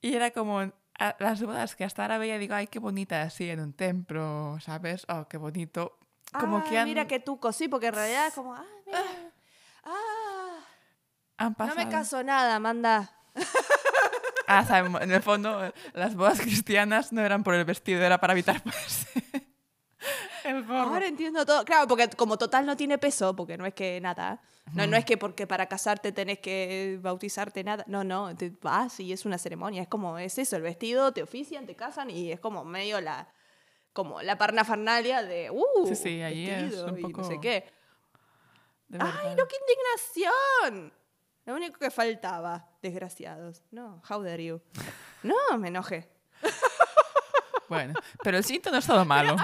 Y 0.00 0.14
era 0.14 0.30
como 0.32 0.60
a- 0.60 1.16
las 1.18 1.42
bodas 1.42 1.76
que 1.76 1.84
hasta 1.84 2.02
ahora 2.02 2.18
veía, 2.18 2.38
digo, 2.38 2.54
ay, 2.54 2.66
qué 2.66 2.78
bonita 2.78 3.22
así 3.22 3.48
en 3.48 3.60
un 3.60 3.72
templo, 3.72 4.58
¿sabes? 4.60 5.06
Oh, 5.08 5.26
qué 5.28 5.36
bonito. 5.38 5.98
Como 6.38 6.58
Ah, 6.58 6.64
que 6.68 6.78
han, 6.78 6.84
mira 6.88 7.06
que 7.06 7.20
tú 7.20 7.38
sí, 7.52 7.68
porque 7.68 7.86
en 7.88 7.94
realidad 7.94 8.26
es 8.26 8.34
como, 8.34 8.54
ah, 8.54 8.64
mira. 8.86 9.00
Ah, 9.84 10.58
han 11.38 11.48
no 11.52 11.56
pasado. 11.56 11.76
me 11.78 11.88
caso 11.88 12.22
nada, 12.22 12.58
manda. 12.58 13.10
Ah, 14.46 14.64
sea, 14.66 14.80
en 14.80 15.10
el 15.10 15.22
fondo, 15.22 15.72
las 15.94 16.14
bodas 16.14 16.38
cristianas 16.40 17.12
no 17.12 17.22
eran 17.22 17.42
por 17.42 17.54
el 17.54 17.64
vestido, 17.64 18.02
era 18.02 18.18
para 18.18 18.34
evitar 18.34 18.62
pues, 18.62 19.06
el 20.50 20.64
gorro. 20.64 20.80
Ahora 20.94 21.06
entiendo 21.06 21.44
todo. 21.46 21.64
Claro, 21.64 21.86
porque 21.88 22.08
como 22.10 22.36
total 22.38 22.66
no 22.66 22.76
tiene 22.76 22.98
peso, 22.98 23.34
porque 23.34 23.56
no 23.56 23.66
es 23.66 23.74
que 23.74 24.00
nada. 24.00 24.40
No, 24.72 24.86
no 24.86 24.96
es 24.96 25.04
que 25.04 25.18
porque 25.18 25.46
para 25.46 25.66
casarte 25.66 26.10
tenés 26.12 26.38
que 26.38 26.98
bautizarte 27.02 27.62
nada. 27.62 27.84
No, 27.86 28.02
no, 28.02 28.34
te 28.36 28.50
vas 28.62 28.98
y 29.00 29.12
es 29.12 29.24
una 29.26 29.36
ceremonia. 29.38 29.82
Es 29.82 29.88
como, 29.88 30.18
es 30.18 30.38
eso, 30.38 30.56
el 30.56 30.62
vestido, 30.62 31.12
te 31.12 31.22
ofician, 31.22 31.66
te 31.66 31.74
casan 31.76 32.08
y 32.10 32.32
es 32.32 32.40
como 32.40 32.64
medio 32.64 33.00
la 33.00 33.28
como 33.92 34.22
la 34.22 34.36
parnafarnalia 34.38 35.22
de 35.22 35.50
uh, 35.50 35.86
Sí, 35.86 35.94
sí, 35.94 36.22
ahí 36.22 36.48
es 36.50 36.74
un 36.78 36.98
y 36.98 37.02
no 37.02 37.08
poco- 37.10 37.24
sé 37.24 37.38
qué. 37.40 37.64
¡Ay, 38.98 39.34
no, 39.36 39.46
qué 39.46 39.56
indignación! 39.60 40.92
Lo 41.46 41.54
único 41.54 41.78
que 41.78 41.90
faltaba, 41.90 42.66
desgraciados. 42.82 43.62
No, 43.70 44.02
how 44.08 44.22
dare 44.22 44.44
you. 44.44 44.60
No, 45.22 45.58
me 45.58 45.68
enojé. 45.68 46.08
Bueno, 47.66 47.94
pero 48.22 48.36
el 48.36 48.44
cinto 48.44 48.70
no 48.70 48.76
es 48.76 48.86
todo 48.86 49.04
malo. 49.06 49.36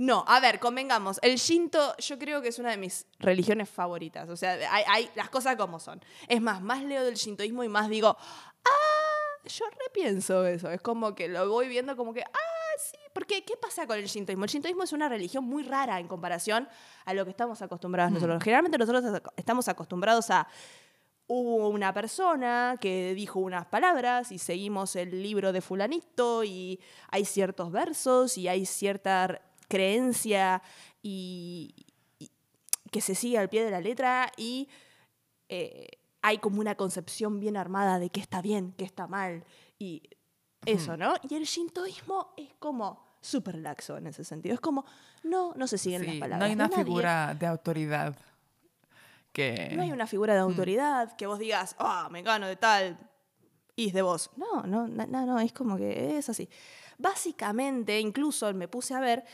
No, 0.00 0.24
a 0.26 0.40
ver, 0.40 0.58
convengamos. 0.60 1.18
El 1.20 1.36
Shinto, 1.36 1.94
yo 1.98 2.18
creo 2.18 2.40
que 2.40 2.48
es 2.48 2.58
una 2.58 2.70
de 2.70 2.78
mis 2.78 3.04
religiones 3.18 3.68
favoritas. 3.68 4.30
O 4.30 4.36
sea, 4.36 4.52
hay, 4.72 4.82
hay 4.88 5.10
las 5.14 5.28
cosas 5.28 5.56
como 5.56 5.78
son. 5.78 6.00
Es 6.26 6.40
más, 6.40 6.62
más 6.62 6.82
leo 6.82 7.04
del 7.04 7.16
shintoísmo 7.16 7.64
y 7.64 7.68
más 7.68 7.90
digo, 7.90 8.16
ah, 8.18 9.44
yo 9.44 9.66
repienso 9.86 10.46
eso. 10.46 10.70
Es 10.70 10.80
como 10.80 11.14
que 11.14 11.28
lo 11.28 11.46
voy 11.50 11.68
viendo 11.68 11.98
como 11.98 12.14
que, 12.14 12.22
ah, 12.22 12.78
sí. 12.78 12.96
Porque, 13.12 13.44
¿qué 13.44 13.58
pasa 13.58 13.86
con 13.86 13.98
el 13.98 14.06
shintoísmo? 14.06 14.44
El 14.44 14.50
shintoísmo 14.50 14.84
es 14.84 14.94
una 14.94 15.06
religión 15.06 15.44
muy 15.44 15.64
rara 15.64 16.00
en 16.00 16.08
comparación 16.08 16.66
a 17.04 17.12
lo 17.12 17.26
que 17.26 17.32
estamos 17.32 17.60
acostumbrados 17.60 18.10
nosotros. 18.10 18.42
Generalmente 18.42 18.78
nosotros 18.78 19.20
estamos 19.36 19.68
acostumbrados 19.68 20.30
a 20.30 20.48
hubo 21.26 21.68
una 21.68 21.92
persona 21.92 22.76
que 22.80 23.14
dijo 23.14 23.38
unas 23.38 23.66
palabras 23.66 24.32
y 24.32 24.38
seguimos 24.38 24.96
el 24.96 25.22
libro 25.22 25.52
de 25.52 25.60
fulanito 25.60 26.42
y 26.42 26.80
hay 27.10 27.26
ciertos 27.26 27.70
versos 27.70 28.38
y 28.38 28.48
hay 28.48 28.64
cierta 28.64 29.42
creencia 29.70 30.60
y, 31.02 31.74
y- 32.18 32.30
que 32.90 33.00
se 33.00 33.14
sigue 33.14 33.38
al 33.38 33.48
pie 33.48 33.64
de 33.64 33.70
la 33.70 33.80
letra 33.80 34.30
y 34.36 34.68
eh, 35.48 35.88
hay 36.20 36.36
como 36.38 36.60
una 36.60 36.74
concepción 36.74 37.40
bien 37.40 37.56
armada 37.56 37.98
de 37.98 38.10
qué 38.10 38.20
está 38.20 38.42
bien, 38.42 38.74
qué 38.76 38.84
está 38.84 39.06
mal 39.06 39.44
y 39.78 40.02
eso, 40.66 40.96
¿no? 40.98 41.14
Y 41.28 41.34
el 41.36 41.44
shintoísmo 41.44 42.34
es 42.36 42.50
como 42.58 43.08
súper 43.22 43.54
laxo 43.56 43.96
en 43.96 44.08
ese 44.08 44.24
sentido. 44.24 44.54
Es 44.54 44.60
como, 44.60 44.84
no, 45.22 45.54
no 45.56 45.66
se 45.66 45.78
siguen 45.78 46.04
las 46.06 46.16
palabras. 46.16 46.38
no 46.40 46.44
hay 46.44 46.52
una 46.52 46.68
figura 46.68 47.34
de 47.34 47.46
autoridad 47.46 48.16
que... 49.32 49.70
No 49.74 49.82
hay 49.82 49.92
una 49.92 50.06
figura 50.06 50.34
de 50.34 50.40
autoridad 50.40 51.16
que 51.16 51.26
vos 51.26 51.38
digas, 51.38 51.76
ah, 51.78 52.08
me 52.10 52.22
gano 52.22 52.46
de 52.46 52.56
tal, 52.56 52.98
y 53.76 53.88
es 53.88 53.94
de 53.94 54.02
vos. 54.02 54.30
No, 54.36 54.62
no, 54.64 54.86
no, 54.88 55.06
no, 55.06 55.26
no, 55.26 55.40
es 55.40 55.52
como 55.52 55.76
que 55.78 56.18
es 56.18 56.28
así. 56.28 56.48
Básicamente, 56.98 57.98
incluso 57.98 58.52
me 58.52 58.68
puse 58.68 58.94
a 58.94 59.00
ver, 59.00 59.24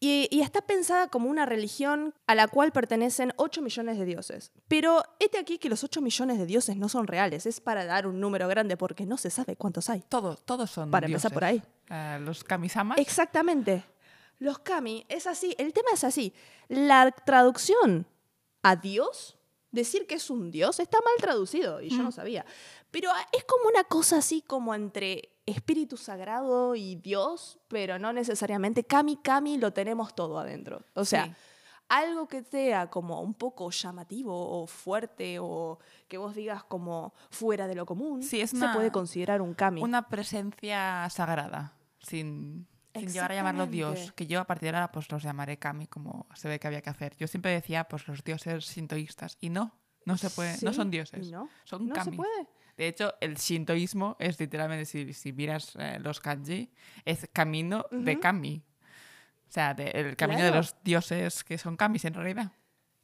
y, 0.00 0.28
y 0.30 0.40
está 0.42 0.60
pensada 0.62 1.08
como 1.08 1.30
una 1.30 1.46
religión 1.46 2.14
a 2.26 2.34
la 2.34 2.48
cual 2.48 2.72
pertenecen 2.72 3.32
8 3.36 3.62
millones 3.62 3.98
de 3.98 4.04
dioses. 4.04 4.52
Pero 4.68 5.02
este 5.18 5.38
aquí 5.38 5.58
que 5.58 5.68
los 5.68 5.84
8 5.84 6.00
millones 6.00 6.38
de 6.38 6.46
dioses 6.46 6.76
no 6.76 6.88
son 6.88 7.06
reales, 7.06 7.46
es 7.46 7.60
para 7.60 7.84
dar 7.84 8.06
un 8.06 8.20
número 8.20 8.48
grande 8.48 8.76
porque 8.76 9.06
no 9.06 9.16
se 9.16 9.30
sabe 9.30 9.56
cuántos 9.56 9.88
hay. 9.90 10.02
Todos, 10.08 10.44
todos 10.44 10.70
son 10.70 10.90
Para 10.90 11.06
empezar 11.06 11.32
por 11.32 11.44
ahí. 11.44 11.62
Eh, 11.90 12.18
los 12.20 12.44
kamisamas. 12.44 12.98
Exactamente. 12.98 13.84
Los 14.38 14.58
kami 14.58 15.06
es 15.08 15.26
así. 15.26 15.54
El 15.58 15.72
tema 15.72 15.90
es 15.92 16.04
así. 16.04 16.32
La 16.68 17.10
traducción 17.10 18.06
a 18.62 18.76
Dios, 18.76 19.36
decir 19.70 20.06
que 20.06 20.16
es 20.16 20.30
un 20.30 20.50
Dios, 20.50 20.80
está 20.80 20.98
mal 20.98 21.14
traducido 21.18 21.80
y 21.80 21.90
yo 21.90 22.02
no 22.02 22.12
sabía. 22.12 22.44
Pero 22.90 23.10
es 23.32 23.44
como 23.44 23.68
una 23.68 23.84
cosa 23.84 24.18
así 24.18 24.42
como 24.42 24.74
entre 24.74 25.33
espíritu 25.46 25.96
sagrado 25.96 26.74
y 26.74 26.96
Dios, 26.96 27.58
pero 27.68 27.98
no 27.98 28.12
necesariamente. 28.12 28.84
Kami, 28.84 29.16
kami 29.18 29.58
lo 29.58 29.72
tenemos 29.72 30.14
todo 30.14 30.38
adentro. 30.38 30.82
O 30.94 31.04
sea, 31.04 31.26
Sí. 31.26 31.32
algo 31.88 32.26
que 32.28 32.42
sea 32.42 32.88
como 32.88 33.20
un 33.20 33.34
poco 33.34 33.70
llamativo 33.70 34.34
o 34.62 34.66
fuerte 34.66 35.38
o 35.40 35.78
que 36.08 36.16
vos 36.18 36.34
digas 36.34 36.64
como 36.64 37.12
fuera 37.30 37.66
de 37.66 37.74
lo 37.74 37.84
común, 37.86 38.22
Sí, 38.22 38.40
es 38.40 38.50
se 38.50 38.68
puede 38.68 38.90
considerar 38.90 39.42
un 39.42 39.54
kami. 39.54 39.82
Una 39.82 40.08
presencia 40.08 41.08
sagrada, 41.10 41.74
sin, 42.00 42.66
sin 42.94 43.08
llegar 43.08 43.32
a 43.32 43.34
llamarlo 43.34 43.66
Dios. 43.66 44.12
Que 44.12 44.26
yo 44.26 44.40
a 44.40 44.44
partir 44.46 44.70
de 44.72 44.78
ahora 44.78 44.92
pues 44.92 45.10
los 45.12 45.22
llamaré 45.22 45.58
kami, 45.58 45.86
como 45.86 46.26
se 46.34 46.48
ve 46.48 46.58
que 46.58 46.66
había 46.68 46.80
que 46.80 46.90
hacer. 46.90 47.14
Yo 47.16 47.26
siempre 47.28 47.50
decía 47.52 47.84
pues 47.84 48.08
los 48.08 48.24
dioses 48.24 48.64
sintoístas. 48.64 49.36
Y 49.40 49.50
no, 49.50 49.74
no 50.06 50.16
se 50.16 50.30
puede, 50.30 50.56
no 50.62 50.72
son 50.72 50.90
dioses. 50.90 51.30
no, 51.30 51.48
son 51.64 51.86
no 51.88 51.94
se 51.96 52.00
kamis. 52.00 52.16
puede. 52.16 52.48
De 52.76 52.88
hecho, 52.88 53.14
el 53.20 53.36
shintoísmo 53.36 54.16
es 54.18 54.38
literalmente, 54.40 54.84
si, 54.84 55.12
si 55.12 55.32
miras 55.32 55.74
eh, 55.78 55.98
los 56.00 56.20
kanji, 56.20 56.70
es 57.04 57.28
camino 57.32 57.86
de 57.90 58.12
Ujú. 58.12 58.20
kami. 58.20 58.62
O 59.48 59.52
sea, 59.54 59.74
de- 59.74 59.90
el 59.90 60.16
camino 60.16 60.42
de 60.42 60.50
los 60.50 60.74
dioses 60.82 61.44
que 61.44 61.56
son 61.58 61.76
kamis 61.76 62.04
en 62.04 62.14
realidad. 62.14 62.50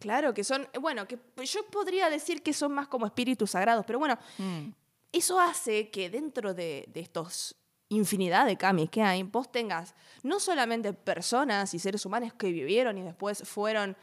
Claro, 0.00 0.32
que 0.34 0.42
son, 0.44 0.66
bueno, 0.80 1.06
que 1.06 1.18
yo 1.44 1.66
podría 1.70 2.08
decir 2.08 2.42
que 2.42 2.52
son 2.52 2.72
más 2.72 2.88
como 2.88 3.06
espíritus 3.06 3.50
sagrados, 3.52 3.84
pero 3.86 3.98
bueno, 3.98 4.18
Mm. 4.38 4.70
eso 5.12 5.38
hace 5.38 5.90
que 5.90 6.08
dentro 6.10 6.54
de, 6.54 6.86
de 6.88 7.00
estos 7.00 7.54
infinidad 7.90 8.46
de 8.46 8.56
kamis 8.56 8.88
que 8.88 9.02
hay, 9.02 9.22
vos 9.24 9.50
tengas 9.52 9.94
no 10.22 10.38
solamente 10.40 10.92
personas 10.92 11.74
y 11.74 11.78
seres 11.80 12.06
humanos 12.06 12.32
que 12.34 12.50
vivieron 12.52 12.96
y 12.98 13.02
después 13.02 13.42
fueron, 13.46 13.96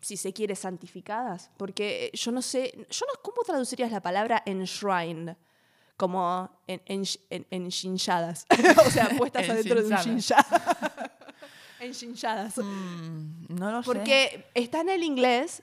si 0.00 0.16
se 0.16 0.32
quiere, 0.32 0.54
santificadas, 0.54 1.50
porque 1.56 2.10
yo 2.14 2.32
no 2.32 2.42
sé, 2.42 2.72
yo 2.90 3.06
no, 3.06 3.22
¿cómo 3.22 3.42
traducirías 3.42 3.90
la 3.90 4.00
palabra 4.00 4.42
enshrined? 4.46 5.36
Como 5.96 6.50
en, 6.66 6.82
en, 6.84 7.04
en, 7.30 7.46
enshinchadas. 7.50 8.46
o 8.86 8.90
sea, 8.90 9.08
puestas 9.16 9.48
adentro 9.48 9.80
de 9.80 9.86
un 9.86 9.92
Enshinchadas. 9.94 10.46
shinchada. 10.46 11.12
Enshinchadas. 11.80 12.58
Mm, 12.58 13.46
no 13.58 13.70
lo 13.70 13.82
sé. 13.82 13.86
Porque 13.86 14.44
está 14.52 14.82
en 14.82 14.90
el 14.90 15.02
inglés 15.02 15.62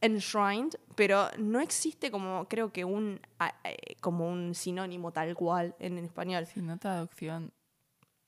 enshrined, 0.00 0.74
pero 0.94 1.28
no 1.38 1.60
existe 1.60 2.10
como 2.10 2.46
creo 2.48 2.72
que 2.72 2.84
un 2.84 3.20
eh, 3.64 3.96
como 4.00 4.28
un 4.28 4.54
sinónimo 4.54 5.12
tal 5.12 5.34
cual 5.34 5.74
en 5.78 5.98
español. 5.98 6.46
Si 6.46 6.60
no 6.60 6.78
traducción. 6.78 7.52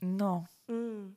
No. 0.00 0.46
Mm. 0.68 1.08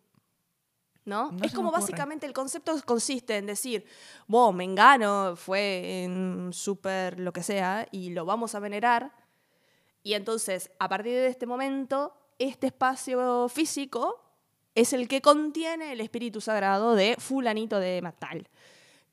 ¿No? 1.10 1.32
No 1.32 1.44
es 1.44 1.52
me 1.52 1.56
como 1.56 1.72
básicamente 1.72 2.28
el 2.28 2.34
concepto 2.34 2.74
consiste 2.86 3.36
en 3.38 3.48
decir, 3.48 3.86
wow, 4.28 4.54
Mengano 4.54 5.36
fue 5.36 6.04
en 6.04 6.52
súper 6.54 7.20
lo 7.20 7.34
que 7.34 7.42
sea 7.42 7.88
y 7.92 8.12
lo 8.12 8.26
vamos 8.26 8.54
a 8.54 8.60
venerar. 8.60 9.12
Y 10.04 10.14
entonces, 10.14 10.72
a 10.80 10.88
partir 10.88 11.14
de 11.14 11.28
este 11.28 11.48
momento, 11.48 12.14
este 12.38 12.68
espacio 12.68 13.50
físico 13.50 14.22
es 14.76 14.94
el 14.94 15.08
que 15.08 15.22
contiene 15.22 15.94
el 15.94 16.02
espíritu 16.02 16.42
sagrado 16.42 16.96
de 16.96 17.16
fulanito 17.18 17.80
de 17.80 18.02
tal. 18.20 18.48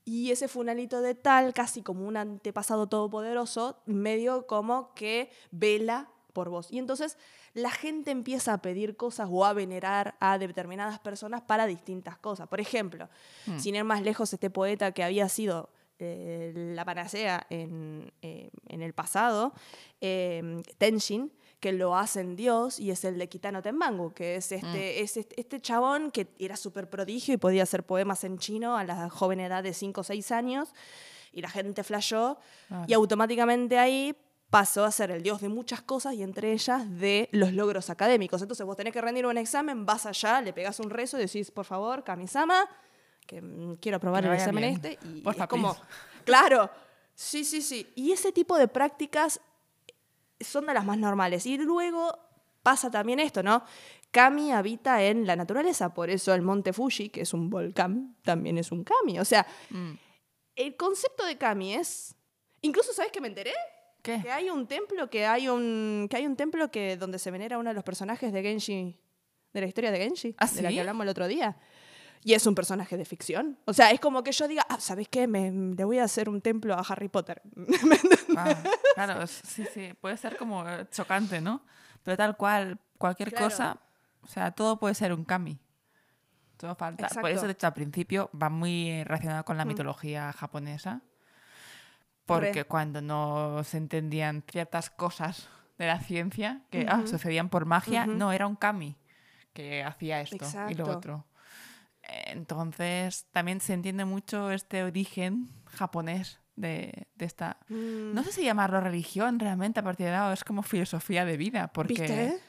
Y 0.04 0.30
ese 0.30 0.46
fulanito 0.46 1.00
de 1.00 1.14
tal, 1.14 1.52
casi 1.52 1.82
como 1.82 2.06
un 2.06 2.16
antepasado 2.16 2.86
todopoderoso, 2.86 3.82
medio 3.86 4.46
como 4.46 4.94
que 4.94 5.30
vela 5.50 6.10
por 6.36 6.50
vos. 6.50 6.68
Y 6.70 6.78
entonces 6.78 7.16
la 7.54 7.70
gente 7.70 8.10
empieza 8.10 8.52
a 8.52 8.58
pedir 8.58 8.94
cosas 8.94 9.28
o 9.32 9.46
a 9.46 9.54
venerar 9.54 10.16
a 10.20 10.36
determinadas 10.36 10.98
personas 10.98 11.40
para 11.40 11.66
distintas 11.66 12.18
cosas. 12.18 12.46
Por 12.46 12.60
ejemplo, 12.60 13.08
Hmm. 13.46 13.58
sin 13.58 13.74
ir 13.74 13.84
más 13.84 14.02
lejos, 14.02 14.30
este 14.34 14.50
poeta 14.50 14.92
que 14.92 15.02
había 15.02 15.28
sido 15.30 15.70
eh, 15.98 16.52
la 16.54 16.84
panacea 16.84 17.46
en, 17.48 18.12
eh, 18.20 18.50
en 18.68 18.82
el 18.82 18.92
pasado, 18.92 19.54
eh, 20.02 20.62
Tenshin, 20.76 21.32
que 21.58 21.72
lo 21.72 21.96
hacen 21.96 22.36
Dios 22.36 22.78
y 22.78 22.90
es 22.90 23.02
el 23.06 23.16
de 23.18 23.30
Kitano 23.30 23.62
Tenmangu, 23.62 24.12
que 24.12 24.36
es 24.36 24.52
este, 24.52 25.00
es 25.00 25.16
este, 25.16 25.40
este 25.40 25.58
chabón 25.58 26.10
que 26.10 26.26
era 26.38 26.56
súper 26.56 26.90
prodigio 26.90 27.32
y 27.32 27.38
podía 27.38 27.62
hacer 27.62 27.82
poemas 27.82 28.24
en 28.24 28.36
chino 28.36 28.76
a 28.76 28.84
la 28.84 29.08
joven 29.08 29.40
edad 29.40 29.62
de 29.62 29.72
5 29.72 30.02
o 30.02 30.04
6 30.04 30.32
años 30.32 30.74
y 31.32 31.40
la 31.40 31.48
gente 31.48 31.82
flashó 31.82 32.36
y 32.86 32.92
automáticamente 32.92 33.78
ahí 33.78 34.14
pasó 34.50 34.84
a 34.84 34.90
ser 34.90 35.10
el 35.10 35.22
dios 35.22 35.40
de 35.40 35.48
muchas 35.48 35.82
cosas 35.82 36.14
y 36.14 36.22
entre 36.22 36.52
ellas 36.52 36.82
de 36.98 37.28
los 37.32 37.52
logros 37.52 37.90
académicos. 37.90 38.40
Entonces 38.42 38.64
vos 38.64 38.76
tenés 38.76 38.92
que 38.92 39.00
rendir 39.00 39.26
un 39.26 39.36
examen, 39.38 39.84
vas 39.84 40.06
allá, 40.06 40.40
le 40.40 40.52
pegás 40.52 40.78
un 40.80 40.90
rezo 40.90 41.18
y 41.18 41.22
decís, 41.22 41.50
por 41.50 41.64
favor, 41.64 42.04
Kamisama, 42.04 42.68
que 43.26 43.42
mm, 43.42 43.76
quiero 43.76 43.96
aprobar 43.96 44.24
el 44.24 44.32
examen 44.32 44.62
bien. 44.62 44.74
este. 44.94 44.98
Y 45.08 45.20
Porfa, 45.22 45.44
es 45.44 45.48
como, 45.50 45.76
claro, 46.24 46.70
sí, 47.14 47.44
sí, 47.44 47.60
sí. 47.60 47.92
Y 47.96 48.12
ese 48.12 48.30
tipo 48.32 48.56
de 48.56 48.68
prácticas 48.68 49.40
son 50.40 50.66
de 50.66 50.74
las 50.74 50.84
más 50.84 50.98
normales. 50.98 51.44
Y 51.46 51.58
luego 51.58 52.16
pasa 52.62 52.90
también 52.90 53.18
esto, 53.20 53.42
¿no? 53.42 53.64
Kami 54.12 54.52
habita 54.52 55.02
en 55.02 55.26
la 55.26 55.34
naturaleza, 55.36 55.92
por 55.92 56.08
eso 56.08 56.32
el 56.34 56.42
monte 56.42 56.72
Fuji, 56.72 57.08
que 57.10 57.22
es 57.22 57.34
un 57.34 57.50
volcán, 57.50 58.16
también 58.22 58.58
es 58.58 58.70
un 58.72 58.84
Kami. 58.84 59.18
O 59.18 59.24
sea, 59.24 59.44
Mm. 59.70 59.92
el 60.54 60.76
concepto 60.76 61.24
de 61.26 61.36
Kami 61.36 61.74
es... 61.74 62.14
Incluso, 62.62 62.92
¿sabes 62.92 63.10
qué 63.12 63.20
me 63.20 63.28
enteré? 63.28 63.52
¿Qué? 64.06 64.22
Que 64.22 64.30
hay 64.30 64.48
un 64.50 64.66
templo, 64.66 65.10
que 65.10 65.26
hay 65.26 65.48
un, 65.48 66.06
que 66.10 66.16
hay 66.16 66.26
un 66.26 66.36
templo 66.36 66.70
que 66.70 66.96
donde 66.96 67.18
se 67.18 67.30
venera 67.30 67.58
uno 67.58 67.70
de 67.70 67.74
los 67.74 67.84
personajes 67.84 68.32
de 68.32 68.42
Genshi, 68.42 69.00
de 69.52 69.60
la 69.60 69.66
historia 69.66 69.90
de 69.90 69.98
Genshi, 69.98 70.34
¿Ah, 70.38 70.46
de 70.46 70.62
la 70.62 70.70
que 70.70 70.80
hablamos 70.80 71.02
el 71.04 71.08
otro 71.10 71.26
día. 71.26 71.56
Y 72.24 72.34
es 72.34 72.46
un 72.46 72.54
personaje 72.56 72.96
de 72.96 73.04
ficción. 73.04 73.58
O 73.66 73.72
sea, 73.72 73.90
es 73.92 74.00
como 74.00 74.22
que 74.24 74.32
yo 74.32 74.48
diga, 74.48 74.66
ah, 74.68 74.80
¿sabes 74.80 75.08
qué? 75.08 75.26
Me, 75.28 75.50
le 75.52 75.84
voy 75.84 75.98
a 75.98 76.04
hacer 76.04 76.28
un 76.28 76.40
templo 76.40 76.74
a 76.74 76.80
Harry 76.80 77.08
Potter. 77.08 77.42
Ah, 78.38 78.54
claro, 78.94 79.26
sí, 79.26 79.64
sí, 79.72 79.94
puede 80.00 80.16
ser 80.18 80.36
como 80.36 80.68
eh, 80.68 80.86
chocante, 80.90 81.40
¿no? 81.40 81.62
Pero 82.02 82.16
tal 82.18 82.36
cual, 82.36 82.78
cualquier 82.98 83.30
Claro. 83.30 83.46
cosa, 83.46 83.78
o 84.20 84.26
sea, 84.26 84.50
todo 84.50 84.78
puede 84.78 84.94
ser 84.94 85.12
un 85.14 85.24
kami. 85.24 85.58
Todo 86.58 86.74
falta. 86.74 87.04
Por 87.08 87.16
Exacto. 87.16 87.28
eso, 87.28 87.46
de 87.46 87.52
hecho, 87.52 87.66
al 87.66 87.72
principio 87.74 88.28
va 88.40 88.50
muy 88.50 89.02
relacionado 89.04 89.44
con 89.44 89.56
la 89.56 89.64
Mm. 89.64 89.68
mitología 89.68 90.32
japonesa. 90.32 91.00
Porque 92.26 92.62
Re. 92.62 92.64
cuando 92.66 93.00
no 93.00 93.62
se 93.64 93.78
entendían 93.78 94.42
ciertas 94.50 94.90
cosas 94.90 95.48
de 95.78 95.86
la 95.86 96.00
ciencia 96.00 96.62
que 96.70 96.86
ah, 96.88 96.98
Ujú. 96.98 97.08
sucedían 97.08 97.48
por 97.48 97.64
magia, 97.66 98.02
Ujú. 98.06 98.12
no, 98.16 98.32
era 98.32 98.46
un 98.46 98.56
kami 98.56 98.96
que 99.52 99.82
hacía 99.84 100.20
esto 100.20 100.36
y 100.36 100.38
lo 100.74 100.84
Exacto. 100.84 100.90
otro. 100.90 101.26
Entonces, 102.02 103.26
también 103.32 103.60
se 103.60 103.72
entiende 103.74 104.04
mucho 104.04 104.50
este 104.50 104.84
origen 104.84 105.48
japonés 105.66 106.40
de, 106.54 107.06
de 107.14 107.24
esta 107.26 107.58
Mm. 107.68 108.14
no 108.14 108.22
sé 108.22 108.32
si 108.32 108.44
llamarlo 108.44 108.80
religión 108.80 109.38
realmente 109.38 109.80
a 109.80 109.82
partir 109.82 110.06
de 110.06 110.14
ahora, 110.14 110.32
es 110.32 110.44
como 110.44 110.62
filosofía 110.62 111.24
de 111.24 111.36
vida, 111.36 111.68
porque 111.72 111.92
¿Viste? 112.02 112.40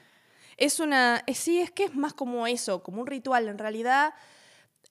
Es 0.58 0.80
una. 0.80 1.24
Sí, 1.34 1.60
es 1.60 1.72
que 1.72 1.84
es 1.86 1.96
más 1.96 2.14
como 2.14 2.48
eso, 2.48 2.82
como 2.82 3.02
un 3.02 3.08
ritual. 3.08 3.48
En 3.48 3.58
realidad, 3.60 4.14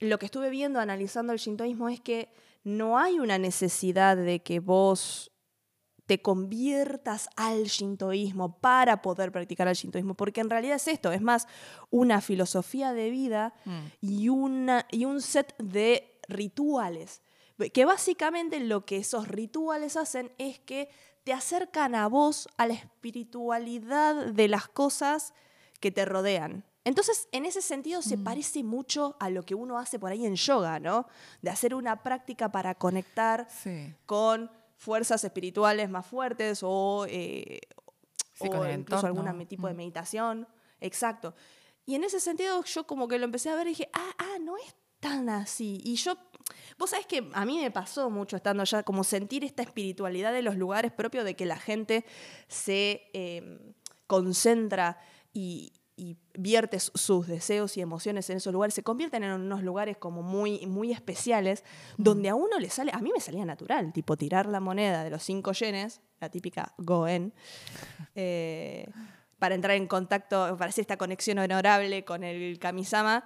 lo 0.01 0.19
que 0.19 0.27
estuve 0.27 0.49
viendo 0.51 0.79
analizando 0.79 1.33
el 1.33 1.39
shintoísmo 1.41 1.89
es 1.89 2.01
que 2.01 2.29
no 2.67 2.99
hay 2.99 3.21
una 3.21 3.39
necesidad 3.39 4.17
de 4.17 4.43
que 4.43 4.59
vos 4.59 5.31
te 6.05 6.21
conviertas 6.21 7.29
al 7.37 7.65
shintoísmo 7.67 8.59
para 8.59 9.03
poder 9.03 9.31
practicar 9.31 9.69
el 9.69 9.77
shintoísmo, 9.77 10.15
porque 10.15 10.41
en 10.41 10.51
realidad 10.51 10.75
es 10.75 10.89
esto, 10.89 11.13
es 11.13 11.23
más 11.23 11.47
una 11.91 12.21
filosofía 12.21 12.93
de 12.93 13.11
vida 13.11 13.55
Mm, 13.65 13.87
y, 14.01 14.29
una, 14.31 14.87
y 14.91 15.05
un 15.05 15.23
set 15.23 15.55
de 15.59 16.19
rituales. 16.29 17.23
Que 17.73 17.85
básicamente 17.85 18.59
lo 18.59 18.85
que 18.85 18.97
esos 18.97 19.29
rituales 19.29 19.97
hacen 19.97 20.33
es 20.37 20.59
que 20.59 20.89
te 21.23 21.33
acercan 21.33 21.95
a 21.95 22.09
vos, 22.09 22.49
a 22.57 22.67
la 22.67 22.75
espiritualidad 22.75 24.33
de 24.33 24.49
las 24.49 24.67
cosas 24.67 25.35
que 25.79 25.93
te 25.93 26.05
rodean. 26.05 26.65
Entonces, 26.87 27.29
en 27.33 27.47
ese 27.47 27.61
sentido, 27.63 28.01
se 28.01 28.17
parece 28.17 28.63
mucho 28.63 29.17
a 29.19 29.29
lo 29.29 29.43
que 29.43 29.57
uno 29.57 29.77
hace 29.77 29.99
por 29.99 30.13
ahí 30.13 30.25
en 30.25 30.37
yoga, 30.37 30.79
¿no? 30.79 31.09
De 31.43 31.51
hacer 31.51 31.75
una 31.75 32.05
práctica 32.05 32.53
para 32.53 32.77
conectar 32.77 33.49
sí, 33.51 33.93
con 34.07 34.49
fuerzas 34.77 35.25
espirituales 35.25 35.91
más 35.91 36.07
fuertes 36.07 36.61
o, 36.63 37.05
eh, 37.09 37.59
Sí, 38.35 38.49
o 38.49 38.71
incluso 38.71 39.05
algún 39.07 39.47
tipo 39.49 39.67
de 39.67 39.73
Mm. 39.75 39.77
meditación 39.77 40.49
Exacto. 40.81 41.35
Y 41.87 41.97
en 41.97 42.05
ese 42.05 42.21
sentido 42.21 42.63
yo 42.63 42.87
como 42.87 43.09
que 43.09 43.19
lo 43.19 43.25
empecé 43.25 43.51
a 43.51 43.57
ver 43.57 43.67
y 43.67 43.71
dije, 43.71 43.89
ah, 43.93 44.11
ah, 44.19 44.39
no 44.41 44.57
es 44.57 44.77
tan 45.01 45.29
así. 45.29 45.81
Y 45.85 45.97
yo, 45.97 46.17
vos 46.79 46.91
sabés 46.91 47.07
que 47.07 47.29
a 47.33 47.45
mí 47.45 47.59
me 47.59 47.71
pasó 47.73 48.11
mucho 48.11 48.37
estando 48.37 48.63
allá, 48.63 48.85
como 48.85 49.03
sentir 49.03 49.43
esta 49.45 49.63
espiritualidad 49.63 50.33
de 50.33 50.43
los 50.43 50.57
lugares 50.57 50.93
propios, 50.93 51.25
de 51.25 51.35
que 51.35 51.47
la 51.47 51.57
gente 51.57 52.05
se 52.47 53.11
eh, 53.13 53.75
concentra 54.07 54.99
y, 55.33 55.73
y 55.97 56.19
vierte 56.35 56.79
sus 56.79 57.27
deseos 57.27 57.77
y 57.77 57.81
emociones 57.81 58.29
en 58.29 58.37
esos 58.37 58.53
lugares, 58.53 58.75
se 58.75 58.83
convierten 58.83 59.25
en 59.25 59.33
unos 59.33 59.63
lugares 59.63 59.97
como 59.97 60.23
muy, 60.23 60.67
muy 60.67 60.93
especiales, 60.93 61.65
donde 61.97 62.29
a 62.29 62.35
uno 62.35 62.59
le 62.59 62.69
sale, 62.69 62.93
a 62.93 62.99
mí 62.99 63.11
me 63.15 63.21
salía 63.21 63.47
natural, 63.47 63.93
tipo 63.95 64.17
tirar 64.17 64.47
la 64.47 64.61
moneda 64.61 65.05
de 65.05 65.11
los 65.11 65.23
cinco 65.23 65.53
yenes, 65.53 66.03
la 66.21 66.29
típica 66.29 66.75
Goen, 66.77 67.33
eh, 68.15 68.91
para 69.39 69.55
entrar 69.55 69.77
en 69.77 69.87
contacto, 69.87 70.57
para 70.59 70.69
hacer 70.69 70.83
esta 70.83 70.99
conexión 70.99 71.39
honorable 71.39 72.05
con 72.05 72.25
el 72.25 72.59
Kamisama 72.59 73.25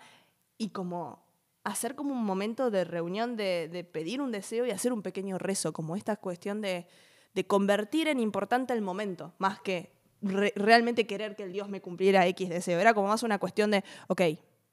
y 0.56 0.68
como 0.68 1.24
hacer 1.64 1.96
como 1.96 2.12
un 2.12 2.24
momento 2.24 2.70
de 2.70 2.84
reunión, 2.84 3.36
de, 3.36 3.88
pedir 3.92 4.20
un 4.20 4.30
deseo 4.30 4.64
y 4.64 4.70
hacer 4.70 4.92
un 4.92 5.02
pequeño 5.02 5.38
rezo, 5.38 5.72
como 5.72 5.96
esta 5.96 6.16
cuestión 6.16 6.60
de, 6.60 6.86
de 7.34 7.46
convertir 7.46 8.06
en 8.06 8.20
importante 8.20 8.72
el 8.72 8.80
momento, 8.80 9.34
más 9.38 9.60
que 9.60 9.99
realmente 10.22 11.06
querer 11.06 11.36
que 11.36 11.44
el 11.44 11.52
Dios 11.52 11.68
me 11.68 11.80
cumpliera 11.80 12.26
X 12.26 12.48
deseo. 12.48 12.78
Era 12.78 12.94
como 12.94 13.08
más 13.08 13.22
una 13.22 13.38
cuestión 13.38 13.70
de, 13.70 13.84
ok, 14.08 14.22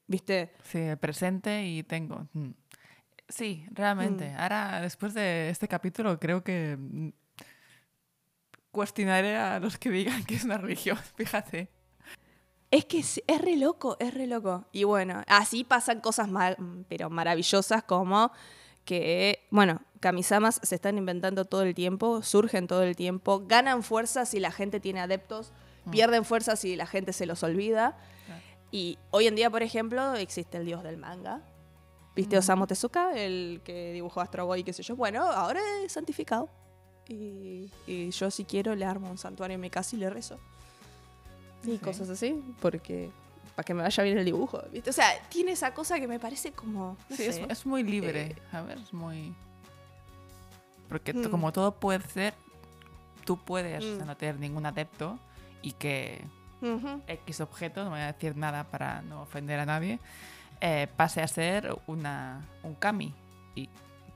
¿viste? 0.06 0.52
Sí, 0.64 0.80
presente 1.00 1.66
y 1.66 1.82
tengo. 1.82 2.26
Mm. 2.32 2.50
Sí, 3.28 3.66
realmente. 3.70 4.30
Mm. 4.30 4.40
Ahora, 4.40 4.80
después 4.80 5.14
de 5.14 5.50
este 5.50 5.68
capítulo, 5.68 6.18
creo 6.18 6.42
que 6.42 6.76
mm, 6.78 7.08
cuestionaré 8.70 9.36
a 9.36 9.60
los 9.60 9.78
que 9.78 9.90
digan 9.90 10.24
que 10.24 10.34
es 10.34 10.44
una 10.44 10.58
religión, 10.58 10.98
fíjate. 11.16 11.68
Es 12.70 12.84
que 12.84 12.98
es, 12.98 13.22
re 13.40 13.56
loco, 13.56 13.96
es 13.98 14.12
re 14.12 14.26
loco. 14.26 14.66
Y 14.72 14.84
bueno, 14.84 15.22
así 15.26 15.64
pasan 15.64 16.00
cosas 16.00 16.28
pero 16.88 17.08
maravillosas 17.08 17.82
como 17.82 18.30
que, 18.84 19.46
bueno, 19.50 19.80
Kamisamas 20.00 20.60
se 20.62 20.74
están 20.74 20.98
inventando 20.98 21.44
todo 21.44 21.62
el 21.62 21.74
tiempo, 21.74 22.22
surgen 22.22 22.66
todo 22.66 22.82
el 22.82 22.96
tiempo, 22.96 23.44
ganan 23.46 23.82
fuerza 23.82 24.26
si 24.26 24.40
la 24.40 24.50
gente 24.50 24.80
tiene 24.80 25.00
adeptos, 25.00 25.52
mm. 25.84 25.90
pierden 25.90 26.24
fuerza 26.24 26.56
si 26.56 26.76
la 26.76 26.86
gente 26.86 27.12
se 27.12 27.26
los 27.26 27.42
olvida. 27.42 27.96
Y 28.70 28.98
hoy 29.10 29.26
en 29.26 29.34
día, 29.34 29.48
por 29.50 29.62
ejemplo, 29.62 30.14
existe 30.14 30.58
el 30.58 30.66
dios 30.66 30.82
del 30.82 30.98
manga. 30.98 31.40
¿Viste 32.14 32.36
mm. 32.36 32.38
Osamu 32.40 32.66
Tezuka, 32.66 33.12
el 33.14 33.60
que 33.64 33.92
dibujó 33.92 34.20
Astro 34.20 34.44
Boy, 34.46 34.62
qué 34.62 34.72
sé 34.72 34.82
yo? 34.82 34.94
Bueno, 34.94 35.22
ahora 35.22 35.60
es 35.84 35.92
santificado. 35.92 36.50
Y, 37.08 37.70
yo 38.10 38.30
si 38.30 38.44
quiero 38.44 38.74
le 38.74 38.84
armo 38.84 39.10
un 39.10 39.16
santuario 39.16 39.54
en 39.54 39.60
mi 39.60 39.70
casa 39.70 39.96
y 39.96 39.98
le 39.98 40.10
rezo. 40.10 40.38
Y 41.64 41.78
cosas 41.78 42.10
así, 42.10 42.42
porque 42.60 43.10
para 43.56 43.64
que 43.64 43.74
me 43.74 43.82
vaya 43.82 44.04
bien 44.04 44.18
el 44.18 44.24
dibujo. 44.24 44.62
¿viste? 44.70 44.90
O 44.90 44.92
sea, 44.92 45.06
tiene 45.30 45.52
esa 45.52 45.74
cosa 45.74 45.98
que 45.98 46.06
me 46.06 46.20
parece 46.20 46.52
como. 46.52 46.96
sí, 47.10 47.24
Es, 47.24 47.66
muy 47.66 47.82
libre. 47.82 48.26
Eh, 48.26 48.36
a 48.52 48.62
ver, 48.62 48.78
es 48.78 48.92
muy. 48.92 49.34
Porque 50.88 51.12
mm. 51.12 51.30
como 51.30 51.52
todo 51.52 51.76
puede 51.76 52.00
ser, 52.08 52.34
tú 53.24 53.36
puedes 53.44 53.84
mm. 53.84 54.06
no 54.06 54.16
tener 54.16 54.38
ningún 54.38 54.66
adepto 54.66 55.18
y 55.62 55.72
que 55.72 56.24
X 57.06 57.40
objeto, 57.40 57.84
no 57.84 57.90
voy 57.90 58.00
a 58.00 58.12
decir 58.12 58.36
nada 58.36 58.64
para 58.64 59.02
no 59.02 59.22
ofender 59.22 59.60
a 59.60 59.66
nadie, 59.66 60.00
eh, 60.60 60.88
pase 60.96 61.22
a 61.22 61.28
ser 61.28 61.76
una, 61.86 62.48
un 62.62 62.74
kami. 62.74 63.14
Y 63.54 63.68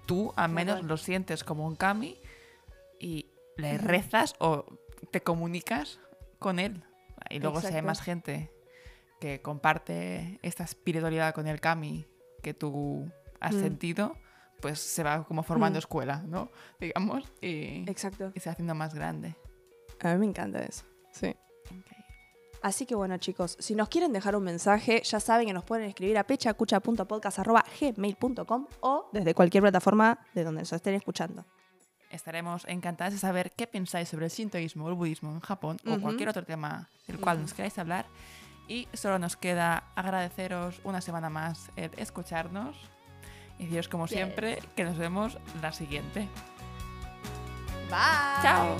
tú 0.06 0.32
al 0.36 0.50
menos 0.50 0.82
lo 0.82 0.96
sientes 0.96 1.44
como 1.44 1.66
un 1.66 1.76
kami 1.76 2.18
y 2.98 3.26
le 3.56 3.78
rezas 3.78 4.34
o 4.38 4.64
te 5.10 5.22
comunicas 5.22 6.00
con 6.38 6.58
él. 6.58 6.84
Y 7.30 7.38
luego 7.38 7.60
si 7.60 7.68
hay 7.68 7.82
más 7.82 8.00
gente 8.00 8.50
que 9.20 9.40
comparte 9.40 10.40
esta 10.42 10.64
espiritualidad 10.64 11.34
con 11.34 11.46
el 11.46 11.60
kami 11.60 12.06
que 12.42 12.54
tú 12.54 13.10
has 13.40 13.54
mm. 13.54 13.60
sentido, 13.60 14.16
pues 14.62 14.80
se 14.80 15.02
va 15.02 15.24
como 15.24 15.42
formando 15.42 15.76
mm. 15.76 15.80
escuela, 15.80 16.22
¿no? 16.26 16.50
Digamos, 16.80 17.30
y, 17.42 17.84
Exacto. 17.90 18.32
y 18.34 18.40
se 18.40 18.48
va 18.48 18.52
haciendo 18.52 18.74
más 18.74 18.94
grande. 18.94 19.36
A 20.00 20.14
mí 20.14 20.20
me 20.20 20.26
encanta 20.26 20.62
eso, 20.62 20.86
sí. 21.12 21.36
Así 22.62 22.86
que 22.86 22.94
bueno, 22.94 23.18
chicos, 23.18 23.56
si 23.58 23.74
nos 23.74 23.88
quieren 23.88 24.12
dejar 24.12 24.36
un 24.36 24.44
mensaje, 24.44 25.02
ya 25.04 25.18
saben 25.18 25.48
que 25.48 25.52
nos 25.52 25.64
pueden 25.64 25.88
escribir 25.88 26.16
a 26.16 26.22
pechacucha.podcast.gmail.com 26.24 28.66
o 28.80 29.10
desde 29.12 29.34
cualquier 29.34 29.62
plataforma 29.62 30.20
de 30.32 30.44
donde 30.44 30.60
nos 30.60 30.72
estén 30.72 30.94
escuchando. 30.94 31.44
Estaremos 32.08 32.64
encantados 32.68 33.14
de 33.14 33.18
saber 33.18 33.50
qué 33.56 33.66
pensáis 33.66 34.08
sobre 34.08 34.26
el 34.26 34.30
sintoísmo 34.30 34.84
o 34.84 34.90
el 34.90 34.94
budismo 34.94 35.32
en 35.32 35.40
Japón 35.40 35.78
o 35.86 36.00
cualquier 36.00 36.28
otro 36.28 36.44
tema 36.44 36.88
del 37.08 37.18
cual 37.18 37.40
nos 37.40 37.52
queráis 37.52 37.76
hablar. 37.78 38.06
Y 38.68 38.86
solo 38.92 39.18
nos 39.18 39.36
queda 39.36 39.90
agradeceros 39.96 40.80
una 40.84 41.00
semana 41.00 41.30
más 41.30 41.72
el 41.74 41.90
escucharnos. 41.96 42.76
Y 43.62 43.66
deciros 43.66 43.88
como 43.88 44.08
siempre 44.08 44.58
que 44.74 44.82
nos 44.82 44.98
vemos 44.98 45.38
la 45.62 45.72
siguiente. 45.72 46.28
Bye. 47.88 48.42
Chao. 48.42 48.76